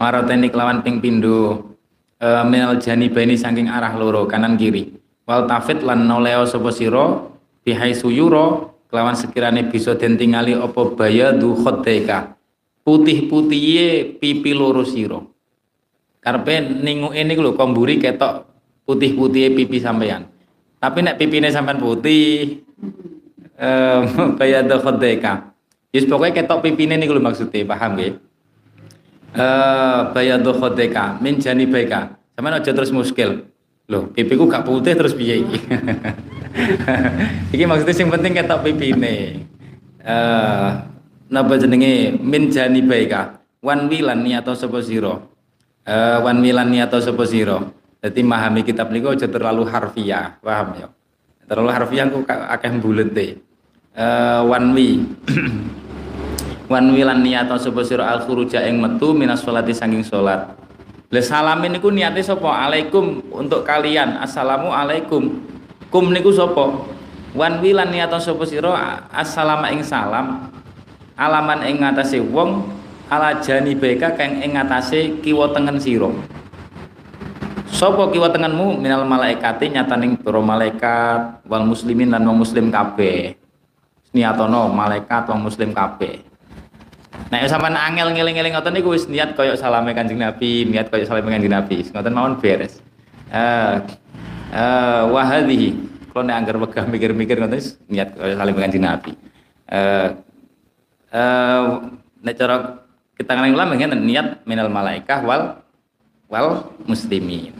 marataini 0.00 0.48
kelawan 0.48 0.80
ping 0.80 1.04
pindho 1.04 1.67
uh, 2.22 2.44
minal 2.46 2.78
janibaini 2.78 3.38
saking 3.38 3.70
arah 3.70 3.94
loro 3.98 4.26
kanan 4.26 4.58
kiri. 4.58 4.94
Wal 5.28 5.44
tafit 5.44 5.84
lan 5.84 6.08
noleo 6.08 6.48
sapa 6.48 6.72
sira 6.72 7.28
bihai 7.68 7.92
suyuro 7.92 8.78
kelawan 8.88 9.12
sekirane 9.12 9.68
bisa 9.68 9.92
den 9.94 10.16
tingali 10.16 10.56
apa 10.56 10.96
bayadu 10.96 11.52
khodeka 11.60 12.32
putih-putihe 12.88 14.16
pipi 14.16 14.56
loro 14.56 14.80
sira 14.88 15.20
karepe 16.24 16.80
ninguke 16.80 17.20
niku 17.20 17.40
lho 17.44 17.52
komburi 17.52 18.00
ketok 18.00 18.48
putih-putihe 18.88 19.52
pipi 19.52 19.76
sampean 19.76 20.24
tapi 20.80 21.04
nek 21.04 21.20
pipine 21.20 21.52
sampean 21.52 21.76
putih 21.76 22.64
eh 23.60 24.00
bayadu 24.40 24.80
khodeka 24.80 25.52
Yes 25.88 26.04
pokoknya 26.04 26.44
ketok 26.44 26.64
pipine 26.64 26.96
niku 26.96 27.12
lho 27.12 27.20
maksudnya 27.20 27.68
paham 27.68 28.00
nggih 28.00 28.16
eh 29.38 30.00
bayadu 30.10 30.50
khodeka 30.58 31.22
min 31.22 31.38
jani 31.38 31.70
baika 31.70 32.18
sampean 32.34 32.58
aja 32.58 32.74
terus 32.74 32.90
muskil 32.90 33.46
Loh, 33.88 34.12
pipiku 34.12 34.44
gak 34.44 34.68
putih 34.68 34.92
terus 34.92 35.16
piye 35.16 35.40
iki? 35.40 35.58
iki 37.56 37.64
maksudnya 37.64 37.96
sing 37.96 38.12
penting 38.12 38.36
ketok 38.36 38.60
pipine. 38.60 39.48
Eh 40.04 40.68
napa 41.32 41.56
jenenge 41.56 42.12
min 42.20 42.52
baika. 42.84 43.40
Wan 43.64 43.88
wilan 43.88 44.28
atau 44.36 44.52
sapa 44.52 44.84
sira. 44.84 45.16
Eh 45.88 46.18
wan 46.20 46.44
wilan 46.44 46.68
atau 46.84 47.00
sapa 47.00 47.24
sira. 47.24 47.64
Dadi 48.04 48.20
memahami 48.20 48.60
kitab 48.60 48.92
niku 48.92 49.16
aja 49.16 49.24
terlalu 49.24 49.64
harfiah, 49.66 50.36
paham 50.44 50.68
ya? 50.76 50.86
Terlalu 51.48 51.70
harfiah 51.72 52.06
kok 52.12 52.28
akeh 52.28 52.70
deh. 53.08 53.30
Eh 53.96 54.40
wan 54.44 54.76
wi. 54.76 55.00
wan 56.68 56.92
wilan 56.92 57.24
atau 57.24 57.56
sapa 57.56 57.80
sira 57.82 58.06
al 58.12 58.22
khuruja 58.28 58.62
ing 58.68 58.78
metu 58.78 59.16
minas 59.16 59.40
sholati 59.40 59.72
sanging 59.72 60.04
salat 60.04 60.58
lah 61.08 61.24
salamin 61.24 61.72
niku 61.72 61.88
niate 61.88 62.20
sapa? 62.20 62.68
Alaikum 62.68 63.24
untuk 63.32 63.64
kalian. 63.64 64.20
Assalamu 64.20 64.68
alaikum. 64.68 65.40
Kum 65.88 66.12
niku 66.12 66.28
sapa? 66.36 66.84
Wan 67.32 67.64
wilan 67.64 67.88
niatan 67.88 68.20
sapa 68.20 68.44
sira 68.44 69.08
assalamu 69.08 69.72
ing 69.72 69.80
salam. 69.80 70.52
Alaman 71.16 71.64
ing 71.64 71.80
ngatasé 71.80 72.20
wong 72.20 72.60
ala 73.08 73.40
jani 73.40 73.72
baika 73.72 74.20
kang 74.20 74.44
ing 74.44 74.52
ngatasé 74.52 75.24
kiwa 75.24 75.48
tengen 75.56 75.80
sira. 75.80 76.12
Sapa 77.72 78.12
kiwa 78.12 78.28
tengenmu 78.28 78.76
minal 78.76 79.08
malaikati 79.08 79.72
nyataning 79.72 80.20
para 80.20 80.44
malaikat 80.44 81.40
wal 81.48 81.64
muslimin 81.64 82.12
lan 82.12 82.28
wong 82.28 82.44
muslim 82.44 82.68
kabeh. 82.68 83.32
Niatono 84.12 84.68
malaikat 84.68 85.24
wong 85.32 85.40
muslim 85.40 85.72
kabeh. 85.72 86.27
Nek 87.28 87.44
sampean 87.44 87.76
angel 87.76 88.16
ngeling-eling 88.16 88.56
ngoten 88.56 88.72
niku 88.72 88.96
wis 88.96 89.04
niat 89.04 89.36
koyo 89.36 89.52
salame 89.52 89.92
Kanjeng 89.92 90.16
Nabi, 90.16 90.64
niat 90.64 90.88
koyo 90.88 91.04
salame 91.04 91.28
Kanjeng 91.28 91.52
Nabi. 91.52 91.84
Ngoten 91.84 92.12
mawon 92.16 92.40
beres. 92.40 92.80
Eh 93.28 93.76
eh 94.56 95.00
wa. 95.04 95.22
Kalau 96.08 96.24
nek 96.24 96.36
anggar 96.40 96.56
wegah 96.56 96.88
mikir-mikir 96.88 97.36
ngoten 97.36 97.60
niat 97.92 98.16
koyo 98.16 98.32
salame 98.32 98.60
Kanjeng 98.64 98.84
Nabi. 98.84 99.12
Eh 99.68 100.08
eh 101.12 101.64
nek 102.24 102.34
cara 102.40 102.56
kita 103.20 103.32
ngeling 103.36 103.54
ulama 103.60 103.76
ngene 103.76 103.96
niat 104.00 104.48
minal 104.48 104.72
malaikah 104.72 105.20
wal 105.20 105.60
wal 106.32 106.72
muslimin. 106.88 107.52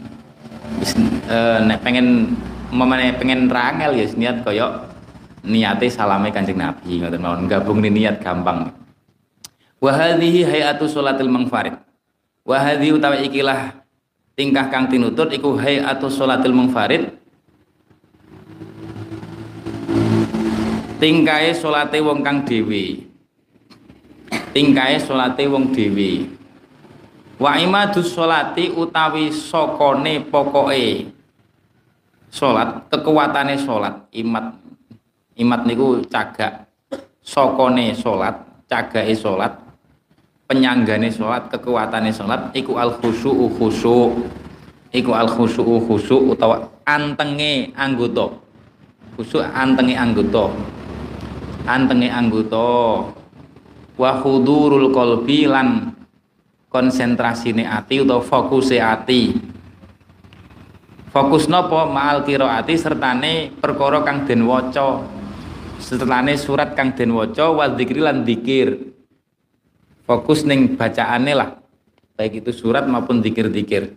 Wis 0.81 0.97
eh, 1.29 1.61
nek 1.61 1.85
pengen 1.85 2.33
mamane 2.73 3.13
pengen 3.21 3.45
rangel 3.45 4.01
ya 4.01 4.05
niat 4.17 4.41
koyo 4.41 4.81
niate 5.45 5.93
salame 5.93 6.33
Kanjeng 6.33 6.57
Nabi 6.57 7.05
ngoten 7.05 7.21
mawon 7.21 7.45
gabung 7.45 7.85
niat 7.85 8.17
gampang 8.17 8.73
wa 9.79 9.91
hadhihi 9.95 10.43
hayatu 10.43 10.85
salatil 10.91 11.31
mangfarid. 11.31 11.79
Wa 12.43 12.59
hadhi 12.59 12.91
utawi 12.91 13.27
ikilah 13.31 13.79
tingkah 14.35 14.67
kang 14.67 14.91
tinutut 14.91 15.31
iku 15.31 15.55
hayatu 15.55 16.11
salatil 16.11 16.55
mangfarid. 16.55 17.15
Tingkahe 20.99 21.55
salate 21.55 22.03
wong 22.03 22.19
kang 22.19 22.43
dhewe. 22.43 23.07
Tingkahe 24.51 24.99
salate 24.99 25.47
wong 25.47 25.71
dhewe. 25.71 26.27
Wa 27.39 27.55
imadus 27.55 28.11
salati 28.11 28.67
utawi 28.67 29.31
sokone 29.31 30.27
pokoke. 30.27 31.07
Salat 32.27 32.91
kekuatane 32.91 33.55
salat 33.55 34.11
imat. 34.11 34.59
Imat 35.39 35.63
niku 35.63 36.03
cagak. 36.03 36.67
Sokone 37.23 37.95
salat 37.95 38.35
cagake 38.67 39.15
salat 39.15 39.68
penyanggane 40.49 41.13
sholat 41.13 41.53
kekuatane 41.53 42.09
sholat 42.09 42.49
iku 42.57 42.81
al 42.81 42.97
khusyuk. 42.97 43.53
Khusyuk 43.61 44.25
iku 44.89 45.13
al 45.13 45.29
khusyuk 45.29 45.85
khusyuk 45.85 46.33
utawa 46.33 46.65
antenge 46.89 47.69
anggota. 47.77 48.33
Khusyuk 49.13 49.45
antenge 49.45 49.93
anggota. 49.93 50.49
Antenge 51.69 52.09
anggota. 52.09 52.69
Wa 53.93 54.17
hudurul 54.25 54.89
qalbi 54.89 55.45
lan 55.45 55.93
konsentrasine 56.73 57.69
ati 57.69 58.01
utawa 58.01 58.25
fokuse 58.25 58.81
ati. 58.81 59.37
Fokus 61.09 61.49
nopo? 61.49 61.89
Ma'al 61.89 62.21
qiraati 62.21 62.73
sertane 62.77 63.49
perkara 63.53 64.01
kang 64.01 64.25
den 64.25 64.45
waca. 64.45 65.05
Sertane 65.77 66.37
surat 66.37 66.73
kang 66.77 66.93
den 66.93 67.13
waca 67.13 67.49
wa 67.49 67.65
dzikri 67.65 68.01
lan 68.01 68.21
dzikir 68.25 68.88
fokus 70.09 70.41
neng 70.41 70.73
bacaane 70.73 71.37
lah 71.37 71.61
baik 72.17 72.41
itu 72.41 72.49
surat 72.49 72.89
maupun 72.89 73.21
dikir-dikir 73.21 73.93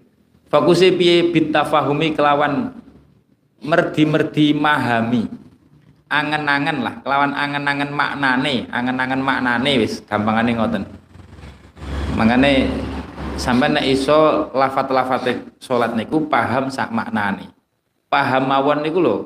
fokusnya 0.53 0.93
piye? 1.01 1.33
Bitafahumi 1.33 2.13
kelawan 2.13 2.77
merdi-merdi 3.65 4.53
mahami. 4.53 5.25
Angen-angen 6.13 6.85
lah 6.85 7.01
kelawan 7.01 7.33
angen-angen 7.33 7.89
maknane 7.89 8.69
angen-angen 8.69 9.25
maknane 9.25 9.81
wis 9.81 10.05
gampangane 10.05 10.53
ngoten. 10.53 10.85
Makane 12.13 12.69
sampai 13.41 13.73
nek 13.73 13.89
iso 13.89 14.53
lafat-lafate 14.53 15.57
salat 15.57 15.97
niku 15.97 16.29
paham 16.29 16.69
sak 16.69 16.93
maknane. 16.93 17.49
Paham 18.13 18.45
mawon 18.45 18.85
niku 18.85 19.01
lho 19.01 19.17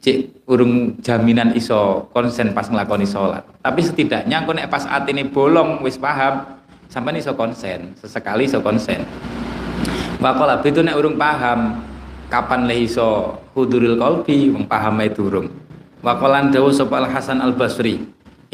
cek 0.00 0.46
urung 0.48 0.98
jaminan 1.00 1.52
iso 1.56 2.08
konsen 2.12 2.52
pas 2.52 2.68
ngelakoni 2.68 3.06
sholat. 3.08 3.44
Tapi 3.62 3.80
setidaknya 3.82 4.44
aku 4.44 4.52
nek 4.54 4.68
pas 4.70 4.84
ini 5.08 5.26
bolong 5.26 5.82
wis 5.82 5.96
paham 5.96 6.60
sampai 6.86 7.18
iso 7.18 7.34
konsen 7.34 7.96
sesekali 7.98 8.46
iso 8.46 8.60
konsen. 8.60 9.02
Wakola 10.22 10.60
itu 10.64 10.80
nek 10.80 10.96
urung 10.96 11.20
paham 11.20 11.84
kapan 12.32 12.66
le 12.66 12.86
iso 12.86 13.38
huduril 13.52 14.00
kolbi 14.00 14.52
wong 14.52 14.64
paham 14.64 15.00
itu 15.04 15.28
urung. 15.28 15.48
Wakolan 16.04 16.54
dawu 16.54 16.70
sapa 16.70 17.02
Al 17.02 17.08
Hasan 17.10 17.42
Al 17.42 17.56
Basri 17.56 17.98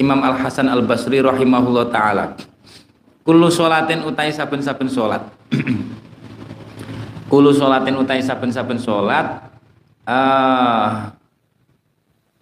Imam 0.01 0.24
Al 0.24 0.40
Hasan 0.40 0.72
Al 0.72 0.82
Basri 0.86 1.20
rahimahullah 1.20 1.93
taala. 1.93 2.32
Kullu 3.22 3.53
sholatin 3.55 4.03
utai 4.03 4.34
saben-saben 4.34 4.90
sholat. 4.90 5.22
Kullu 7.30 7.55
sholatin 7.55 7.95
utai 7.95 8.18
saben-saben 8.18 8.82
sholat 8.82 9.53
uh, 10.09 11.12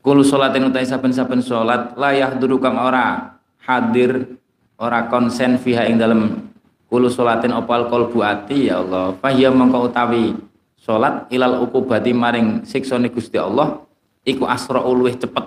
Kulu 0.01 0.25
sholatin 0.25 0.65
utai 0.65 0.89
saben-saben 0.89 1.45
sholat 1.45 1.93
layah 1.93 2.33
duru 2.33 2.57
kang 2.57 2.81
ora 2.81 3.37
hadir 3.61 4.41
ora 4.81 5.05
konsen 5.13 5.61
fiha 5.61 5.85
ing 5.93 6.01
dalam 6.01 6.49
kulu 6.89 7.13
sholatin 7.13 7.53
opal 7.53 7.85
kolbu 7.93 8.25
ati 8.25 8.73
ya 8.73 8.81
Allah. 8.81 9.13
Fahya 9.21 9.53
mengkau 9.53 9.93
utawi 9.93 10.33
sholat 10.81 11.29
ilal 11.29 11.61
ukubati 11.61 12.17
maring 12.17 12.65
siksone 12.65 13.13
Gusti 13.13 13.37
Allah 13.37 13.85
iku 14.25 14.49
asra 14.49 14.81
luwih 14.81 15.21
cepet. 15.21 15.45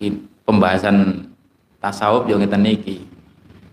Iki 0.00 0.24
pembahasan 0.48 1.28
tasawuf 1.84 2.24
yang 2.24 2.40
kita 2.40 2.56
niki. 2.56 3.04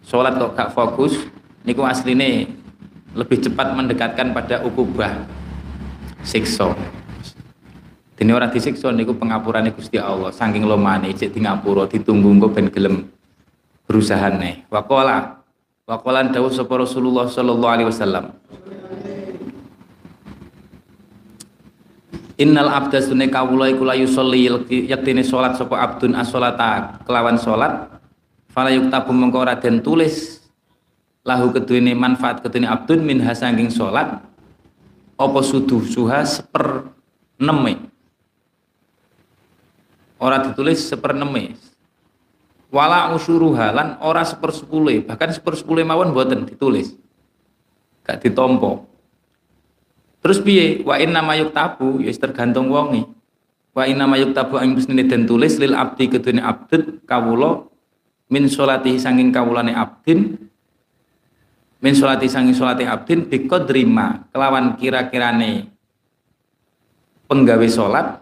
Sholat 0.04 0.36
kok 0.36 0.60
gak 0.60 0.76
fokus 0.76 1.16
niku 1.64 1.88
asline 1.88 2.52
lebih 3.16 3.40
cepat 3.40 3.80
mendekatkan 3.80 4.36
pada 4.36 4.60
ukubah 4.68 5.24
sikso 6.20 6.76
Dene 8.22 8.38
ora 8.38 8.54
disiksa 8.54 8.94
niku 8.94 9.18
pengapurane 9.18 9.74
Gusti 9.74 9.98
Allah 9.98 10.30
saking 10.30 10.62
lomane 10.62 11.10
cek 11.10 11.34
di 11.34 11.42
ngapura 11.42 11.90
ditunggu 11.90 12.30
engko 12.30 12.54
ben 12.54 12.70
gelem 12.70 13.10
berusahane. 13.90 14.70
Waqala 14.70 15.42
waqalan 15.90 16.30
dawuh 16.30 16.54
sapa 16.54 16.86
Rasulullah 16.86 17.26
sallallahu 17.26 17.74
alaihi 17.74 17.90
wasallam. 17.90 18.30
Innal 22.38 22.70
abda 22.70 23.02
sunne 23.02 23.26
kawula 23.26 23.74
iku 23.74 23.90
yusolli 23.90 24.46
yaktine 24.70 25.26
salat 25.26 25.58
sapa 25.58 25.82
abdun 25.82 26.14
as-salata 26.14 27.02
kelawan 27.10 27.42
salat 27.42 27.90
fala 28.54 28.70
yuktabu 28.70 29.18
mengko 29.18 29.50
ora 29.50 29.58
den 29.58 29.82
tulis 29.82 30.46
lahu 31.26 31.50
keduwene 31.50 31.98
manfaat 31.98 32.46
keduwene 32.46 32.70
abdun 32.70 33.02
min 33.02 33.18
hasanging 33.26 33.74
salat 33.74 34.22
apa 35.18 35.40
suduh 35.42 35.82
suha 35.90 36.22
seper 36.22 36.86
neme 37.42 37.91
ora 40.22 40.46
ditulis 40.46 40.86
sepereneme 40.86 41.58
wala 42.70 43.12
usuruha 43.12 43.74
lan 43.74 43.88
ora 44.00 44.22
sepersepuluh. 44.24 45.04
Bahkan 45.10 45.36
sepersepuluh 45.36 45.84
mawon 45.84 46.16
buatan 46.16 46.48
ditulis. 46.48 46.96
Gak 48.06 48.24
ditompo. 48.24 48.88
Terus 50.22 50.40
piye? 50.40 50.86
Wa 50.86 51.02
inna 51.02 51.20
mayuk 51.20 51.52
tabu 51.52 52.00
ya 52.00 52.14
tergantung 52.14 52.70
wongi 52.70 53.04
wa 53.72 53.84
inna 53.88 54.04
ma 54.04 54.20
yuktabu 54.20 54.60
ang 54.60 54.76
musnine 54.76 55.08
den 55.08 55.24
tulis 55.24 55.56
lil 55.56 55.72
abdi 55.72 56.12
kedune 56.12 56.44
abdud 56.44 57.08
kawula 57.08 57.64
min 58.28 58.52
sholatihi 58.52 59.00
sanging 59.00 59.32
kawulane 59.32 59.72
abdin 59.72 60.36
min 61.80 61.94
sholati 61.96 62.28
sanging 62.28 62.56
sholati 62.56 62.84
abdin 62.84 63.32
biqadri 63.32 63.88
ma 63.88 64.28
kelawan 64.36 64.76
kira-kirane 64.76 65.72
penggawe 67.32 67.68
salat 67.72 68.20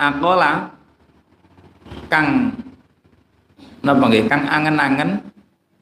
akola 0.00 0.79
kang 2.10 2.54
napa 3.80 4.04
nggih? 4.06 4.26
Kang 4.28 4.44
angen-angen 4.46 5.30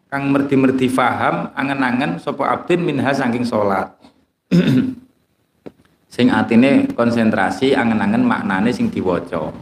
kang 0.08 0.32
merdi-merdi 0.32 0.88
faham 0.88 1.52
angen-angen 1.52 2.16
sapa 2.16 2.48
abdin 2.48 2.80
minha 2.84 3.10
saking 3.12 3.44
salat. 3.44 3.92
Sing 6.08 6.32
atine 6.32 6.88
konsentrasi 6.96 7.76
angen-angen 7.76 8.24
maknane 8.24 8.72
sing 8.72 8.88
diwaca. 8.88 9.52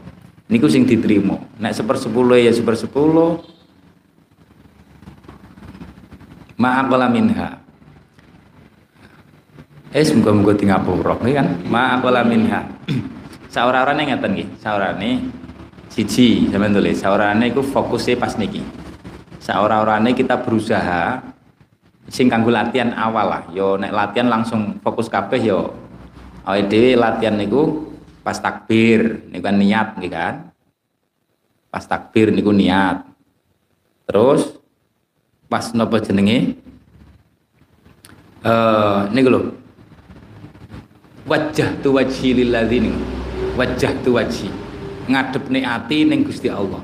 Niku 0.47 0.71
sing 0.71 0.87
diterima. 0.87 1.35
Nek 1.59 1.75
sepersepuluh 1.75 2.39
ya 2.39 2.55
sepersepuluh. 2.55 3.43
Ma'aqala 6.57 7.11
minha. 7.11 7.61
Eh 9.91 10.07
muga-muga 10.15 10.55
di 10.55 10.65
ngapura 10.71 11.19
kan? 11.19 11.67
Ma'aqala 11.67 12.23
minha. 12.23 12.63
Saurarane 13.53 14.07
ngeten 14.07 14.31
nggih? 14.33 14.49
Saurane 14.63 15.11
siji 15.97 16.53
sampean 16.53 16.77
tulis 16.77 17.01
saurane 17.01 17.49
iku 17.49 17.65
fokusnya 17.65 18.21
pas 18.21 18.37
niki. 18.37 18.61
Saura-orane 19.41 20.13
kita 20.13 20.45
berusaha 20.45 21.25
sing 22.13 22.29
kanggo 22.29 22.53
latihan 22.53 22.93
awal 22.93 23.33
lah. 23.33 23.43
Yo 23.57 23.81
nek 23.81 23.97
latihan 23.97 24.29
langsung 24.29 24.77
fokus 24.85 25.09
kabeh 25.09 25.41
yo 25.41 25.73
awake 26.45 26.69
dhewe 26.69 27.01
latihan 27.01 27.41
niku 27.41 27.89
pas 28.21 28.37
takbir 28.37 29.25
niku 29.33 29.49
kan 29.49 29.57
niat 29.57 29.89
nggih 29.97 30.13
kan? 30.13 30.35
Pas 31.73 31.85
takbir 31.89 32.29
niku 32.29 32.53
niat. 32.53 33.09
Terus 34.05 34.53
pas 35.49 35.73
nopo 35.73 35.97
jenenge? 35.97 36.61
Eh 38.45 38.53
uh, 38.53 39.09
niku 39.17 39.33
lho. 39.33 39.41
Wajah 41.25 41.81
tu 41.81 41.97
wajhi 41.97 42.37
lilladzini 42.37 43.17
wajah 43.57 43.91
tu 44.05 44.15
wajhi 44.15 44.47
ngadepne 45.07 45.63
ati 45.63 46.07
ning 46.07 46.27
Gusti 46.27 46.51
Allah. 46.51 46.83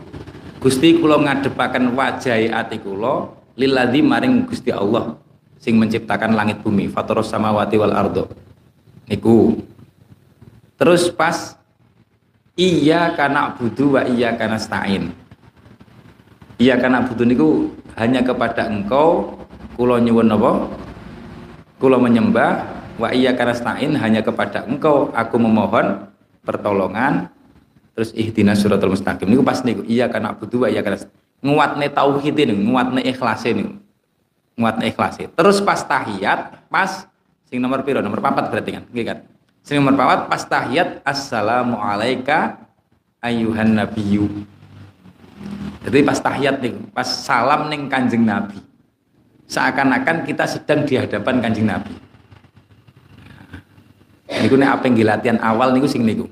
Gusti 0.62 0.94
kula 0.98 1.18
ngadepaken 1.18 1.90
wajahi 1.98 2.46
ati 2.54 2.78
kula 2.78 3.34
lilladzi 3.58 4.00
maring 4.00 4.46
Gusti 4.46 4.70
Allah 4.70 5.18
sing 5.58 5.78
menciptakan 5.78 6.34
langit 6.34 6.62
bumi 6.62 6.86
fataros 6.86 7.30
samawati 7.30 7.76
wal 7.78 7.94
ardo. 7.94 8.30
Niku. 9.10 9.58
Terus 10.78 11.10
pas 11.10 11.58
iya 12.58 13.14
kana 13.14 13.54
budu 13.58 13.98
wa 13.98 14.02
iya 14.06 14.34
kana 14.38 14.58
stain. 14.58 15.14
Iya 16.58 16.78
kana 16.78 17.06
budu 17.06 17.26
niku 17.26 17.48
hanya 17.98 18.22
kepada 18.22 18.70
engkau 18.70 19.34
kula 19.74 19.98
nyuwun 19.98 20.30
napa 20.30 20.70
kula 21.82 21.98
menyembah 21.98 22.62
wa 23.02 23.10
iya 23.10 23.34
kana 23.34 23.54
stain 23.54 23.98
hanya 23.98 24.22
kepada 24.22 24.62
engkau. 24.66 25.10
Aku 25.10 25.42
memohon 25.42 26.06
pertolongan 26.46 27.30
terus 27.92 28.10
ihdinas 28.16 28.60
suratul 28.60 28.96
mustaqim. 28.96 29.28
Niku 29.28 29.44
pas 29.44 29.60
niku 29.64 29.84
iya 29.84 30.08
kana 30.08 30.32
budu 30.36 30.64
wa 30.64 30.68
iya 30.68 30.80
kana 30.80 31.00
nguatne 31.44 31.88
nguatne 31.92 33.00
ikhlas 33.04 33.44
ini. 33.48 33.76
Nguatne 34.56 34.84
ikhlas 34.92 35.20
terus 35.32 35.58
pas 35.60 35.80
tahiyat 35.84 36.68
pas 36.68 37.08
sing 37.48 37.60
nomor 37.60 37.84
piro? 37.84 38.00
Nomor 38.00 38.20
papat 38.20 38.48
berarti 38.48 38.70
kan? 38.80 38.84
Nggih 38.92 39.04
kan? 39.04 39.18
Sing 39.64 39.80
nomor 39.80 39.96
papat 39.96 40.28
pas 40.28 40.42
tahiyat 40.44 41.04
assalamu 41.04 41.76
alayka 41.80 42.60
ayuhan 43.20 43.76
nabiyyu. 43.76 44.28
Jadi 45.82 45.98
pas 46.06 46.18
tahiyat 46.20 46.62
nih 46.62 46.74
pas 46.94 47.08
salam 47.08 47.68
ning 47.68 47.90
kanjeng 47.92 48.24
nabi. 48.24 48.56
Seakan-akan 49.52 50.24
kita 50.24 50.48
sedang 50.48 50.88
di 50.88 50.96
hadapan 50.96 51.44
kanjeng 51.44 51.68
nabi. 51.68 51.92
Niku 54.32 54.56
nek 54.56 54.80
apa 54.80 54.88
yang 54.88 54.96
latihan 55.04 55.38
awal 55.44 55.76
niku 55.76 55.84
sing 55.84 56.08
niku 56.08 56.24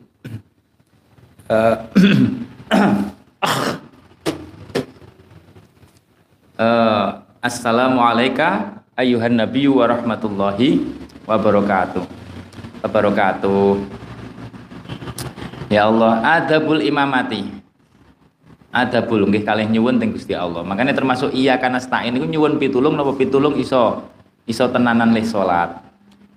uh, 1.51 1.75
Assalamualaikum 7.41 8.79
ayuhan 8.95 9.35
nabiyyu 9.35 9.81
wa 9.81 9.89
rahmatullahi 9.91 10.85
wabarakatuh. 11.27 12.05
Ya 15.73 15.89
Allah 15.89 16.21
adabul 16.39 16.85
imamati. 16.85 17.49
Adabul 18.71 19.27
nggih 19.27 19.43
kalih 19.43 19.67
nyuwun 19.67 19.99
teng 19.99 20.15
Gusti 20.15 20.37
Allah. 20.37 20.63
Makanya 20.63 20.95
termasuk 20.95 21.35
iya 21.35 21.59
karena 21.59 21.83
stain 21.83 22.15
niku 22.15 22.29
nyuwun 22.29 22.61
pitulung 22.61 22.95
napa 22.95 23.17
pitulung 23.19 23.59
iso 23.59 24.07
iso 24.47 24.69
tenanan 24.71 25.11
le 25.11 25.27
salat 25.27 25.81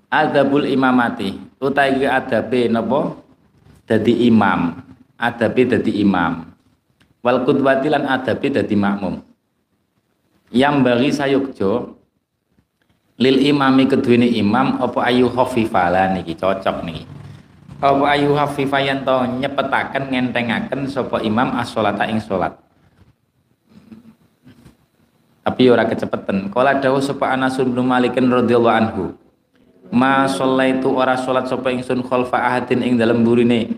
adabul 0.09 0.65
imamati 0.65 1.37
utawi 1.61 2.09
adabe 2.09 2.71
napa? 2.71 3.21
Dadi 3.83 4.31
imam 4.31 4.92
adabe 5.23 5.63
dadi 5.63 6.03
imam. 6.03 6.51
Wal 7.23 7.47
qudwati 7.47 7.87
lan 7.87 8.03
adabe 8.03 8.51
dadi 8.51 8.75
makmum. 8.75 9.23
Yang 10.51 10.75
bagi 10.83 11.09
sayukjo 11.15 11.71
lil 13.23 13.37
imami 13.47 13.87
kedua 13.87 14.19
imam 14.19 14.83
apa 14.83 15.07
ayu 15.07 15.31
khafifala 15.31 16.11
niki 16.11 16.35
cocok 16.35 16.83
niki. 16.83 17.07
Apa 17.79 18.03
ayu 18.19 18.35
khafifa 18.35 18.83
yen 18.83 19.07
to 19.07 19.15
nyepetaken 19.39 20.11
ngentengaken 20.11 20.91
sapa 20.91 21.23
imam 21.23 21.55
as-sholata 21.55 22.03
ing 22.11 22.19
salat 22.19 22.59
tapi 25.43 25.67
ora 25.67 25.83
kecepeten. 25.83 26.47
Kala 26.49 26.79
dawuh 26.79 27.03
sapa 27.03 27.35
Anas 27.35 27.59
bin 27.59 27.75
Malik 27.83 28.15
radhiyallahu 28.15 28.77
anhu 28.79 29.03
ma 29.91 30.25
shallaitu 30.25 30.87
ora 30.89 31.19
salat 31.19 31.45
sapa 31.51 31.69
ingsun 31.69 32.01
khalfa 32.01 32.39
ahadin 32.39 32.81
ing 32.81 32.95
dalem 32.95 33.21
burine 33.21 33.75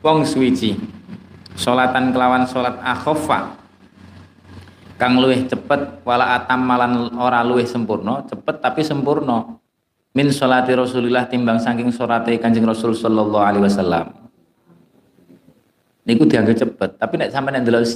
wong 0.00 0.24
suwiji 0.24 0.80
salatan 1.56 2.12
kelawan 2.12 2.48
salat 2.48 2.80
akhaffa 2.80 3.60
kang 4.96 5.20
luwih 5.20 5.44
cepet 5.48 6.04
wala 6.04 6.36
atam 6.40 6.60
malan 6.64 7.12
ora 7.16 7.40
luwih 7.44 7.64
sempurna 7.64 8.24
cepet 8.28 8.60
tapi 8.60 8.84
sempurna. 8.84 9.56
Min 10.10 10.26
sholati 10.34 10.74
Rasulillah 10.74 11.30
timbang 11.30 11.62
saking 11.62 11.94
salate 11.94 12.34
Kanjeng 12.42 12.66
Rasul 12.66 12.98
sallallahu 12.98 13.46
alaihi 13.46 13.62
wasallam. 13.62 14.10
Niku 16.02 16.26
dianggap 16.26 16.66
cepet 16.66 16.90
tapi 16.98 17.14
nek 17.14 17.30
sampeyan 17.30 17.62
nek 17.62 17.70
ndelok 17.70 17.86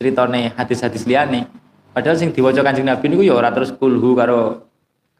ceritane 0.00 0.56
hadis-hadis 0.56 1.04
liyane 1.04 1.44
padahal 1.92 2.16
sing 2.16 2.32
diwaca 2.32 2.64
Kanjeng 2.64 2.88
Nabi 2.88 3.04
niku 3.12 3.22
ya 3.28 3.36
ora 3.36 3.52
terus 3.52 3.68
kulhu 3.68 4.16
karo 4.16 4.64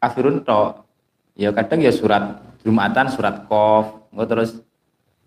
kafirun 0.01 0.41
tok. 0.41 0.81
Ya 1.37 1.53
kadang 1.53 1.85
ya 1.85 1.93
surat 1.93 2.41
Jumatan 2.65 3.13
surat 3.13 3.45
Qaf 3.45 4.09
terus 4.25 4.62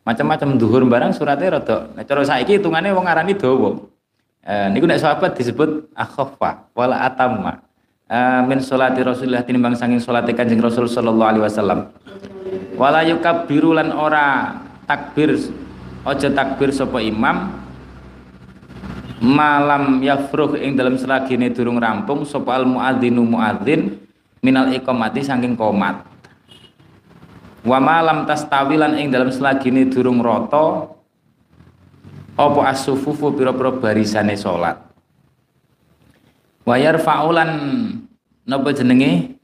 macam-macam 0.07 0.55
duhur 0.55 0.87
barang 0.87 1.13
suratnya 1.19 1.59
rada 1.59 1.91
nek 1.99 2.07
cara 2.07 2.23
saiki 2.23 2.63
hitungane 2.63 2.95
wong 2.95 3.11
arani 3.11 3.35
dawa 3.35 3.75
Eh, 4.47 4.71
niku 4.71 4.87
nek 4.87 5.03
sahabat 5.03 5.35
disebut 5.35 5.91
akhaffa 5.91 6.71
wala 6.71 7.03
atamma. 7.03 7.67
Eh, 8.07 8.41
min 8.47 8.63
salati 8.63 9.03
Rasulillah 9.03 9.43
tinimbang 9.43 9.75
sanging 9.75 9.99
salate 9.99 10.31
Kanjeng 10.39 10.63
Rasul 10.63 10.87
sallallahu 10.87 11.27
alaihi 11.35 11.43
wasallam. 11.43 11.91
Wala 12.79 13.03
yukabbiru 13.11 13.75
lan 13.75 13.91
ora 13.91 14.55
takbir 14.87 15.35
aja 16.07 16.31
takbir 16.31 16.71
sapa 16.71 17.03
imam 17.03 17.59
malam 19.19 19.99
yafruh 19.99 20.55
ing 20.55 20.79
dalam 20.79 20.95
selagine 20.95 21.51
durung 21.51 21.83
rampung 21.83 22.23
sapa 22.23 22.63
al 22.63 22.71
muadzinu 22.71 23.27
muadzin 23.27 23.99
minal 24.47 24.71
iqamati 24.71 25.27
saking 25.27 25.59
komat. 25.59 26.07
Wa 27.67 27.83
malam 27.83 28.31
tastawilan 28.31 28.95
ing 28.95 29.11
dalam 29.11 29.35
selagine 29.35 29.91
durung 29.91 30.23
rata 30.23 30.87
apa 32.39 32.61
as-sufufu 32.71 33.35
pira-pira 33.35 33.75
barisane 33.75 34.39
salat? 34.39 34.79
Wayar 36.63 37.03
faulan 37.03 37.51
napa 38.47 38.71
jenenge? 38.71 39.35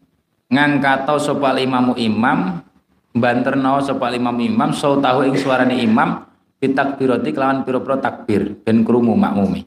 Ngangkato 0.53 1.19
sapa 1.19 1.59
imamu 1.59 1.99
imam 1.99 2.63
banterno 3.11 3.83
sapa 3.83 4.15
imam 4.15 4.37
imam 4.37 4.71
so 4.71 5.01
tahu 5.01 5.27
ing 5.27 5.35
suarane 5.41 5.81
imam 5.81 6.29
bitakbirati 6.61 7.33
kelawan 7.35 7.67
pira-pira 7.67 7.99
takbir 7.99 8.55
ben 8.63 8.87
krungu 8.87 9.19
makmumi. 9.19 9.67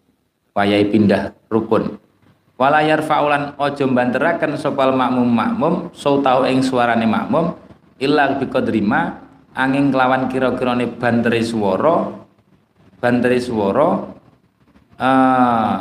Wayahe 0.56 0.88
pindah 0.94 1.36
rukun. 1.52 2.00
Walayar 2.56 3.04
faulan 3.04 3.58
ojo 3.60 3.84
banteraken 3.92 4.56
sapa 4.56 4.96
makmum 4.96 5.28
makmum 5.28 5.74
so 5.92 6.24
tahu 6.24 6.48
ing 6.48 6.64
suarane 6.64 7.04
makmum 7.04 7.65
illa 8.00 8.36
biqadrima 8.40 9.24
angin 9.56 9.92
kelawan 9.92 10.28
kira-kirane 10.28 10.92
bantere 11.00 11.40
swara 11.40 12.12
banteri 13.00 13.40
swara 13.40 13.90
uh, 15.00 15.78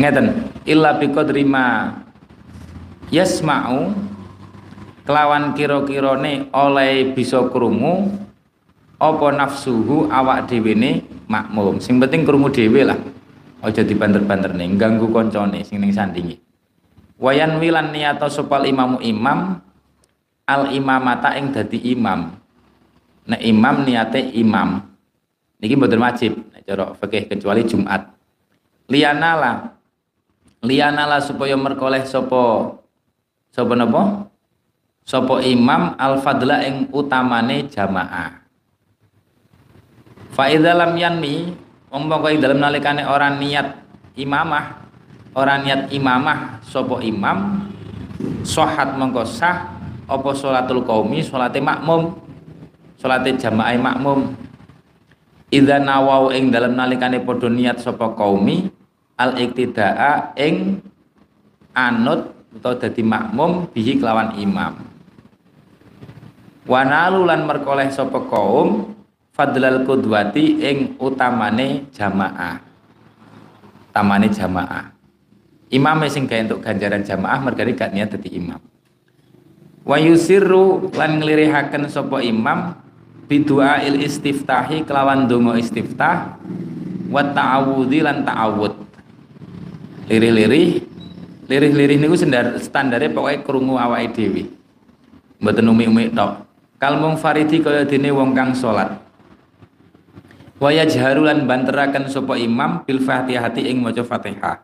ngeten 0.00 0.48
illa 0.64 0.96
biqadri 0.96 1.44
ma 1.44 1.92
yasma'u 3.12 3.92
kelawan 5.04 5.52
kira-kirane 5.52 6.48
oleh 6.52 7.12
bisa 7.12 7.44
krungu 7.48 8.08
apa 8.98 9.26
nafsuhu 9.30 10.10
awak 10.10 10.50
dhewe 10.50 10.74
ne 10.74 11.06
makmum. 11.30 11.78
Sing 11.78 12.02
penting 12.02 12.26
krungu 12.26 12.50
dhewe 12.50 12.82
lah. 12.82 12.98
Aja 13.58 13.82
dibanter-banter 13.82 14.54
nih 14.54 14.70
ganggu 14.78 15.10
koncone 15.10 15.66
sing 15.66 15.82
ning 15.82 15.90
sandingi 15.90 16.38
wayan 17.18 17.58
wilan 17.58 17.90
niyata 17.90 18.30
sopal 18.30 18.64
imamu 18.64 19.02
imam 19.02 19.58
al 20.48 20.72
imamata 20.72 21.36
ing 21.36 21.52
dadi 21.52 21.92
imam. 21.92 22.32
Nek 23.28 23.44
imam 23.44 23.84
niate 23.84 24.32
imam. 24.32 24.80
Niki 25.60 25.76
mboten 25.76 26.00
wajib 26.00 26.32
nek 26.48 26.64
cara 26.64 26.96
fikih 26.96 27.28
kecuali 27.28 27.68
Jumat. 27.68 28.08
Lianala. 28.88 29.76
Lianala 30.64 31.20
supaya 31.20 31.52
merkoleh 31.54 32.08
sapa? 32.08 32.72
Sapa 33.52 33.76
napa? 33.76 34.32
Sapa 35.04 35.44
imam 35.44 35.92
al 36.00 36.24
fadla 36.24 36.64
ing 36.64 36.88
utamane 36.88 37.68
jamaah. 37.68 38.40
Fa 40.32 40.48
idza 40.48 40.72
lam 40.72 40.96
yanmi 40.96 41.52
umpama 41.92 42.32
dalam 42.32 42.58
nalikane 42.60 43.04
orang 43.04 43.36
niat 43.40 43.84
imamah 44.16 44.88
orang 45.32 45.64
niat 45.64 45.80
imamah 45.94 46.60
sapa 46.66 47.00
imam 47.00 47.68
sohat 48.44 48.98
mongko 48.98 49.24
sah 49.24 49.77
apa 50.08 50.30
sholatul 50.32 50.82
qaumi? 50.88 51.20
Salate 51.20 51.60
makmum. 51.60 52.16
Salate 52.96 53.36
jamaah 53.36 53.76
makmum. 53.76 54.32
Idza 55.52 55.80
nawau 55.80 56.32
ing 56.32 56.48
dalam 56.52 56.76
nalikane 56.76 57.20
padha 57.24 57.48
niat 57.48 57.80
sapa 57.80 58.12
qaumi 58.16 58.68
al 59.16 59.36
iktidaa 59.36 60.36
ing 60.36 60.80
anut 61.72 62.36
atau 62.58 62.72
dadi 62.76 63.04
makmum 63.04 63.68
bihi 63.72 64.00
kelawan 64.00 64.36
imam. 64.40 64.80
Wanalu 66.68 67.24
lan 67.24 67.48
merkoleh 67.48 67.88
sapa 67.88 68.28
kaum 68.28 68.92
fadlal 69.32 69.88
kudwati 69.88 70.60
ing 70.60 71.00
utamane 71.00 71.88
jamaah. 71.96 72.60
Utamane 73.88 74.28
jamaah. 74.28 74.92
Imam 75.72 76.00
sing 76.08 76.28
gawe 76.28 76.44
untuk 76.48 76.60
ganjaran 76.64 77.04
jamaah 77.04 77.40
mergane 77.40 77.76
gak 77.76 77.92
niat 77.92 78.08
dadi 78.12 78.36
imam 78.36 78.60
wa 79.88 79.96
yusirru 79.96 80.92
lan 80.92 81.16
nglirihaken 81.16 81.88
sapa 81.88 82.20
imam 82.20 82.76
bidua 83.24 83.80
il 83.88 84.04
istiftahi 84.04 84.84
kelawan 84.84 85.24
donga 85.24 85.56
istiftah 85.56 86.36
wa 87.08 87.24
ta'awudzi 87.24 88.04
lan 88.04 88.20
ta'awud. 88.28 88.76
Lirih-lirih 90.12 90.84
lirih-lirih 91.48 91.96
niku 91.96 92.16
standar 92.20 92.60
standare 92.60 93.08
pokoke 93.08 93.40
krungu 93.48 93.80
awake 93.80 94.12
dhewe. 94.12 94.44
Mboten 95.40 95.72
umi-umi 95.72 96.12
tok. 96.12 96.44
Kalmung 96.76 97.16
faridi 97.16 97.64
kaya 97.64 97.88
dene 97.88 98.12
wong 98.12 98.36
kang 98.36 98.52
salat. 98.52 99.00
Yajharu 100.60 101.24
lan 101.24 101.48
banteraken 101.48 102.10
sapa 102.12 102.36
imam 102.36 102.84
bil 102.84 103.00
fatihati 103.00 103.72
ing 103.72 103.80
maca 103.80 104.04
fatihah. 104.04 104.60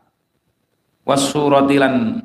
Wasurati 1.05 1.77
lan 1.81 2.25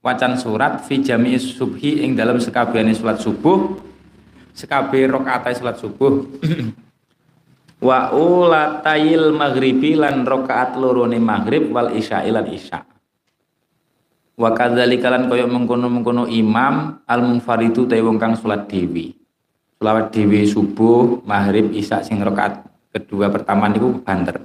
wacan 0.00 0.36
surat 0.36 0.80
fi 0.84 1.00
jami'i 1.00 1.36
subhi 1.36 2.04
ing 2.04 2.16
dalam 2.16 2.40
sekabehane 2.40 2.92
salat 2.96 3.20
subuh. 3.20 3.76
Sekabeh 4.52 5.08
rakaat 5.08 5.56
salat 5.56 5.80
subuh. 5.80 6.26
Wa 7.86 8.12
ulatayil 8.12 9.32
maghribi 9.32 9.96
lan 9.96 10.28
rakaat 10.28 10.76
lorone 10.76 11.16
maghrib 11.16 11.72
wal 11.72 11.96
isya 11.96 12.20
lan 12.28 12.44
isya. 12.44 12.84
Wa 14.36 14.52
kadzalika 14.52 15.08
lan 15.08 15.28
kaya 15.28 15.48
mengkono-mengkono 15.48 16.28
imam 16.28 17.04
al 17.04 17.20
munfaridu 17.24 17.88
ta 17.88 17.96
wong 18.00 18.16
kang 18.16 18.36
salat 18.36 18.68
dewi 18.68 19.20
salat 19.80 20.12
dewi 20.12 20.44
subuh 20.44 21.24
maghrib 21.24 21.72
isya 21.72 22.04
sing 22.04 22.20
rakaat 22.20 22.68
kedua 22.92 23.32
pertama 23.32 23.64
niku 23.64 23.96
banter 24.04 24.36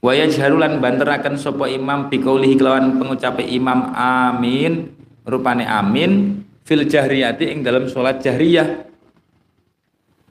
wa 0.00 0.12
yajharulan 0.12 0.78
banteraken 0.78 1.40
sapa 1.40 1.68
imam 1.68 2.08
biqaulihi 2.12 2.56
kelawan 2.56 2.96
pengucape 3.00 3.44
imam 3.44 3.92
amin 3.96 4.92
rupane 5.26 5.66
amin 5.66 6.42
fil 6.66 6.86
jahriyati 6.86 7.50
ing 7.50 7.62
dalam 7.62 7.86
salat 7.86 8.22
jahriyah. 8.22 8.86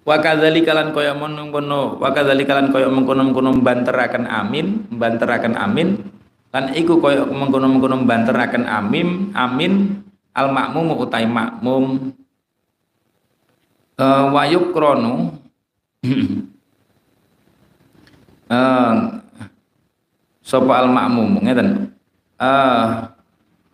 Wa 0.05 0.21
kadzalika 0.21 0.77
lan 0.77 0.93
kaya 0.93 1.17
mengkono 1.17 1.97
wa 1.97 2.09
kadzalika 2.13 2.53
lan 2.53 2.69
kaya 2.69 2.93
mengkono-mengkono 2.93 3.57
banteraken 3.57 4.29
amin 4.29 4.85
banteraken 4.93 5.57
amin. 5.57 5.97
Lan 6.53 6.71
iku 6.77 7.01
kaya 7.01 7.25
mengkono-mengkono 7.25 8.05
banteraken 8.05 8.69
amin 8.69 9.33
amin 9.33 10.05
al 10.35 10.51
makmum 10.53 10.93
utai 10.99 11.25
makmum 11.25 12.13
uh, 13.99 14.25
wa 14.29 14.43
yukronu 14.45 15.39
uh, 18.51 19.01
sapa 20.45 20.85
al 20.85 20.93
makmum 20.93 21.41
ngeten. 21.41 21.97
Uh, 22.37 23.09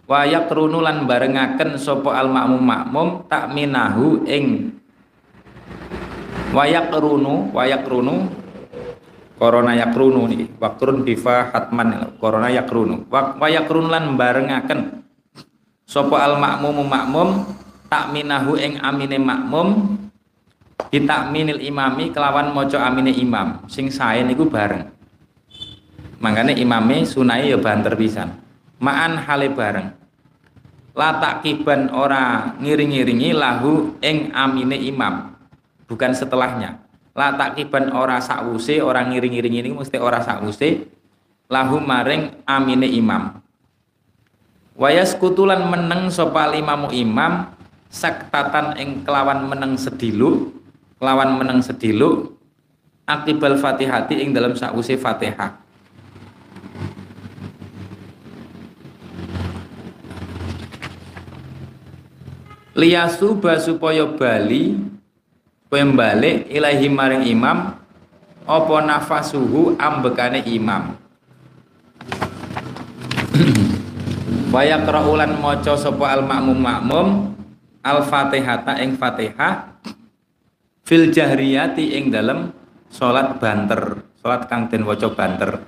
wa 0.07 0.21
yakrunu 0.23 0.79
lan 0.79 1.03
barengaken 1.03 1.75
sapa 1.75 2.15
al 2.15 2.31
makmum 2.31 2.63
makmum 2.63 3.07
takminahu 3.27 4.23
ing 4.23 4.71
wayak 6.55 6.91
runu 6.95 7.51
wayak 7.51 7.83
runu 7.83 8.27
korona 9.35 9.73
yakrunu 9.75 10.29
nih 10.31 10.47
wakrun 10.59 11.03
bifa 11.03 11.49
hatman 11.51 12.15
korona 12.21 12.51
yakrunu 12.53 13.07
wayak 13.11 13.67
runu 13.67 13.89
lan 13.89 14.13
barengaken 14.19 15.03
sopo 15.87 16.15
al 16.15 16.39
makmum 16.39 16.87
makmum 16.87 17.29
takminahu 17.91 18.55
ing 18.55 18.79
amine 18.79 19.19
makmum 19.19 19.99
ditakminil 20.91 21.59
imami 21.59 22.11
kelawan 22.11 22.51
moco 22.51 22.75
amine 22.75 23.15
imam. 23.15 23.63
Sing 23.71 23.87
sae 23.87 24.23
niku 24.27 24.47
bareng 24.47 25.00
makanya 26.21 26.53
imame 26.53 27.03
sunai 27.03 27.49
ya 27.49 27.57
banter 27.57 27.97
pisan. 27.97 28.37
Ma'an 28.77 29.17
hale 29.25 29.49
bareng. 29.51 29.89
Latak 30.93 31.41
kiban 31.43 31.89
ora 31.89 32.53
ngiring-ngiringi 32.61 33.33
lahu 33.33 33.97
ing 33.99 34.29
amine 34.31 34.77
imam. 34.77 35.33
Bukan 35.89 36.13
setelahnya. 36.13 36.79
La 37.11 37.35
takiban 37.35 37.91
ora 37.91 38.23
sakwuse 38.23 38.79
orang 38.79 39.11
ngiring-ngiring 39.11 39.59
ini 39.59 39.69
mesti 39.75 39.99
ora 39.99 40.23
sakwuse 40.23 40.87
lahu 41.51 41.83
maring 41.83 42.39
amine 42.47 42.87
imam. 42.87 43.43
Wayas 44.79 45.19
kutulan 45.19 45.67
meneng 45.67 46.07
sopal 46.07 46.55
imamu 46.55 46.87
imam 46.95 47.51
saktatan 47.91 48.79
ing 48.79 49.03
kelawan 49.03 49.51
meneng 49.51 49.75
sedilu 49.75 50.55
kelawan 50.95 51.35
meneng 51.35 51.59
sedilu 51.59 52.31
akibal 53.03 53.59
fatihati 53.59 54.23
ing 54.23 54.31
dalam 54.31 54.55
sakwuse 54.55 54.95
fatihah 54.95 55.59
liyasu 62.71 63.35
supaya 63.59 64.07
bali 64.07 64.79
balik 65.71 66.51
ilahi 66.51 66.87
maring 66.91 67.23
imam 67.31 67.75
apa 68.43 68.75
nafasuhu 68.83 69.79
ambekane 69.79 70.43
imam? 70.47 70.95
Waya 74.51 74.83
kraulan 74.83 75.39
maca 75.39 75.79
sapa 75.79 76.11
al 76.11 76.27
makmum 76.27 76.59
makmum 76.59 77.07
al 77.79 78.03
fatihata 78.03 78.83
ing 78.83 78.99
fatihah 78.99 79.79
fil 80.83 81.07
jahriyati 81.07 81.95
ing 81.95 82.11
dalem 82.11 82.51
salat 82.91 83.39
banter 83.39 84.03
salat 84.19 84.51
kang 84.51 84.67
den 84.67 84.83
waca 84.83 85.07
banter. 85.15 85.63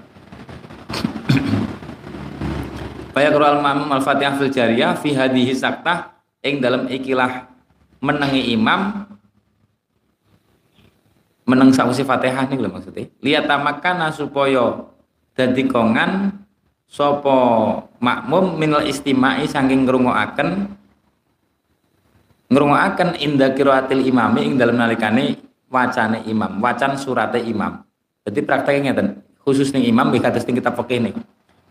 Waya 3.16 3.32
al 3.32 3.60
makmum 3.64 3.88
al 3.88 4.04
fatihah 4.04 4.36
fil 4.36 4.52
jariyah 4.52 5.00
fi 5.00 5.16
hadhihi 5.16 5.56
saktah 5.56 6.12
ing 6.44 6.60
dalem 6.60 6.92
ikilah 6.92 7.48
menengi 8.04 8.52
imam 8.52 9.08
meneng 11.48 11.72
sausi 11.72 12.04
Fatihah 12.04 12.48
lho 12.52 12.68
maksudnya. 12.68 13.08
Lihat 13.24 13.48
tamakana 13.48 14.12
supaya 14.12 14.84
dadi 15.36 15.64
kongan 15.68 16.44
sopo 16.88 17.40
makmum 18.04 18.60
minal 18.60 18.84
istimai 18.84 19.48
saking 19.48 19.88
ngrungokaken 19.88 20.72
ngrungokaken 22.52 23.18
inda 23.24 23.56
qiraatil 23.56 24.04
imami 24.04 24.46
ing 24.46 24.54
dalam 24.60 24.78
nalikane 24.78 25.42
wacane 25.74 26.22
imam, 26.30 26.62
wacan 26.62 27.00
surate 27.00 27.42
imam. 27.42 27.82
Jadi 28.24 28.40
prakteknya 28.46 28.94
ngeten, 28.94 29.26
khusus 29.42 29.74
nih 29.74 29.90
imam 29.90 30.14
nggih 30.14 30.22
kados 30.22 30.46
kita 30.46 30.70
fikih 30.70 31.00
nih. 31.10 31.16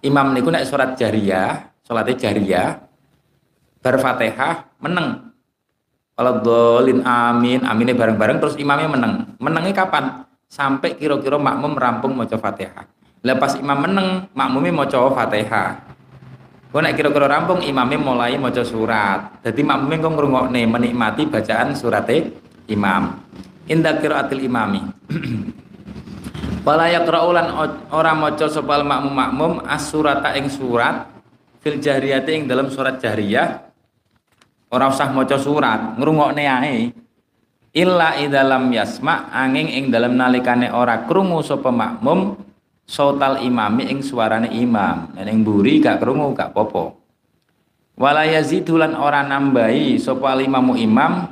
Imam 0.02 0.34
niku 0.34 0.50
nek 0.50 0.66
surat 0.66 0.98
jariyah, 0.98 1.70
salate 1.86 2.18
jariyah 2.18 2.91
bar 3.82 3.98
Fatihah 3.98 4.78
meneng 4.78 5.32
kalau 6.12 6.44
dolin 6.44 7.00
amin, 7.02 7.64
aminnya 7.64 7.96
bareng-bareng 7.96 8.38
terus 8.38 8.54
imamnya 8.60 8.86
menang. 8.86 9.14
Menangnya 9.40 9.72
kapan? 9.72 10.22
Sampai 10.44 10.94
kira-kira 11.00 11.40
makmum 11.40 11.72
rampung 11.72 12.12
mau 12.12 12.28
fatihah. 12.28 12.84
Lepas 13.24 13.56
imam 13.56 13.74
menang, 13.80 14.28
makmumnya 14.36 14.70
mau 14.70 14.86
fatihah. 14.86 15.82
Gue 16.68 16.80
nak 16.84 16.94
kira-kira 16.94 17.26
rampung 17.26 17.64
imamnya 17.64 17.98
mulai 17.98 18.36
mau 18.36 18.52
surat. 18.52 19.40
Jadi 19.40 19.64
makmumnya 19.64 19.98
kok 20.04 20.46
nih 20.52 20.64
menikmati 20.68 21.22
bacaan 21.32 21.72
suratnya 21.72 22.28
imam. 22.68 23.18
inda 23.70 23.94
qiraatil 23.94 24.42
imami 24.42 24.82
Wala 26.66 26.90
yaqra'ulan 26.90 27.46
ora 27.94 28.10
maca 28.10 28.50
sapa 28.50 28.82
makmum 28.82 29.14
makmum 29.14 29.52
as-surata 29.62 30.34
ing 30.34 30.50
surat 30.50 31.06
fil 31.62 31.78
jahriyati 31.78 32.42
ing 32.42 32.50
dalam 32.50 32.74
surat 32.74 32.98
jahriyah 32.98 33.71
ora 34.72 34.88
usah 34.88 35.12
maca 35.12 35.36
surat 35.36 36.00
ngrungokne 36.00 36.44
ae. 36.48 36.76
Illa 37.72 38.20
idalam 38.20 38.68
yasma 38.68 39.32
angin 39.32 39.68
ing 39.68 39.84
dalam 39.88 40.16
nalikane 40.16 40.68
ora 40.68 41.08
krungu 41.08 41.40
sapa 41.40 41.72
makmum 41.72 42.36
sautal 42.84 43.40
imami 43.40 43.88
ing 43.88 44.04
suarane 44.04 44.52
imam. 44.52 45.12
Ning 45.16 45.40
buri 45.40 45.80
gak 45.80 46.00
krungu 46.00 46.36
gak 46.36 46.52
popo 46.52 47.02
wala 47.96 48.24
yazidulan 48.24 48.96
ora 48.96 49.20
nambahi 49.24 50.00
sapa 50.00 50.32
limamu 50.36 50.74
imam 50.74 51.28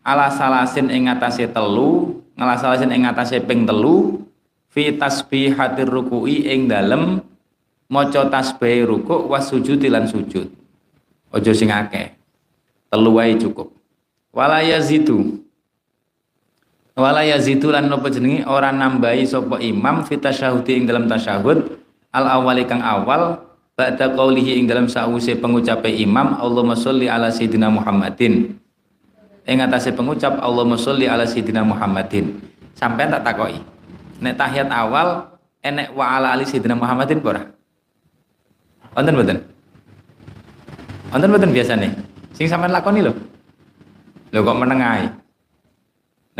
ala 0.00 0.32
salasin 0.32 0.88
ing 0.88 1.06
atase 1.12 1.46
telu 1.46 2.20
ngala 2.36 2.56
salasin 2.56 2.90
ing 2.90 3.04
atase 3.04 3.38
ping 3.44 3.68
telu 3.68 4.24
fi 4.72 4.96
tasbihatir 4.96 5.86
ruku'i 5.86 6.48
ing 6.50 6.70
dalem 6.70 7.20
maca 7.90 8.26
tasbih 8.26 8.86
ruku' 8.86 9.28
was 9.28 9.50
sujud 9.50 9.82
lan 9.90 10.06
sujud. 10.06 10.46
Ojo 11.30 11.52
sing 11.54 11.70
akeh 11.70 12.19
telu 12.90 13.16
wae 13.16 13.38
cukup. 13.38 13.70
Wala 14.30 14.62
yazidu 14.62 15.40
wala 17.00 17.24
yazidu 17.24 17.72
lan 17.72 17.88
napa 17.88 18.12
jenenge 18.12 18.44
ora 18.44 18.68
nambahi 18.68 19.24
sapa 19.24 19.56
imam 19.56 20.04
fi 20.04 20.20
tasyahudi 20.20 20.82
ing 20.82 20.84
dalam 20.84 21.08
tasyahud. 21.08 21.80
Al 22.10 22.26
awali 22.26 22.66
kang 22.66 22.82
awal 22.82 23.38
ba'da 23.78 24.12
qaulihi 24.12 24.60
ing 24.60 24.66
dalam 24.66 24.90
sause 24.90 25.32
pengucape 25.38 25.88
imam 25.88 26.36
Allahumma 26.36 26.76
sholli 26.76 27.06
ala 27.08 27.32
sayyidina 27.32 27.70
Muhammadin. 27.70 28.58
Ing 29.46 29.58
atase 29.62 29.94
pengucap 29.94 30.36
Allahumma 30.42 30.76
sholli 30.76 31.06
ala 31.06 31.24
sayyidina 31.24 31.64
Muhammadin. 31.64 32.42
Sampai 32.76 33.08
tak 33.08 33.22
takoki? 33.24 33.62
Nek 34.20 34.36
tahiyat 34.36 34.68
awal 34.68 35.32
enek 35.64 35.94
wa 35.96 36.18
ala 36.18 36.36
ali 36.36 36.44
sayyidina 36.44 36.76
Muhammadin 36.76 37.22
ora? 37.24 37.46
Wonten 38.92 39.14
mboten? 39.16 39.38
Wonten 41.14 41.28
mboten 41.30 41.50
biasane? 41.54 41.88
Sing 42.40 42.48
sampean 42.48 42.72
lakoni 42.72 43.04
lho. 43.04 43.12
Lho 44.32 44.40
kok 44.40 44.56
menengahi. 44.56 45.12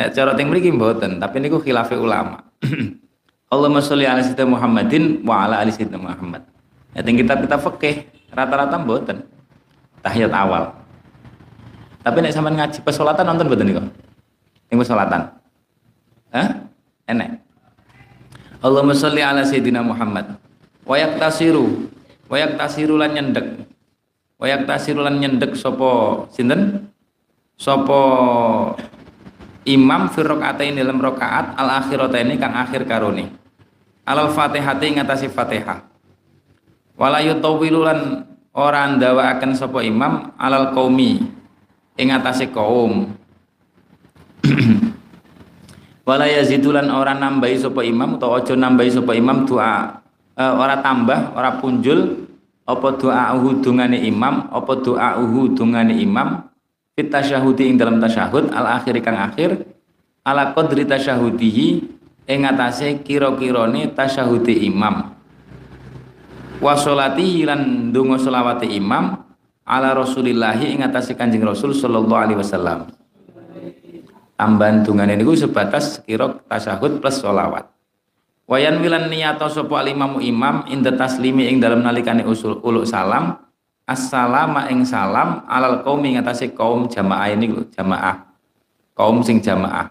Nek 0.01 0.16
cara 0.16 0.32
teng 0.32 0.48
mriki 0.48 0.72
mboten, 0.72 1.20
tapi 1.20 1.44
niku 1.44 1.61
khilafe 1.61 1.92
ulama. 1.92 2.40
Allahumma 3.53 3.84
sholli 3.84 4.09
ala 4.09 4.24
sayyidina 4.24 4.48
Muhammadin 4.48 5.20
wa 5.28 5.44
ala 5.44 5.61
ali 5.61 5.68
sayyidina 5.68 6.01
Muhammad. 6.01 6.40
Nek 6.96 7.05
teng 7.05 7.20
kitab-kitab 7.20 7.61
fikih 7.61 8.09
rata-rata 8.32 8.80
mboten. 8.80 9.28
Tahiyat 10.01 10.32
awal. 10.32 10.72
Tapi 12.01 12.18
nek 12.24 12.32
sampean 12.32 12.57
ngaji 12.57 12.80
pesolatan 12.80 13.28
nonton 13.28 13.44
mboten 13.53 13.66
niku? 13.68 13.84
Ing 14.72 14.80
pesolatan. 14.80 15.36
Hah? 16.32 16.48
Enek. 17.12 17.44
Allahumma 18.64 18.96
sholli 18.96 19.20
ala 19.20 19.44
sayyidina 19.44 19.84
Muhammad 19.84 20.40
wa 20.88 20.96
yaktasiru 20.96 21.92
wa 22.24 22.36
yaktasiru 22.40 22.96
lan 22.96 23.12
nyendek 23.12 23.68
wa 24.41 24.47
yaktasiru 24.49 25.05
lan 25.05 25.20
nyendek 25.20 25.53
sapa 25.55 26.24
sinten? 26.32 26.88
Sapa 27.61 28.01
imam 29.68 30.09
fi 30.09 30.24
rakaatain 30.24 30.80
dalam 30.80 30.97
rakaat 30.97 31.61
al 31.61 31.68
akhirataini 31.84 32.41
kang 32.41 32.57
akhir 32.57 32.88
karone. 32.88 33.28
Alal 34.09 34.32
fatihati 34.32 34.97
ngatasi 34.97 35.28
fatihah. 35.28 35.84
Wala 36.97 37.20
yutawilu 37.20 37.84
lan 37.84 38.24
ora 38.57 38.91
ndawaaken 38.91 39.55
sapa 39.55 39.84
imam 39.84 40.34
alal 40.34 40.74
qaumi 40.74 41.22
ing 42.01 42.09
atase 42.11 42.51
kaum 42.51 43.14
wala 46.09 46.26
yazidulan 46.26 46.91
ora 46.91 47.14
nambahi 47.14 47.61
sapa 47.61 47.86
imam 47.86 48.18
utawa 48.18 48.43
aja 48.43 48.59
nambahi 48.59 48.91
sapa 48.91 49.12
imam 49.14 49.47
doa 49.47 50.03
e, 50.34 50.43
ora 50.43 50.82
tambah 50.82 51.36
ora 51.36 51.61
punjul 51.62 52.26
apa 52.71 52.95
doa 52.95 53.35
dungane 53.59 53.99
imam 53.99 54.47
apa 54.47 54.73
doa 54.79 55.18
dungane 55.51 55.99
imam? 55.99 56.47
Fit 56.95 57.11
tasyahudi 57.11 57.66
ing 57.66 57.77
dalam 57.79 57.99
tasyahud 57.99 58.55
al 58.55 58.79
akhir 58.79 58.95
kang 59.03 59.18
akhir. 59.18 59.66
Ala 60.23 60.55
qadri 60.55 60.87
tasyahudihi 60.87 61.66
ing 62.29 62.41
atase 62.47 63.03
kira-kirane 63.03 63.91
tasyahudi 63.91 64.68
imam. 64.71 65.16
Wa 66.61 66.77
sholatihi 66.77 67.49
lan 67.49 67.91
donga 67.91 68.21
imam 68.68 69.05
ala 69.64 69.91
rasulillahi 69.97 70.77
ing 70.77 70.81
atase 70.85 71.16
kanjeng 71.16 71.43
rasul 71.43 71.73
sallallahu 71.75 72.21
alaihi 72.21 72.39
wasallam. 72.39 72.93
Tambahan 74.37 74.85
dungane 74.85 75.16
niku 75.18 75.35
sebatas 75.35 76.05
kira 76.05 76.37
tasyahud 76.49 77.01
plus 77.01 77.21
sholawat 77.21 77.80
wayan 78.51 78.82
wilan 78.82 79.07
niyato 79.07 79.46
sopo 79.46 79.78
alimamu 79.78 80.18
imam 80.18 80.66
inda 80.66 80.90
taslimi 80.90 81.46
ing 81.46 81.62
dalam 81.62 81.86
nalikane 81.86 82.26
usul 82.26 82.59
uluk 82.66 82.82
salam 82.82 83.38
assalama 83.86 84.66
ing 84.70 84.82
salam 84.82 85.46
alal 85.46 85.86
kaum 85.86 86.03
ing 86.03 86.18
atase 86.18 86.51
kaum 86.55 86.90
jamaah 86.90 87.30
ini 87.30 87.51
jamaah. 87.74 88.26
Kaum 88.94 89.22
sing 89.22 89.38
jamaah. 89.42 89.90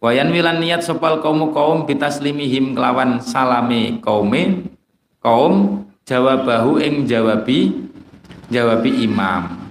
Wayan 0.00 0.30
wilan 0.30 0.62
niat 0.62 0.86
sopal 0.86 1.18
kaum 1.18 1.50
kaum 1.50 1.88
bitaslimihim 1.88 2.72
kelawan 2.74 3.18
salami 3.22 3.98
kaume 4.00 4.70
kaum 5.18 5.84
jawabahu 6.06 6.78
ing 6.78 7.04
jawabi 7.06 7.90
jawabi 8.50 9.06
imam. 9.06 9.70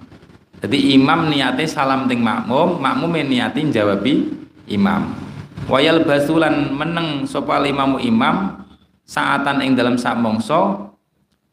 Jadi 0.60 0.92
imam 1.00 1.32
niate 1.32 1.64
salam 1.72 2.12
ting 2.12 2.20
makmum, 2.20 2.84
makmum 2.84 3.16
niatin 3.16 3.72
jawabi 3.72 4.28
imam. 4.68 5.29
Wayal 5.70 6.02
basulan 6.02 6.74
meneng 6.74 7.30
sapa 7.30 7.62
imamu 7.62 8.02
imam 8.02 8.66
saatan 9.06 9.62
ing 9.62 9.78
dalam 9.78 10.02
sak 10.02 10.18
mongso 10.18 10.90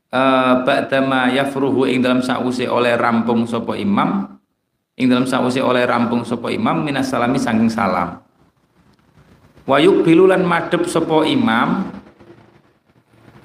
eh 0.08 0.52
ba'dama 0.64 1.28
yafruhu 1.36 1.84
ing 1.84 2.00
dalam 2.00 2.24
sause 2.24 2.64
oleh 2.64 2.96
rampung 2.96 3.44
sapa 3.44 3.76
imam 3.76 4.40
ing 4.96 5.12
dalam 5.12 5.28
sause 5.28 5.60
oleh 5.60 5.84
rampung 5.84 6.24
sapa 6.24 6.48
imam 6.48 6.80
minas 6.80 7.12
salami 7.12 7.36
saking 7.36 7.68
salam. 7.68 8.24
Wayuk 9.68 10.08
bilulan 10.08 10.48
madep 10.48 10.88
sapa 10.88 11.28
imam 11.28 11.92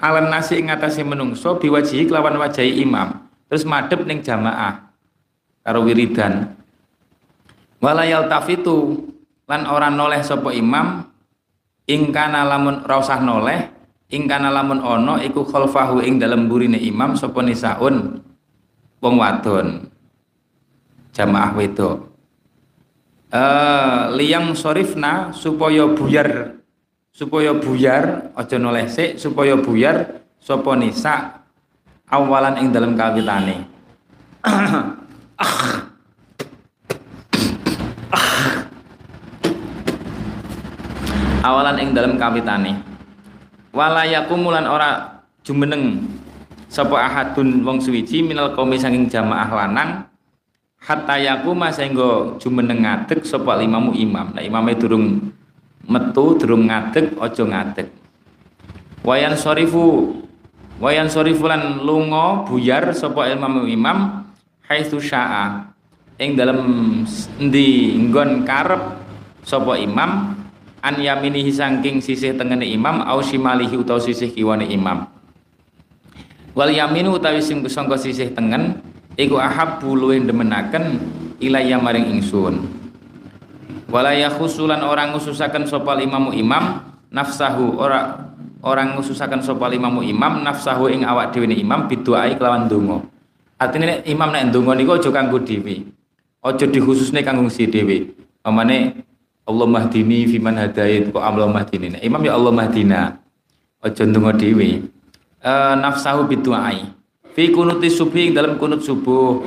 alan 0.00 0.32
nasi 0.32 0.56
ing 0.56 0.72
atase 0.72 1.04
menungso 1.04 1.60
biwajihi 1.60 2.08
kelawan 2.08 2.40
wajahi 2.40 2.80
imam. 2.80 3.28
Terus 3.52 3.68
madep 3.68 4.08
ning 4.08 4.24
jamaah 4.24 4.88
karo 5.60 5.84
wiridan 5.84 6.56
wala 7.76 8.08
yaltafitu 8.08 9.04
lan 9.46 9.62
ora 9.66 9.88
noleh 9.90 10.22
sapa 10.22 10.54
imam 10.54 11.02
ingkana 11.88 12.46
lamun 12.46 12.86
ora 12.86 12.96
usah 13.02 13.18
noleh 13.18 13.60
ingkana 14.12 14.52
lamun 14.52 14.84
ana 14.84 15.18
iku 15.24 15.42
khalfahu 15.42 16.04
ing 16.04 16.20
dalem 16.20 16.46
burine 16.46 16.76
imam 16.78 17.16
sapa 17.16 17.40
nisaun 17.40 18.20
wong 19.02 19.14
wadon. 19.18 19.90
Jamaah 21.12 21.52
wedok. 21.58 22.08
Uh, 23.32 24.12
liyang 24.12 24.52
sorifna 24.52 25.32
supaya 25.32 25.88
buyar 25.88 26.60
supaya 27.12 27.56
buyar 27.56 28.32
aja 28.36 28.56
noleh 28.60 28.88
sik 28.88 29.16
supaya 29.16 29.56
buyar 29.56 30.24
sapa 30.36 30.76
nisa 30.76 31.44
awalan 32.12 32.60
ing 32.60 32.76
dalam 32.76 32.92
kawitane 32.92 33.64
awalan 41.42 41.76
ing 41.82 41.90
dalam 41.92 42.14
kawitane. 42.16 42.78
Wala 43.74 44.06
yakumulan 44.06 44.64
ora 44.64 45.20
jumeneng 45.42 46.06
sapa 46.70 47.02
ahadun 47.04 47.66
wong 47.66 47.82
suwiji 47.82 48.22
minal 48.22 48.54
qaumi 48.54 48.78
saking 48.78 49.10
jamaah 49.10 49.50
lanang 49.50 50.06
hatta 50.78 51.18
yakuma 51.18 51.68
sehingga 51.74 52.38
jumeneng 52.38 52.86
ngadeg 52.86 53.26
sapa 53.26 53.58
limamu 53.58 53.92
imam. 53.92 54.32
Nah 54.32 54.42
imame 54.44 54.78
durung 54.78 55.34
metu 55.84 56.38
durung 56.38 56.70
ngadeg 56.70 57.18
aja 57.18 57.44
ngadeg. 57.44 57.88
Wayan 59.02 59.34
sorifu 59.34 60.14
wayan 60.78 61.10
sorifulan 61.10 61.82
lunga 61.82 62.46
buyar 62.46 62.94
sapa 62.94 63.26
ilmu 63.28 63.66
imam 63.66 64.28
haitsu 64.68 65.02
syaa. 65.02 65.74
Ing 66.20 66.38
dalam 66.38 66.60
endi 67.40 67.98
nggon 67.98 68.46
karep 68.46 69.00
sapa 69.42 69.80
imam 69.80 70.31
an 70.82 70.98
yaminihi 70.98 71.48
saking 71.48 72.02
sisih 72.02 72.34
tengene 72.34 72.66
imam 72.66 73.06
au 73.06 73.22
shimalihi 73.22 73.78
utawa 73.78 74.02
sisih 74.02 74.34
kiwane 74.34 74.66
imam 74.68 75.06
wal 76.52 76.68
yaminu 76.68 77.16
utawi 77.16 77.40
sing 77.40 77.62
sangka 77.70 77.96
sisih 77.96 78.34
tengen 78.34 78.82
iku 79.16 79.38
ahabbu 79.38 79.94
luwih 79.94 80.20
demenaken 80.20 81.00
ilayya 81.38 81.78
maring 81.78 82.18
ingsun 82.18 82.66
wala 83.88 84.12
yakhusulan 84.12 84.82
orang 84.84 85.14
ngususaken 85.16 85.64
sapa 85.64 86.02
imamu 86.02 86.34
imam 86.36 86.82
nafsahu 87.08 87.80
ora 87.80 88.28
orang 88.60 88.98
ngususaken 88.98 89.40
sapa 89.40 89.72
imamu 89.72 90.04
imam 90.04 90.44
nafsahu 90.44 90.92
ing 90.92 91.06
awak 91.06 91.32
dhewe 91.32 91.48
imam 91.54 91.88
biduai 91.88 92.36
kelawan 92.36 92.68
donga 92.68 93.12
Artinya 93.62 94.02
imam 94.02 94.34
nek 94.34 94.50
ndonga 94.50 94.74
niku 94.74 94.98
aja 94.98 95.10
kanggo 95.14 95.38
dhewe. 95.38 95.86
Aja 96.42 96.66
dikhususne 96.66 97.22
kanggo 97.22 97.46
si 97.46 97.70
dhewe. 97.70 98.10
Pamane 98.42 99.06
Allah 99.42 99.66
mahdini 99.66 100.30
fiman 100.30 100.54
hadait 100.54 101.10
kok 101.10 101.18
Allah 101.18 101.50
mahdini. 101.50 101.98
Nah, 101.98 102.00
imam 102.02 102.22
ya 102.22 102.38
Allah 102.38 102.52
mahdina. 102.54 103.00
Aja 103.82 104.06
ndonga 104.06 104.38
dhewe. 104.38 104.86
Uh, 105.42 105.74
nafsahu 105.82 106.30
bidu'ai. 106.30 106.86
Fi 107.34 107.50
kunuti 107.50 107.90
subhi 107.90 108.30
dalam 108.30 108.54
kunut 108.54 108.86
subuh. 108.86 109.42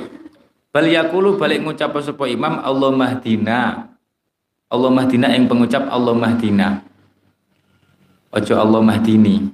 Bal 0.76 0.92
yakulu 0.92 1.40
balik 1.40 1.64
ngucap 1.64 1.96
sapa 2.04 2.28
imam 2.28 2.60
Allah 2.60 2.92
mahdina. 2.92 3.88
Allah 4.68 4.92
mahdina 4.92 5.32
yang 5.32 5.48
pengucap 5.48 5.88
Allah 5.88 6.12
mahdina. 6.12 6.84
Ojo 8.36 8.54
Allah 8.60 8.84
mahdini. 8.84 9.48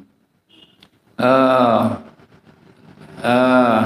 Uh, 1.21 2.01
uh, 3.21 3.81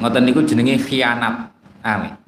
ngoten 0.00 0.24
niku 0.24 0.40
jenenge 0.48 0.80
khianat. 0.80 1.52
Amin. 1.84 2.21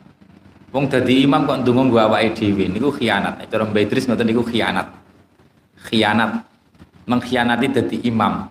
Wong 0.75 0.91
dadi 0.91 1.23
imam 1.23 1.47
kok 1.47 1.63
ndonga 1.63 1.83
nggo 1.87 1.99
awake 2.03 2.35
dhewe 2.35 2.67
niku 2.67 2.91
khianat. 2.91 3.47
Cara 3.47 3.63
Mbak 3.63 3.79
Idris 3.87 4.11
ngoten 4.11 4.27
niku 4.27 4.43
khianat. 4.43 4.91
Khianat. 5.87 6.43
Mengkhianati 7.07 7.67
dadi 7.71 7.97
imam. 8.11 8.51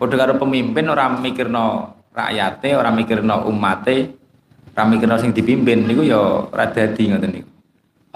Padha 0.00 0.16
karo 0.16 0.40
pemimpin 0.40 0.88
ora 0.88 1.12
mikirno 1.12 1.92
rakyate, 2.16 2.72
ora 2.72 2.88
mikirno 2.88 3.44
umate, 3.44 4.16
ora 4.72 4.88
mikirno 4.88 5.20
sing 5.20 5.36
dipimpin 5.36 5.84
niku 5.84 6.08
ya 6.08 6.48
ora 6.48 6.72
dadi 6.72 7.12
ngoten 7.12 7.30
niku. 7.36 7.50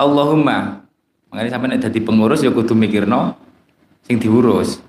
Allahumma 0.01 0.81
makanya 1.29 1.53
sampai 1.53 1.77
nek 1.77 1.85
dadi 1.85 2.01
pengurus 2.01 2.41
ya 2.41 2.57
kudu 2.57 2.73
mikirno 2.73 3.37
sing 4.09 4.16
diurus. 4.16 4.81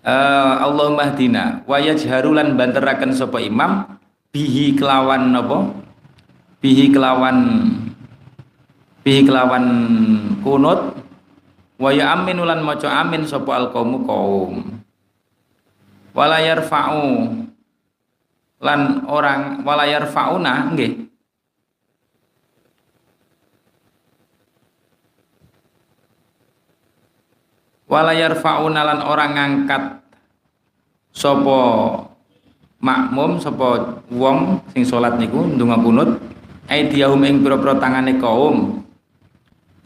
Uh, 0.00 0.56
Allahumma 0.64 1.12
hdina 1.12 1.66
wa 1.68 1.76
yajharulan 1.76 2.56
banteraken 2.56 3.12
sapa 3.12 3.44
imam 3.44 4.00
bihi 4.32 4.72
kelawan 4.72 5.36
napa? 5.36 5.84
Bihi 6.64 6.88
kelawan 6.88 7.36
bihi 9.06 9.22
kelawan 9.22 9.66
kunut 10.42 10.98
wa 11.78 11.90
ya 11.94 12.18
amin 12.18 12.42
ulan 12.42 12.58
maca 12.66 12.90
amin 12.90 13.22
sapa 13.22 13.54
alqaumu 13.54 14.02
kaum 14.02 14.82
wala 16.10 16.42
yarfa'u 16.42 17.46
lan 18.56 19.04
orang 19.04 19.60
wala 19.62 19.84
yarfa'una 19.84 20.72
nggih. 20.72 21.04
Wala 27.86 28.10
yarfa'una 28.18 28.80
lan 28.82 28.98
orang 29.06 29.30
ngangkat 29.38 29.82
sapa 31.14 31.60
makmum 32.82 33.38
sapa 33.38 34.02
wong 34.10 34.58
sing 34.74 34.82
salat 34.82 35.14
niku 35.20 35.46
ndonga 35.46 35.78
kunut 35.78 36.10
aidiyahum 36.66 37.22
ing 37.22 37.46
pira-pira 37.46 37.78
tangane 37.78 38.18
kaum 38.18 38.82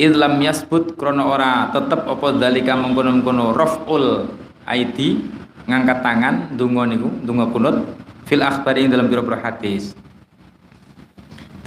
idlam 0.00 0.40
yasbut 0.40 0.96
krono 0.96 1.28
ora 1.28 1.68
tetep 1.76 2.08
apa 2.08 2.26
dalika 2.40 2.72
mengkono-mengkono 2.72 3.52
raful 3.52 4.32
aidi 4.64 5.20
ngangkat 5.68 6.00
tangan 6.00 6.34
dungo 6.56 6.88
niku 6.88 7.08
dungo 7.20 7.52
kunut 7.52 7.76
fil 8.24 8.40
akhbari 8.40 8.88
dalam 8.88 9.12
pira-pira 9.12 9.36
hadis. 9.44 9.92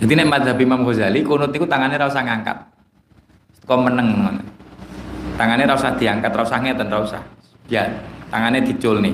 Jadi 0.02 0.12
nek 0.18 0.28
madzhab 0.28 0.58
Imam 0.58 0.82
Ghazali 0.82 1.22
kunut 1.22 1.54
niku 1.54 1.70
tangannya 1.70 2.02
ora 2.02 2.10
usah 2.10 2.24
ngangkat. 2.26 2.58
Kok 3.70 3.80
meneng 3.80 4.08
ngono. 4.18 4.44
Tangannya 5.38 5.70
ora 5.70 5.78
usah 5.78 5.94
diangkat 5.94 6.32
ora 6.34 6.44
usah 6.44 6.60
ngeten 6.60 6.90
ora 6.90 7.00
usah. 7.06 7.22
Ya 7.70 7.86
tangannya 8.34 8.66
dicul 8.66 8.98
nih. 8.98 9.14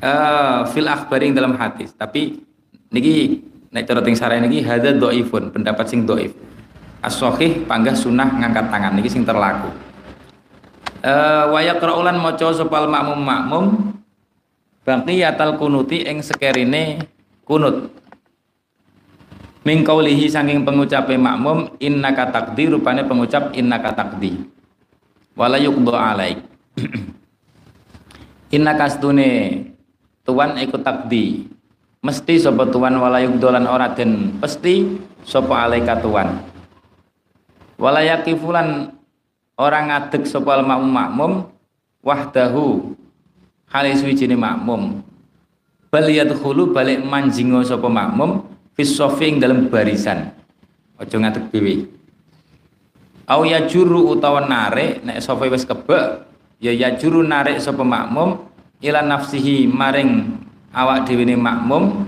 Uh, 0.00 0.64
fil 0.72 0.88
akhbari 0.88 1.36
dalam 1.36 1.52
hadis. 1.60 1.92
Tapi 1.92 2.40
niki 2.88 3.44
nek 3.76 3.84
cara 3.84 4.00
ting 4.00 4.16
niki 4.16 4.64
hadza 4.64 4.96
dhaifun 4.96 5.52
pendapat 5.52 5.84
sing 5.84 6.08
dhaif 6.08 6.32
as-sahih 7.04 7.64
panggah 7.64 7.96
sunah 7.96 8.28
ngangkat 8.40 8.66
tangan. 8.68 8.92
Niki 8.96 9.10
sing 9.10 9.24
terlaku. 9.24 9.72
Eh 11.04 11.44
wa 11.52 11.60
yaqra'ulan 11.60 12.16
maca 12.18 12.50
sopal 12.56 12.88
makmum 12.88 13.20
makmum 13.20 13.64
baqiyatal 14.82 15.60
kunuti 15.60 16.04
ing 16.06 16.24
sekerine 16.24 17.04
kunut. 17.44 17.92
Min 19.66 19.82
kaulihi 19.82 20.30
saking 20.30 20.62
pengucape 20.62 21.18
makmum 21.18 21.74
innaka 21.82 22.30
taqdi 22.30 22.70
rupane 22.70 23.02
pengucap 23.02 23.50
innaka 23.58 23.92
taqdi. 23.92 24.46
Wala 25.34 25.58
yuqda 25.58 25.92
alaik. 26.14 26.38
Innaka 28.56 28.86
stune 28.86 29.58
tuan 30.22 30.54
ikut 30.58 30.86
takdi 30.86 31.50
mesti 32.06 32.34
sapa 32.38 32.70
tuan 32.70 32.94
wala 33.02 33.18
yuqdolan 33.18 33.66
ora 33.66 33.90
den 33.90 34.38
pesti 34.38 34.86
sapa 35.26 35.66
alaika 35.66 35.98
tuan 35.98 36.38
walayaki 37.76 38.36
fulan 38.36 38.92
orang 39.56 39.88
ngadeg 39.88 40.28
sopal 40.28 40.60
makmum 40.64 40.92
makmum 40.92 41.32
wahdahu 42.04 42.96
halis 43.72 44.04
wijine 44.04 44.36
makmum. 44.36 45.00
Bal 45.88 46.06
yadkhulu 46.12 46.76
balik 46.76 47.00
manjingo 47.02 47.64
sapa 47.64 47.88
makmum 47.88 48.44
fis 48.76 48.92
dalam 49.40 49.72
barisan. 49.72 50.32
Aja 51.00 51.16
ngadeg 51.16 51.48
dhewe. 51.52 51.74
Au 53.26 53.42
ya 53.42 53.64
juru 53.66 54.12
utawa 54.14 54.44
narik 54.44 55.02
nek 55.02 55.18
sofa 55.18 55.50
wis 55.50 55.66
kebek 55.66 56.22
ya 56.62 56.70
ya 56.70 56.94
juru 56.94 57.26
narik 57.26 57.58
sapa 57.58 57.82
makmum 57.82 58.38
ila 58.78 59.02
nafsihi 59.02 59.66
maring 59.66 60.36
awak 60.70 61.10
dhewe 61.10 61.26
makmum 61.34 62.06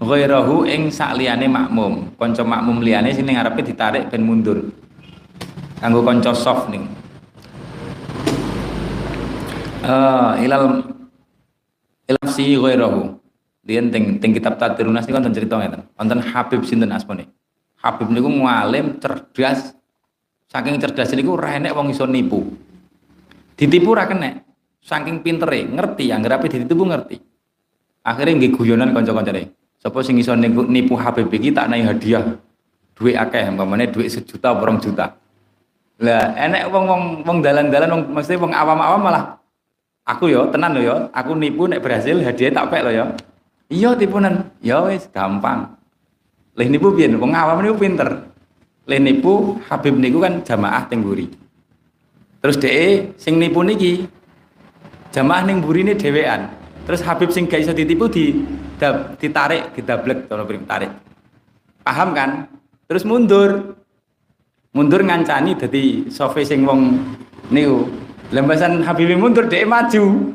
ghairahu 0.00 0.64
ing 0.64 0.88
sakliyane 0.88 1.50
makmum. 1.50 2.08
Kanca 2.16 2.46
makmum 2.46 2.80
liyane 2.80 3.12
sing 3.12 3.26
ngarepe 3.26 3.60
ditarik 3.66 4.08
ben 4.08 4.24
mundur 4.24 4.75
kanggo 5.78 6.00
kanca 6.04 6.32
soft 6.32 6.72
ning 6.72 6.88
uh, 9.84 10.36
ilal 10.40 10.82
ilal 12.08 12.28
si 12.32 12.56
ghairahu 12.56 13.16
Dian 13.66 13.90
teng 13.90 14.22
teng 14.22 14.30
kitab 14.30 14.62
Tadrunas 14.62 15.02
niku 15.10 15.18
wonten 15.18 15.34
cerita 15.34 15.58
ngeten. 15.58 15.90
Wonten 15.98 16.22
Habib 16.22 16.62
sinten 16.62 16.94
asmane? 16.94 17.26
Habib 17.82 18.14
niku 18.14 18.30
ngalim, 18.30 19.02
cerdas. 19.02 19.74
Saking 20.46 20.78
cerdas 20.78 21.10
niku 21.18 21.34
ora 21.34 21.58
enek 21.58 21.74
wong 21.74 21.90
iso 21.90 22.06
nipu. 22.06 22.46
Ditipu 23.58 23.90
ora 23.90 24.06
kena. 24.06 24.38
Saking 24.86 25.18
pintere, 25.18 25.66
ngerti, 25.66 26.14
anggere 26.14 26.38
ape 26.38 26.46
ditipu 26.46 26.86
ngerti. 26.86 27.18
Akhirnya 28.06 28.38
nggih 28.38 28.54
guyonan 28.54 28.94
kanca-kancane. 28.94 29.50
Sapa 29.82 29.98
sing 30.06 30.14
iso 30.22 30.38
nipu 30.38 30.94
Habib 30.94 31.26
iki 31.34 31.50
tak 31.50 31.66
hadiah. 31.66 32.38
Duit 32.94 33.18
akeh, 33.18 33.50
umpamane 33.50 33.90
duit 33.90 34.14
sejuta, 34.14 34.54
borong 34.54 34.78
juta. 34.78 35.18
Lah 35.96 36.36
enek 36.36 36.68
wong-wong 36.68 37.24
wong 37.24 37.38
dalan-dalan 37.40 37.88
wong 37.88 38.02
mesti 38.12 38.36
wong 38.36 38.52
awam-awam 38.52 39.00
malah 39.00 39.24
aku 40.04 40.28
yo 40.28 40.52
tenan 40.52 40.76
lo 40.76 40.80
yo, 40.84 40.96
aku 41.10 41.32
nipu 41.32 41.64
nek 41.64 41.80
berhasil 41.80 42.20
hadiah 42.20 42.52
tak 42.52 42.68
pek 42.68 42.84
lo 42.84 42.90
yo. 42.92 43.06
Iya 43.66 43.98
tipunan. 43.98 44.46
Ya 44.62 44.78
wis 44.86 45.10
gampang. 45.10 45.74
Leh 46.54 46.68
nipu 46.70 46.94
piye? 46.94 47.10
Wong 47.16 47.34
awam 47.34 47.64
niku 47.64 47.76
pinter. 47.80 48.28
Leh 48.86 49.02
nipu 49.02 49.58
Habib 49.66 49.98
niku 49.98 50.22
kan 50.22 50.44
jamaah 50.46 50.86
teng. 50.86 51.02
Terus 52.38 52.56
DE 52.62 53.10
sing 53.18 53.42
nipu 53.42 53.66
niki 53.66 54.06
jamaah 55.10 55.42
ning 55.42 55.58
burine 55.58 55.98
dhewean. 55.98 56.52
Terus 56.86 57.02
Habib 57.02 57.34
sing 57.34 57.50
gak 57.50 57.66
iso 57.66 57.74
ditipu 57.74 58.06
di 58.06 58.46
ditarik, 59.18 59.74
didablek 59.74 60.30
cara 60.30 60.46
tarik. 60.46 60.92
Paham 61.82 62.14
kan? 62.14 62.46
Terus 62.86 63.02
mundur 63.02 63.74
mundur 64.76 65.00
ngancani 65.00 65.56
jadi 65.56 66.04
sofi 66.12 66.44
sing 66.44 66.68
wong 66.68 67.00
niku. 67.48 67.88
Lembasan 68.28 68.84
Habibie 68.84 69.16
mundur 69.16 69.48
dia 69.48 69.64
maju. 69.64 70.04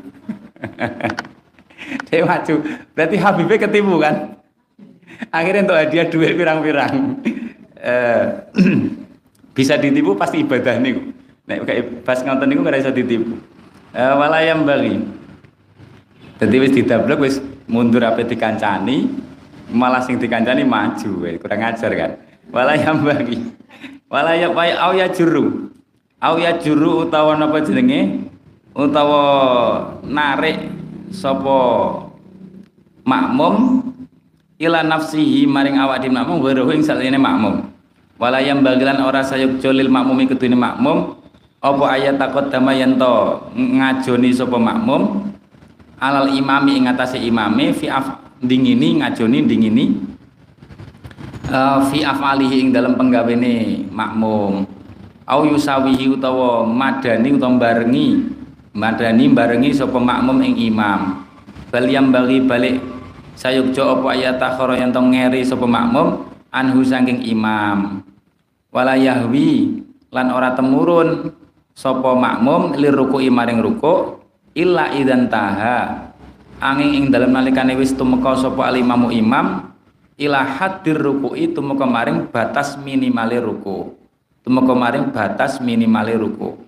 Dia 2.08 2.24
maju. 2.24 2.54
Berarti 2.94 3.16
Habibie 3.20 3.58
ketipu 3.60 4.00
kan? 4.00 4.38
Akhirnya 5.28 5.66
untuk 5.66 5.76
hadiah 5.76 6.06
duit 6.08 6.32
pirang-pirang. 6.38 7.20
Eh, 7.76 8.24
bisa 9.56 9.76
ditipu 9.76 10.16
pasti 10.16 10.40
ibadah 10.40 10.78
niku. 10.80 11.12
Nek 11.44 11.68
kayak 11.68 11.84
pas 12.06 12.22
ngonton 12.22 12.48
niku 12.48 12.64
ora 12.64 12.80
iso 12.80 12.94
ditipu. 12.94 13.36
Eh, 13.92 14.14
walayam 14.16 14.64
bagi 14.64 15.04
jadi 16.42 16.58
wis 16.58 16.74
didablek 16.74 17.22
wis 17.22 17.38
mundur 17.70 18.02
apa 18.02 18.26
dikancani 18.26 19.06
malah 19.70 20.02
sing 20.02 20.18
dikancani 20.18 20.66
maju 20.66 21.22
kurang 21.38 21.62
ajar 21.62 21.92
kan? 21.94 22.10
Walayam 22.50 23.06
bagi 23.06 23.38
wala 24.12 24.36
ya 24.36 24.52
wa 24.52 24.68
au 24.68 24.92
ya 24.92 25.08
juru. 25.08 25.72
Au 26.20 26.36
ya 26.36 26.60
juru 26.60 27.08
utawa 27.08 27.40
napa 27.40 27.64
jenenge? 27.64 28.28
Utawa 28.76 29.20
narik 30.04 30.68
sapa 31.08 31.58
makmum 33.08 33.82
ila 34.60 34.84
nafsihi 34.84 35.48
maring 35.48 35.80
awak 35.80 36.04
di 36.04 36.12
makmum 36.12 36.44
weruh 36.44 36.68
ing 36.76 36.84
salene 36.84 37.16
makmum. 37.16 37.64
Wala 38.20 38.38
yang 38.38 38.60
bagilan 38.60 39.00
ora 39.02 39.24
sayuk 39.24 39.58
jolil 39.58 39.88
makmum 39.88 40.28
kedune 40.28 40.54
makmum 40.54 41.18
apa 41.58 41.84
ayat 41.90 42.20
takut 42.20 42.52
dama 42.52 42.70
yanto 42.76 43.48
ngajoni 43.56 44.30
sapa 44.30 44.60
makmum? 44.60 45.32
Alal 46.02 46.34
imami 46.36 46.82
ing 46.82 46.86
atase 46.90 47.18
imame 47.18 47.72
fi 47.72 47.88
af 47.88 48.18
dingini 48.42 49.00
ngajoni 49.00 49.38
dingini 49.46 50.11
uh, 51.52 51.78
fi 51.92 52.00
afalihi 52.02 52.66
ing 52.66 52.68
dalam 52.72 52.96
penggawene 52.96 53.86
makmum. 53.92 54.64
Au 55.28 55.46
yusawihi 55.46 56.10
utawa 56.10 56.66
madani 56.66 57.36
utawa 57.36 57.54
barengi 57.60 58.26
madani 58.74 59.30
barengi 59.30 59.70
sapa 59.70 60.00
makmum 60.00 60.40
ing 60.42 60.56
imam. 60.72 61.22
Bal 61.68 61.86
yang 61.88 62.10
bagi 62.10 62.42
balik 62.42 62.80
sayukjo 63.36 64.00
apa 64.00 64.06
ayat 64.16 64.36
takhara 64.40 64.76
yang 64.76 64.90
tong 64.90 65.12
ngeri 65.12 65.44
sapa 65.44 65.68
makmum 65.68 66.26
anhu 66.50 66.80
saking 66.82 67.22
imam. 67.28 68.02
Wala 68.72 68.96
yahwi 68.96 69.84
lan 70.10 70.32
ora 70.32 70.56
temurun 70.56 71.32
sapa 71.76 72.16
makmum 72.16 72.76
lir 72.76 72.92
ruku 72.92 73.22
maring 73.28 73.60
ruku 73.62 74.18
illa 74.56 74.90
idan 74.92 75.28
taha. 75.28 76.10
Angin 76.62 76.94
ing 76.94 77.04
dalam 77.10 77.34
nalikane 77.34 77.74
wis 77.74 77.90
tumeka 77.94 78.38
sapa 78.38 78.70
alimamu 78.70 79.10
imam 79.10 79.71
ila 80.22 80.46
hadir 80.46 80.96
ruku'i 80.98 81.50
tumeka 81.50 81.82
maring 81.82 82.30
batas 82.30 82.78
minimale 82.78 83.42
ruku. 83.42 83.94
Tumeka 84.46 84.72
maring 84.74 85.10
batas 85.10 85.58
minimale 85.58 86.14
ruku. 86.14 86.58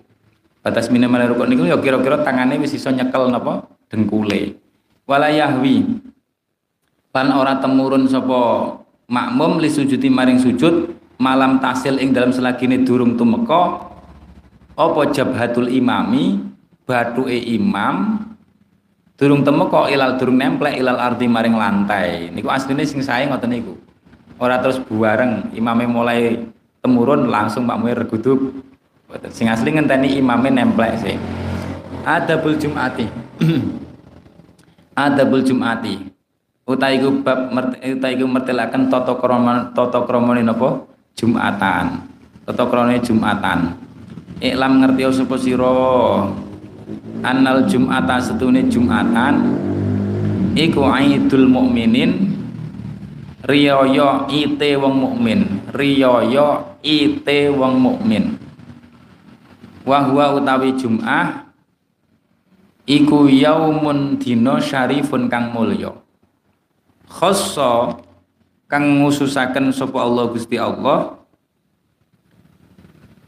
Batas 0.59 0.91
minimale 0.91 1.31
ruku 1.31 1.47
niku 1.47 1.63
ya 1.69 1.79
kira-kira 1.79 2.19
tangane 2.21 2.59
wis 2.59 2.75
iso 2.75 2.91
nyekel 2.91 3.31
napa? 3.31 3.63
Dengkule. 3.87 4.59
Wala 5.07 5.31
yahwi. 5.31 6.03
Lan 7.15 7.31
ora 7.31 7.63
temurun 7.63 8.11
sapa 8.11 8.75
makmum 9.07 9.63
li 9.63 9.71
sujudi 9.71 10.11
maring 10.11 10.41
sujud 10.41 10.91
malam 11.15 11.63
tasil 11.63 11.95
ing 12.03 12.11
dalam 12.11 12.35
selagine 12.35 12.83
durung 12.83 13.15
tumeka 13.15 13.87
apa 14.75 15.01
jabhatul 15.15 15.71
imami 15.71 16.43
batuke 16.83 17.39
imam 17.55 18.19
durung 19.15 19.47
temu 19.47 19.71
kok 19.71 19.87
ilal 19.87 20.19
durung 20.19 20.35
nemplek 20.35 20.75
ilal 20.75 20.99
arti 20.99 21.25
maring 21.27 21.55
lantai. 21.55 22.29
Niku 22.31 22.51
asline 22.51 22.83
sing 22.83 22.99
sae 22.99 23.27
ngoten 23.27 23.51
niku. 23.51 23.73
Ora 24.35 24.59
terus 24.59 24.83
buareng 24.83 25.55
imame 25.55 25.87
mulai 25.87 26.43
temurun 26.83 27.31
langsung 27.31 27.63
makmume 27.63 27.95
reguduk 27.95 28.51
sing 29.31 29.47
asli 29.47 29.71
ngenteni 29.71 30.19
imame 30.19 30.51
nemplek 30.51 30.99
sih. 30.99 31.15
Adabul 32.03 32.59
jumati. 32.59 33.07
Adabul 35.07 35.41
jumati. 35.47 36.11
Utai 36.65 36.97
iku 36.97 37.23
bab 37.23 37.53
utai 37.53 38.17
iku 38.17 38.25
mertelaken 38.25 38.89
tata 38.89 39.15
krama 39.15 39.71
tata 39.71 40.03
kramane 40.03 40.43
napa? 40.43 40.83
Jumatan. 41.15 42.03
Tata 42.43 42.63
kramane 42.67 42.99
jumatan. 42.99 43.79
Iklam 44.43 44.83
ngerti 44.83 45.07
sapa 45.15 45.35
sira 45.39 45.71
annal 47.25 47.65
jum'ata 47.65 48.21
setune 48.21 48.65
jum'atan. 48.69 49.35
Iku 50.55 50.87
aidul 50.87 51.51
mukminin 51.51 52.35
riyaya 53.45 54.25
ite 54.31 54.73
wong 54.79 54.95
mukmin. 54.95 55.61
Riyaya 55.75 56.79
ite 56.81 57.51
wong 57.53 57.75
mukmin. 57.77 58.39
Wa 59.85 60.01
huwa 60.01 60.41
utawi 60.41 60.73
jum'ah 60.73 61.45
iku 62.89 63.29
yaumun 63.29 64.17
dina 64.17 64.57
syarifun 64.57 65.29
kang 65.29 65.53
mulya. 65.53 65.93
Khassa 67.05 68.01
kang 68.65 69.01
ngususaken 69.01 69.69
sapa 69.69 70.01
Allah 70.01 70.25
Gusti 70.33 70.57
Allah. 70.57 71.21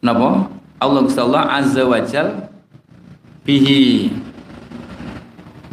Napa? 0.01 0.49
Allah 0.81 1.01
Gusti 1.05 1.21
Allah 1.21 1.45
azza 1.61 1.83
wajal 1.85 2.46
bihi 3.47 4.11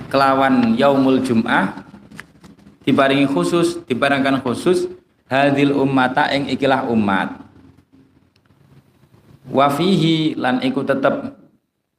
kelawan 0.07 0.79
yaumul 0.79 1.19
jum'ah 1.27 1.83
diparingi 2.87 3.27
khusus 3.27 3.83
dibarangkan 3.91 4.39
khusus 4.47 4.87
hadil 5.27 5.75
ummata 5.75 6.31
ing 6.31 6.47
ikilah 6.55 6.87
umat. 6.87 7.43
Wafihi 9.51 10.39
lan 10.39 10.63
iku 10.63 10.87
tetep. 10.87 11.35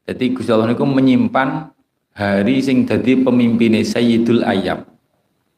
Jadi 0.07 0.31
Gusti 0.31 0.49
Allah 0.55 0.71
niku 0.71 0.87
menyimpan 0.87 1.75
hari 2.15 2.63
sing 2.63 2.87
dadi 2.87 3.19
pemimpinnya 3.19 3.83
Sayyidul 3.83 4.47
Ayyam 4.47 4.87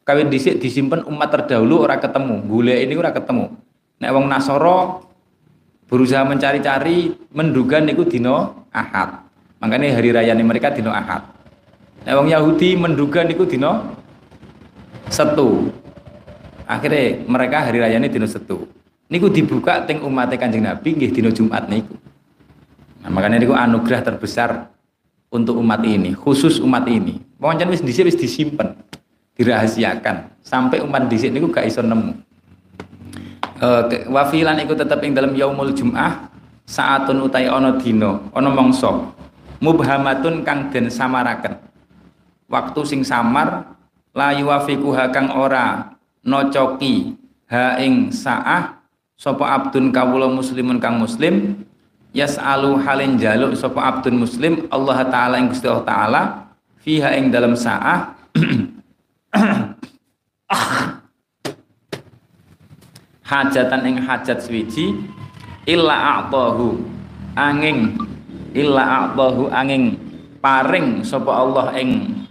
kawin 0.07 0.31
dhisik 0.31 0.64
disimpan 0.64 1.03
umat 1.03 1.30
terdahulu 1.35 1.84
ora 1.84 1.99
ketemu 1.99 2.48
gule 2.48 2.73
ini 2.73 2.95
ora 2.95 3.11
ketemu. 3.11 3.53
Nek 3.99 4.11
wong 4.15 4.26
Nasoro 4.31 5.03
berusaha 5.91 6.23
mencari-cari 6.23 7.11
menduga 7.35 7.84
niku 7.84 8.07
dino 8.07 8.65
Ahad 8.72 9.26
Makanya 9.57 9.97
hari 9.97 10.09
raya 10.13 10.31
ini 10.38 10.45
mereka 10.45 10.69
dino 10.69 10.93
Ahad. 10.93 11.25
Nah, 12.05 12.13
wong 12.17 12.29
Yahudi 12.29 12.77
menduga 12.77 13.25
niku 13.25 13.43
dino 13.49 13.97
Setu. 15.09 15.73
Akhirnya 16.67 17.25
mereka 17.25 17.65
hari 17.65 17.81
raya 17.81 17.97
ini 17.97 18.11
dino 18.11 18.29
Setu. 18.29 18.69
Niku 19.07 19.31
dibuka 19.31 19.81
teng 19.88 20.03
umat 20.03 20.29
Kanjeng 20.35 20.67
Nabi 20.67 20.93
nggih 20.93 21.11
dino 21.15 21.29
Jumat 21.34 21.65
niku. 21.71 21.95
Nah, 23.01 23.09
makanya 23.09 23.41
niku 23.41 23.55
anugerah 23.55 24.03
terbesar 24.03 24.69
untuk 25.31 25.57
umat 25.59 25.81
ini, 25.84 26.13
khusus 26.13 26.59
umat 26.61 26.85
ini. 26.88 27.19
Pancen 27.38 27.69
wis 27.69 27.81
dhisik 27.81 28.07
wis 28.07 28.17
disimpen, 28.17 28.77
dirahasiakan 29.38 30.38
sampai 30.41 30.81
umat 30.84 31.07
dhisik 31.07 31.34
niku 31.34 31.49
gak 31.49 31.65
iso 31.69 31.81
nemu. 31.81 32.13
Uh, 33.57 33.89
wafilan 34.13 34.61
iku 34.61 34.77
tetep 34.77 35.01
ing 35.01 35.17
dalam 35.17 35.34
yaumul 35.34 35.73
jum'ah 35.73 36.29
saatun 36.67 37.25
utai 37.25 37.49
ono 37.49 37.81
dino 37.81 38.29
ono 38.29 38.53
mongso 38.53 39.17
mubhamatun 39.61 40.45
kang 40.45 40.69
den 40.69 40.89
samaraken. 40.89 41.57
Waktu 42.47 42.81
sing 42.88 43.01
samar 43.03 43.75
la 44.15 44.31
yuwafiquha 44.34 45.11
kang 45.11 45.35
ora 45.35 45.93
nocoki 46.23 47.17
ha 47.51 47.75
ing 47.81 48.11
saah 48.11 48.79
sapa 49.17 49.45
abdun 49.45 49.91
kawula 49.91 50.31
muslimun 50.31 50.79
kang 50.79 50.97
muslim 51.01 51.65
yas'alu 52.15 52.79
halin 52.81 53.19
jaluk 53.19 53.57
sapa 53.57 53.84
abdun 53.84 54.15
muslim 54.23 54.65
Allah 54.71 55.03
taala 55.11 55.35
ing 55.41 55.51
Gusti 55.51 55.67
Allah 55.67 55.85
taala 55.85 56.21
fiha 56.81 57.13
ing 57.19 57.29
dalam 57.34 57.53
saah. 57.57 58.15
Hajatan 63.27 63.84
ing 63.84 63.99
hajat 64.07 64.39
swiji 64.39 64.95
illa 65.67 66.23
a'tahu 66.23 66.79
angin 67.35 68.06
illa 68.57 69.05
a'tahu 69.05 69.53
angin 69.53 69.93
paring 70.41 71.05
sapa 71.05 71.29
Allah 71.29 71.77
ing 71.77 72.25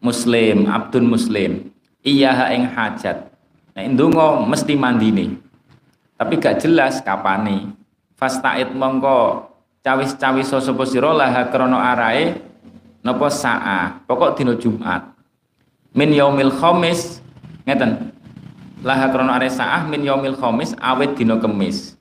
muslim 0.00 0.64
abdun 0.72 1.04
muslim. 1.04 1.68
Iya 2.00 2.48
ing 2.56 2.72
hajat. 2.72 3.28
Nek 3.76 3.86
ndonga 3.92 4.40
mesti 4.48 4.72
mandine. 4.72 5.36
Tapi 6.16 6.40
gak 6.40 6.64
jelas 6.64 7.04
kapane. 7.04 7.76
Fasta'id 8.16 8.72
mongko 8.72 9.52
cawis-cawis 9.84 10.48
sapa 10.48 10.82
sira 10.88 11.12
laha 11.12 11.52
krana 11.52 11.92
arae 11.92 12.40
napa 13.04 13.28
sa'a. 13.28 14.00
Pokok 14.08 14.40
dina 14.40 14.56
Jumat. 14.56 15.12
Min 15.92 16.16
yaumil 16.16 16.56
khamis 16.56 17.20
ngeten. 17.68 18.16
Laha 18.80 19.12
krana 19.12 19.36
arae 19.36 19.52
sa'ah 19.52 19.84
min 19.84 20.06
yaumil 20.06 20.38
khamis 20.40 20.72
awet 20.80 21.12
dina 21.18 21.36
kemis. 21.36 21.98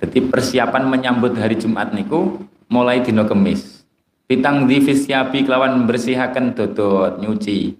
Jadi 0.00 0.32
persiapan 0.32 0.88
menyambut 0.88 1.36
hari 1.36 1.60
Jumat 1.60 1.92
niku 1.92 2.40
mulai 2.70 3.02
dino 3.02 3.26
kemis. 3.26 3.82
Pitang 4.30 4.70
divisyabi 4.70 5.42
kelawan 5.42 5.84
bersihakan 5.90 6.54
dodot 6.54 7.18
nyuci. 7.18 7.74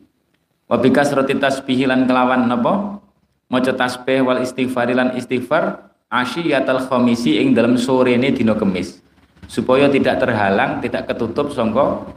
Wabikas 0.67 1.15
roti 1.15 1.39
tasbih 1.39 1.87
lan 1.87 2.11
kelawan 2.11 2.51
napa? 2.51 2.99
Maca 3.47 3.71
tasbih 3.71 4.27
wal 4.27 4.43
istighfar 4.43 4.91
lan 4.91 5.15
istighfar 5.15 5.95
asyiyatal 6.11 6.91
khamisi 6.91 7.39
ing 7.39 7.55
dalam 7.55 7.79
sore 7.79 8.19
ini 8.19 8.35
dino 8.35 8.59
kemis. 8.59 8.99
Supaya 9.47 9.87
tidak 9.87 10.23
terhalang 10.23 10.83
tidak 10.83 11.07
ketutup 11.11 11.55
songko 11.55 12.11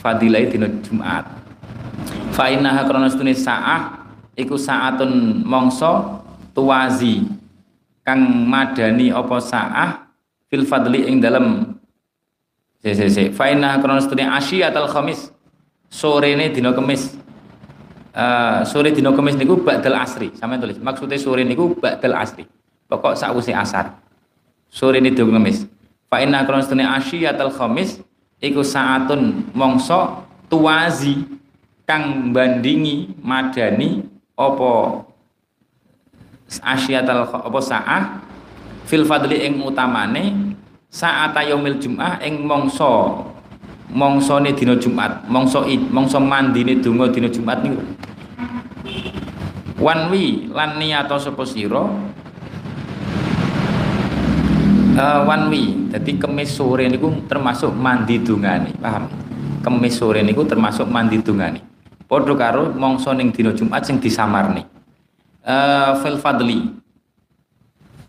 fadilai 0.00 0.48
dino 0.48 0.68
Jumat. 0.80 1.28
Fa 2.32 2.48
innaha 2.48 2.88
krana 2.88 3.12
sa'ah 3.12 4.08
iku 4.36 4.56
saatun 4.56 5.44
mongso 5.44 6.24
tuwazi 6.56 7.24
kang 8.04 8.48
madani 8.48 9.12
apa 9.12 9.36
sa'ah 9.40 9.90
fil 10.52 10.68
fadli 10.68 11.08
ing 11.08 11.20
dalam 11.24 11.71
Si 12.82 12.90
si 12.98 13.06
si. 13.14 13.22
Faina 13.30 13.78
kronos 13.78 14.10
tuni 14.10 14.26
asyiatal 14.26 14.90
khamis. 14.90 15.30
Sore 15.86 16.34
ini 16.34 16.50
dino 16.50 16.74
kemis. 16.74 17.14
Uh, 18.12 18.66
sore 18.66 18.90
dino 18.90 19.14
kemis 19.14 19.38
niku 19.38 19.62
ba'dal 19.62 19.94
asri. 20.02 20.34
Sampai 20.34 20.58
tulis. 20.58 20.82
Maksudnya 20.82 21.14
sore 21.14 21.46
niku 21.46 21.78
ba'dal 21.78 22.18
asri. 22.18 22.42
Pokok 22.90 23.14
sakwise 23.14 23.54
asar. 23.54 24.02
Sore 24.66 24.98
ini 24.98 25.14
dino 25.14 25.30
kemis. 25.30 25.62
Faina 26.10 26.42
kronos 26.42 26.66
tuni 26.66 26.82
asyiatal 26.82 27.54
khamis 27.54 28.02
iku 28.42 28.66
saatun 28.66 29.54
mongso 29.54 30.26
tuwazi 30.50 31.22
kang 31.86 32.34
bandingi 32.34 33.14
madani 33.22 34.02
opo 34.34 35.06
asyiatal 36.58 37.30
opo 37.30 37.62
saah 37.62 38.18
fil 38.90 39.06
fadli 39.06 39.46
ing 39.46 39.62
utamane 39.62 40.41
saat 40.92 41.32
yaumil 41.40 41.80
jum'ah 41.80 42.20
ing 42.20 42.44
mongso 42.44 43.24
mongsone 43.88 44.52
dina 44.52 44.76
Jumat 44.76 45.24
mongso 45.24 45.64
id 45.64 45.88
mongso 45.88 46.20
mandine 46.20 46.76
donga 46.84 47.08
dina 47.08 47.32
Jumat 47.32 47.64
niku 47.64 47.80
wanwi 49.80 50.52
lan 50.52 50.76
niyato 50.76 51.16
sapa 51.16 51.48
sira 51.48 51.88
uh, 54.96 55.20
one 55.24 55.44
way. 55.48 55.66
Jadi 55.92 56.16
kemis 56.20 56.52
sore 56.52 56.88
niku 56.88 57.12
termasuk 57.28 57.72
mandi 57.72 58.20
dungane, 58.20 58.72
paham? 58.80 59.08
Kemis 59.60 59.96
sore 59.96 60.24
niku 60.24 60.44
termasuk 60.44 60.88
mandi 60.88 61.20
dungane. 61.20 61.60
Padha 62.08 62.36
karo 62.36 62.72
mangsa 62.76 63.16
ning 63.16 63.32
dina 63.32 63.56
Jumat 63.56 63.88
sing 63.88 63.96
disamarne. 63.96 64.68
Uh, 65.42 65.98
fil 66.04 66.20
fadli 66.22 66.70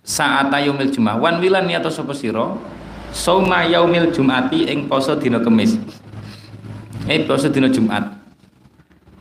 saat 0.04 0.52
yaumil 0.52 0.92
Jumat 0.92 1.18
wan 1.18 1.42
wilan 1.42 1.66
niat 1.66 1.88
sapa 1.90 2.14
sira 2.14 2.54
sauma 3.14 3.64
yaumil 3.64 4.10
Jumati 4.10 4.66
ing 4.68 4.90
poso 4.90 5.14
dina 5.16 5.38
Kemis. 5.40 5.78
Eh 7.08 7.24
poso 7.24 7.48
dina 7.48 7.70
Jumat. 7.70 8.20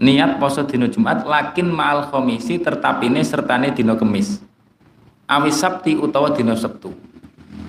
Niat 0.02 0.40
poso 0.40 0.64
dina 0.64 0.88
Jumat 0.90 1.28
lakin 1.28 1.70
ma'al 1.70 2.10
khamisi 2.10 2.58
tertapine 2.58 3.20
sertane 3.22 3.70
dina 3.70 3.94
Kemis. 3.94 4.42
Awi 5.28 5.52
Sabti 5.54 5.94
utawa 5.94 6.32
dina 6.34 6.56
Sabtu 6.58 7.12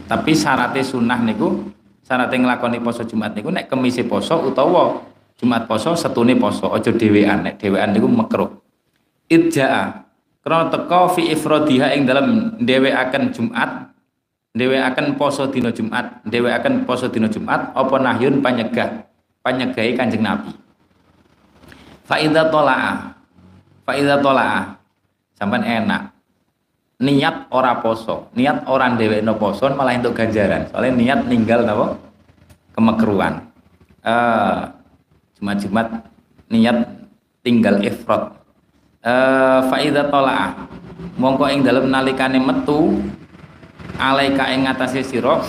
tapi 0.07 0.35
syaratnya 0.35 0.83
sunnah 0.83 1.19
niku 1.23 1.71
syaratnya 2.03 2.43
ngelakoni 2.43 2.77
poso 2.83 3.01
Jumat 3.07 3.33
niku 3.33 3.49
nek 3.49 3.71
kemisi 3.71 4.03
poso 4.03 4.39
utawa 4.43 5.01
Jumat 5.39 5.65
poso 5.65 5.95
setune 5.95 6.35
poso 6.35 6.69
ojo 6.69 6.91
dewean 6.93 7.47
nek 7.47 7.55
dewean 7.57 7.95
niku 7.95 8.07
makruh 8.11 8.61
idjaa 9.31 10.05
karena 10.43 10.67
teko 10.67 11.15
fi 11.15 11.31
ifrodiha 11.31 11.95
ing 11.95 12.03
dalam 12.03 12.59
dewe 12.59 12.91
akan 12.91 13.31
Jumat 13.31 13.92
dewe 14.53 14.77
akan 14.77 15.17
poso 15.17 15.49
dino 15.49 15.73
Jumat. 15.73 16.21
Dewe 16.23 16.53
akan 16.53 16.85
poso 16.85 17.09
dino 17.09 17.27
Jumat. 17.27 17.73
Apa 17.73 17.97
nahyun 17.97 18.39
panyegah? 18.39 19.09
Panyegahi 19.43 19.97
kanjeng 19.97 20.23
Nabi. 20.23 20.55
Faida 22.07 22.47
tolaa. 22.47 23.17
Faida 23.84 24.21
tolaa. 24.21 24.80
Sampai 25.35 25.65
enak. 25.65 26.13
Niat 27.03 27.51
ora 27.51 27.84
poso. 27.84 28.31
Niat 28.38 28.63
orang 28.69 28.95
dewe 28.95 29.19
no 29.19 29.35
poso 29.35 29.67
malah 29.73 29.99
untuk 29.99 30.15
ganjaran. 30.15 30.69
Soalnya 30.71 30.95
niat 30.95 31.19
ninggal 31.27 31.67
napa? 31.67 31.99
Kemekruan. 32.71 33.43
Uh, 33.99 34.71
jumat-jumat 35.35 36.07
niat 36.47 36.88
tinggal 37.43 37.84
ifrat. 37.84 38.31
Uh, 39.03 39.67
faida 39.67 40.07
tolaa. 40.07 40.55
Mongko 41.19 41.51
ing 41.51 41.67
dalam 41.67 41.91
nalikane 41.91 42.39
metu 42.39 43.03
alaika 44.03 44.51
ing 44.51 44.67
ngatasé 44.67 44.99
sira 44.99 45.39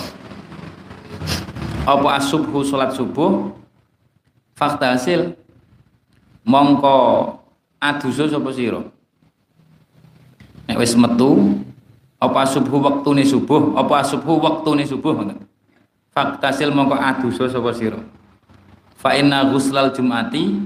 apa 1.85 2.09
asubhu 2.17 2.65
salat 2.65 2.97
subuh? 2.97 3.53
Fakta 4.55 4.95
hasil 4.95 5.35
mongko 6.47 6.97
aduso 7.83 8.31
sapa 8.31 8.49
sira? 8.55 8.81
Nek 10.65 10.79
wis 10.81 10.95
metu 10.97 11.61
apa 12.23 12.47
subuh 12.49 12.79
waktune 12.81 13.27
subuh? 13.27 13.77
Apa 13.77 14.01
subuh 14.07 14.41
waktune 14.41 14.87
subuh 14.89 15.13
ngoten? 15.13 15.45
Faktasil 16.15 16.71
mongko 16.73 16.97
adusa 16.97 17.51
sapa 17.51 17.75
sira? 17.77 18.01
Fa 18.97 19.13
inna 19.19 19.45
ghuslal 19.53 19.93
jumati 19.93 20.57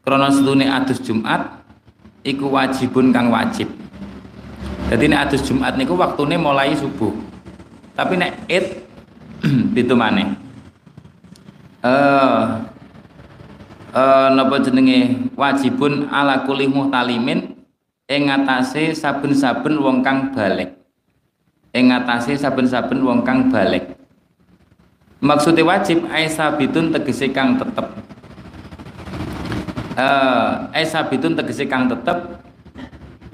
krana 0.00 0.32
sedune 0.32 0.70
adus 0.70 1.04
Jumat 1.04 1.60
iku 2.24 2.48
wajibun 2.48 3.12
kang 3.12 3.28
wajib. 3.28 3.68
Jadi 4.88 5.04
nek 5.10 5.28
adus 5.28 5.44
Jumat 5.44 5.76
niku 5.76 5.98
waktune 5.98 6.40
mulai 6.40 6.72
subuh 6.72 7.31
tapi 8.02 8.18
nek 8.18 8.50
id 8.50 8.66
itu 9.78 9.94
maneh 9.94 10.34
eh 11.86 12.72
uh, 13.92 14.28
napa 14.32 14.60
jenenge? 14.60 15.30
Wajibun 15.36 16.08
ala 16.08 16.44
kulli 16.48 16.68
muhtalimin 16.68 17.54
ing 18.08 18.28
ngatasé 18.28 18.92
saben-saben 18.96 19.78
wong 19.80 20.04
kang 20.04 20.32
balik. 20.32 20.76
Ing 21.72 21.92
ngatasé 21.92 22.36
saben-saben 22.36 23.00
wong 23.00 23.24
kang 23.24 23.48
balik. 23.48 23.96
Maksudnya 25.22 25.62
wajib 25.62 26.02
aisabitun 26.10 26.90
tegese 26.90 27.30
kang 27.30 27.54
tetep. 27.54 27.86
Uh, 29.94 30.66
aisabitun 30.74 31.38
tegese 31.38 31.68
kang 31.68 31.86
tetep 31.86 32.42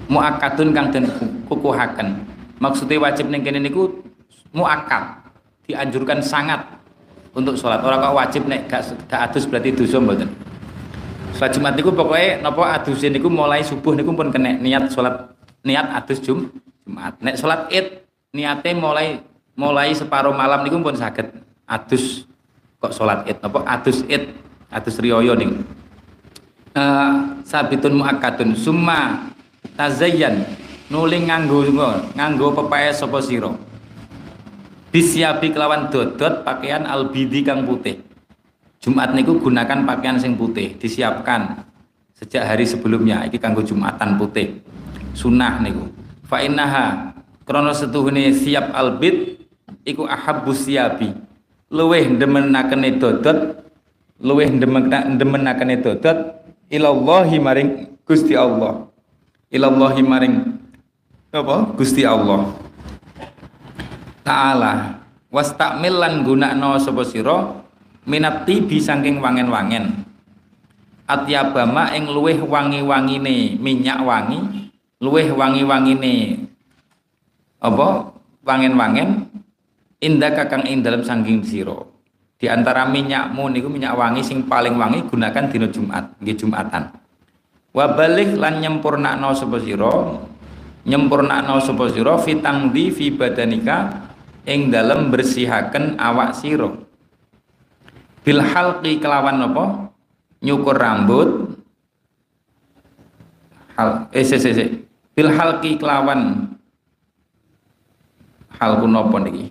muakadun 0.05 0.69
kang 0.71 0.93
den 0.93 1.09
kukuhaken. 1.49 2.23
Maksudnya 2.61 3.01
wajib 3.01 3.31
ning 3.31 3.41
kene 3.41 3.57
niku 3.63 4.05
muakad 4.55 5.19
dianjurkan 5.69 6.19
sangat 6.23 6.65
untuk 7.37 7.53
sholat 7.53 7.81
orang 7.85 8.01
kok 8.01 8.15
wajib 8.17 8.43
nek 8.49 8.65
gak, 8.65 8.81
gak 9.05 9.29
adus 9.29 9.45
berarti 9.45 9.69
dosa 9.73 10.01
mboten 10.01 10.29
Salat 11.39 11.55
Jumat 11.55 11.71
niku 11.79 11.95
pokoknya 11.95 12.43
napa 12.43 12.75
adus 12.75 12.99
niku 12.99 13.31
mulai 13.31 13.63
subuh 13.63 13.95
niku 13.95 14.11
pun 14.11 14.27
kena 14.27 14.59
niat 14.59 14.91
salat 14.91 15.31
niat 15.63 15.87
adus 15.95 16.19
Jum, 16.19 16.51
Jumat. 16.83 17.15
Nek 17.23 17.39
salat 17.39 17.71
Id 17.71 18.03
niate 18.35 18.75
mulai 18.75 19.23
mulai 19.55 19.95
separuh 19.95 20.35
malam 20.35 20.67
niku 20.67 20.83
pun 20.83 20.99
sakit 20.99 21.31
adus 21.63 22.27
kok 22.83 22.91
salat 22.91 23.23
Id 23.23 23.39
napa 23.39 23.63
adus 23.63 24.03
Id 24.11 24.35
adus 24.67 24.99
riyoyo 24.99 25.31
niku. 25.39 25.63
Uh, 26.75 27.39
sabitun 27.47 27.95
muakkadun 27.95 28.59
summa 28.59 29.31
tazayyan 29.79 30.43
nuling 30.91 31.31
nganggo 31.31 31.63
nganggo 32.19 32.51
pepaya 32.51 32.91
sapa 32.91 33.23
sira. 33.23 33.55
Bisyabi 34.89 35.53
kelawan 35.53 35.93
dodot 35.93 36.41
pakaian 36.41 36.85
albidi 36.89 37.45
kang 37.45 37.65
putih 37.65 38.09
Jumat 38.79 39.11
niku 39.11 39.35
gunakan 39.43 39.83
pakaian 39.83 40.15
sing 40.15 40.39
putih, 40.39 40.79
disiapkan 40.79 41.67
sejak 42.15 42.47
hari 42.47 42.63
sebelumnya. 42.63 43.27
Iki 43.27 43.35
kanggo 43.35 43.59
Jumatan 43.59 44.15
putih. 44.15 44.63
Sunnah 45.11 45.59
niku. 45.59 45.91
Fa 46.23 46.39
innaha 46.39 47.11
krana 47.43 47.75
setuhune 47.75 48.31
siap 48.31 48.71
albit 48.71 49.43
iku 49.83 50.07
ahabbus 50.07 50.63
siyabi. 50.63 51.11
Luweh 51.69 52.07
ndemenakene 52.07 52.97
dodot, 53.03 53.67
luweh 54.23 54.47
ndemenakene 54.47 55.75
dodot 55.83 56.17
ilallahi 56.71 57.35
maring 57.35 57.69
Gusti 58.07 58.31
Allah. 58.39 58.87
Ilallahi 59.51 60.01
maring 60.07 60.35
apa? 61.35 61.75
Gusti 61.75 62.07
Allah. 62.07 62.47
Ta'ala. 64.23 64.99
Wastakmil 65.29 66.01
lan 66.01 66.25
gunakno 66.25 66.81
sapa 66.81 67.05
sira? 67.05 67.61
Minat 68.09 68.49
tibi 68.49 68.81
saking 68.81 69.21
wangen-wangen. 69.21 70.05
Atyabama 71.05 71.93
ing 71.97 72.09
luweh 72.09 72.37
wangi-wangine 72.37 73.57
minyak 73.57 74.01
wangi 74.05 74.69
luweh 75.01 75.29
wangi-wangine 75.33 76.45
apa? 77.61 78.13
Wangen-wangen. 78.45 79.29
Indah 79.99 80.31
kakang 80.31 80.63
ing 80.63 80.79
dalam 80.79 81.03
sangking 81.03 81.43
siro 81.43 81.99
di 82.39 82.47
antara 82.47 82.87
minyakmu 82.87 83.51
niku 83.51 83.67
minyak 83.67 83.99
wangi 83.99 84.23
sing 84.23 84.47
paling 84.47 84.79
wangi 84.79 85.03
gunakan 85.11 85.51
dina 85.51 85.67
Jumat 85.67 86.15
nggih 86.23 86.39
Jumatan. 86.39 86.87
Wa 87.75 87.85
balik 87.93 88.39
lan 88.39 88.63
nyempurnakno 88.63 89.35
sapa 89.35 89.59
sira? 89.59 89.91
Nyempurnakno 90.87 91.59
sapa 91.59 91.91
sira? 91.91 92.15
Fitangdi 92.15 92.95
fi 92.95 93.11
badanika 93.11 94.08
ing 94.49 94.73
dalam 94.73 95.13
bersihaken 95.13 96.01
awak 96.01 96.33
sira 96.33 96.73
bil 98.25 98.41
halqi 98.41 98.97
kelawan 99.01 99.41
apa? 99.41 99.65
Nyukur 100.39 100.77
rambut. 100.77 101.57
Hal 103.75 104.11
eh 104.13 104.23
se 104.23 104.37
se 104.39 104.51
se 104.53 104.65
bil 105.17 105.29
halqi 105.33 105.79
kelawan. 105.81 106.53
Hal 108.59 108.83
napa 108.85 109.17
niki? 109.23 109.49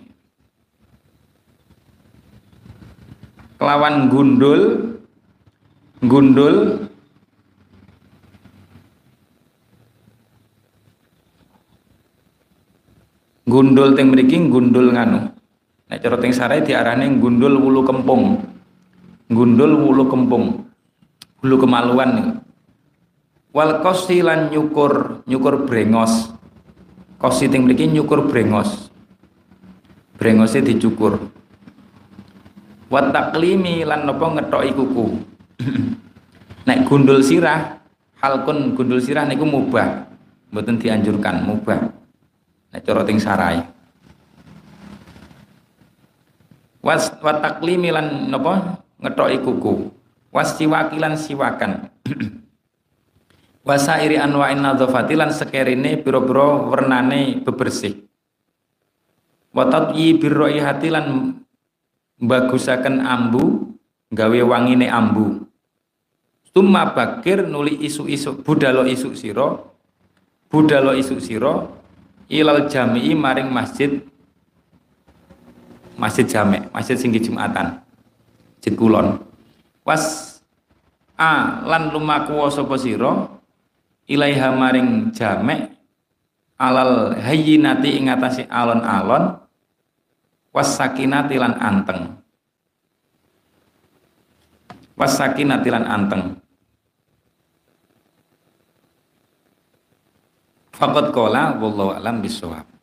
Kelawan 3.57 4.07
gundul. 4.07 4.61
Gundul 5.99 6.87
gundul 13.49 13.97
teng 13.97 14.13
mriki 14.13 14.37
gundul 14.47 14.93
nganu. 14.93 15.33
Nek 15.89 15.99
cara 16.05 16.21
teng 16.21 16.31
sarai 16.31 16.61
diarani 16.61 17.09
gundul 17.17 17.57
wulu 17.57 17.81
kempung. 17.81 18.45
Gundul 19.25 19.73
wulu 19.81 20.05
kempung. 20.05 20.69
Wulu 21.41 21.55
kemaluan 21.57 22.09
nih 22.13 22.27
wal 23.49 23.81
kosi 23.81 24.21
lan 24.21 24.53
nyukur 24.53 25.25
nyukur 25.25 25.65
brengos. 25.65 26.29
Kosi 27.17 27.51
ting 27.51 27.65
mriki 27.65 27.89
nyukur 27.89 28.29
brengos. 28.29 28.93
Brengosnya 30.15 30.63
dicukur. 30.63 31.19
Wat 32.89 33.11
taklimi 33.11 33.83
lan 33.83 34.05
nopo 34.07 34.29
ngetoki 34.35 34.71
kuku. 34.75 35.05
Nek 36.67 36.85
gundul 36.85 37.25
sirah 37.25 37.81
halkun 38.21 38.77
gundul 38.77 39.01
sirah 39.01 39.25
niku 39.25 39.43
mubah. 39.43 40.07
Mboten 40.49 40.81
dianjurkan 40.81 41.45
mubah 41.45 41.98
nek 42.73 42.81
cara 42.85 43.01
ting 43.05 43.17
sarai. 43.17 43.61
Was 46.79 47.11
wat 47.19 47.43
taklimi 47.43 47.91
lan 47.91 48.31
nopo 48.31 48.55
ngetoki 49.03 49.37
kuku. 49.43 49.73
Wasiwakilan 50.29 51.17
siwakan. 51.17 51.89
Wasairi 53.67 54.17
anwa'in 54.17 54.63
nadzafati 54.63 55.13
lan 55.13 55.29
sekerine 55.29 55.99
pira-pira 55.99 56.69
wernane 56.69 57.43
bebersih. 57.43 58.07
Wa 59.53 59.67
tatyi 59.67 60.17
birraihati 60.17 60.87
lan 60.89 61.37
bagusaken 62.21 63.03
ambu 63.03 63.73
gawe 64.13 64.39
wangine 64.45 64.87
ambu. 64.89 65.45
Tumma 66.49 66.91
bakir 66.97 67.45
nuli 67.45 67.77
isu-isu 67.85 68.41
budalo 68.41 68.83
isu 68.83 69.13
siro 69.13 69.77
budalo 70.49 70.97
isu 70.97 71.21
siro 71.21 71.78
ilal 72.29 72.69
jami'i 72.69 73.17
maring 73.17 73.49
masjid 73.49 73.99
masjid 75.99 76.23
jame 76.23 76.69
masjid 76.71 76.95
singgi 76.95 77.19
jumatan 77.19 77.81
masjid 78.55 78.73
kulon. 78.77 79.19
Was 79.83 80.37
a 81.17 81.65
lan 81.65 81.89
lumaku 81.89 82.37
sapa 82.53 82.77
sira? 82.77 83.27
Ilaiha 84.09 84.53
maring 84.53 85.13
jame 85.13 85.73
alal 86.57 87.13
hayyinati 87.17 87.97
ing 87.97 88.09
atase 88.09 88.45
alon-alon 88.49 89.37
was 90.49 90.69
sakinati 90.73 91.37
lan 91.37 91.57
anteng. 91.57 92.19
Wasaki 94.99 95.47
lan 95.47 95.87
anteng 95.87 96.43
Fakat 100.79 101.11
kola 101.11 101.59
wallahu 101.59 101.91
alam 101.91 102.23
bisawab 102.23 102.78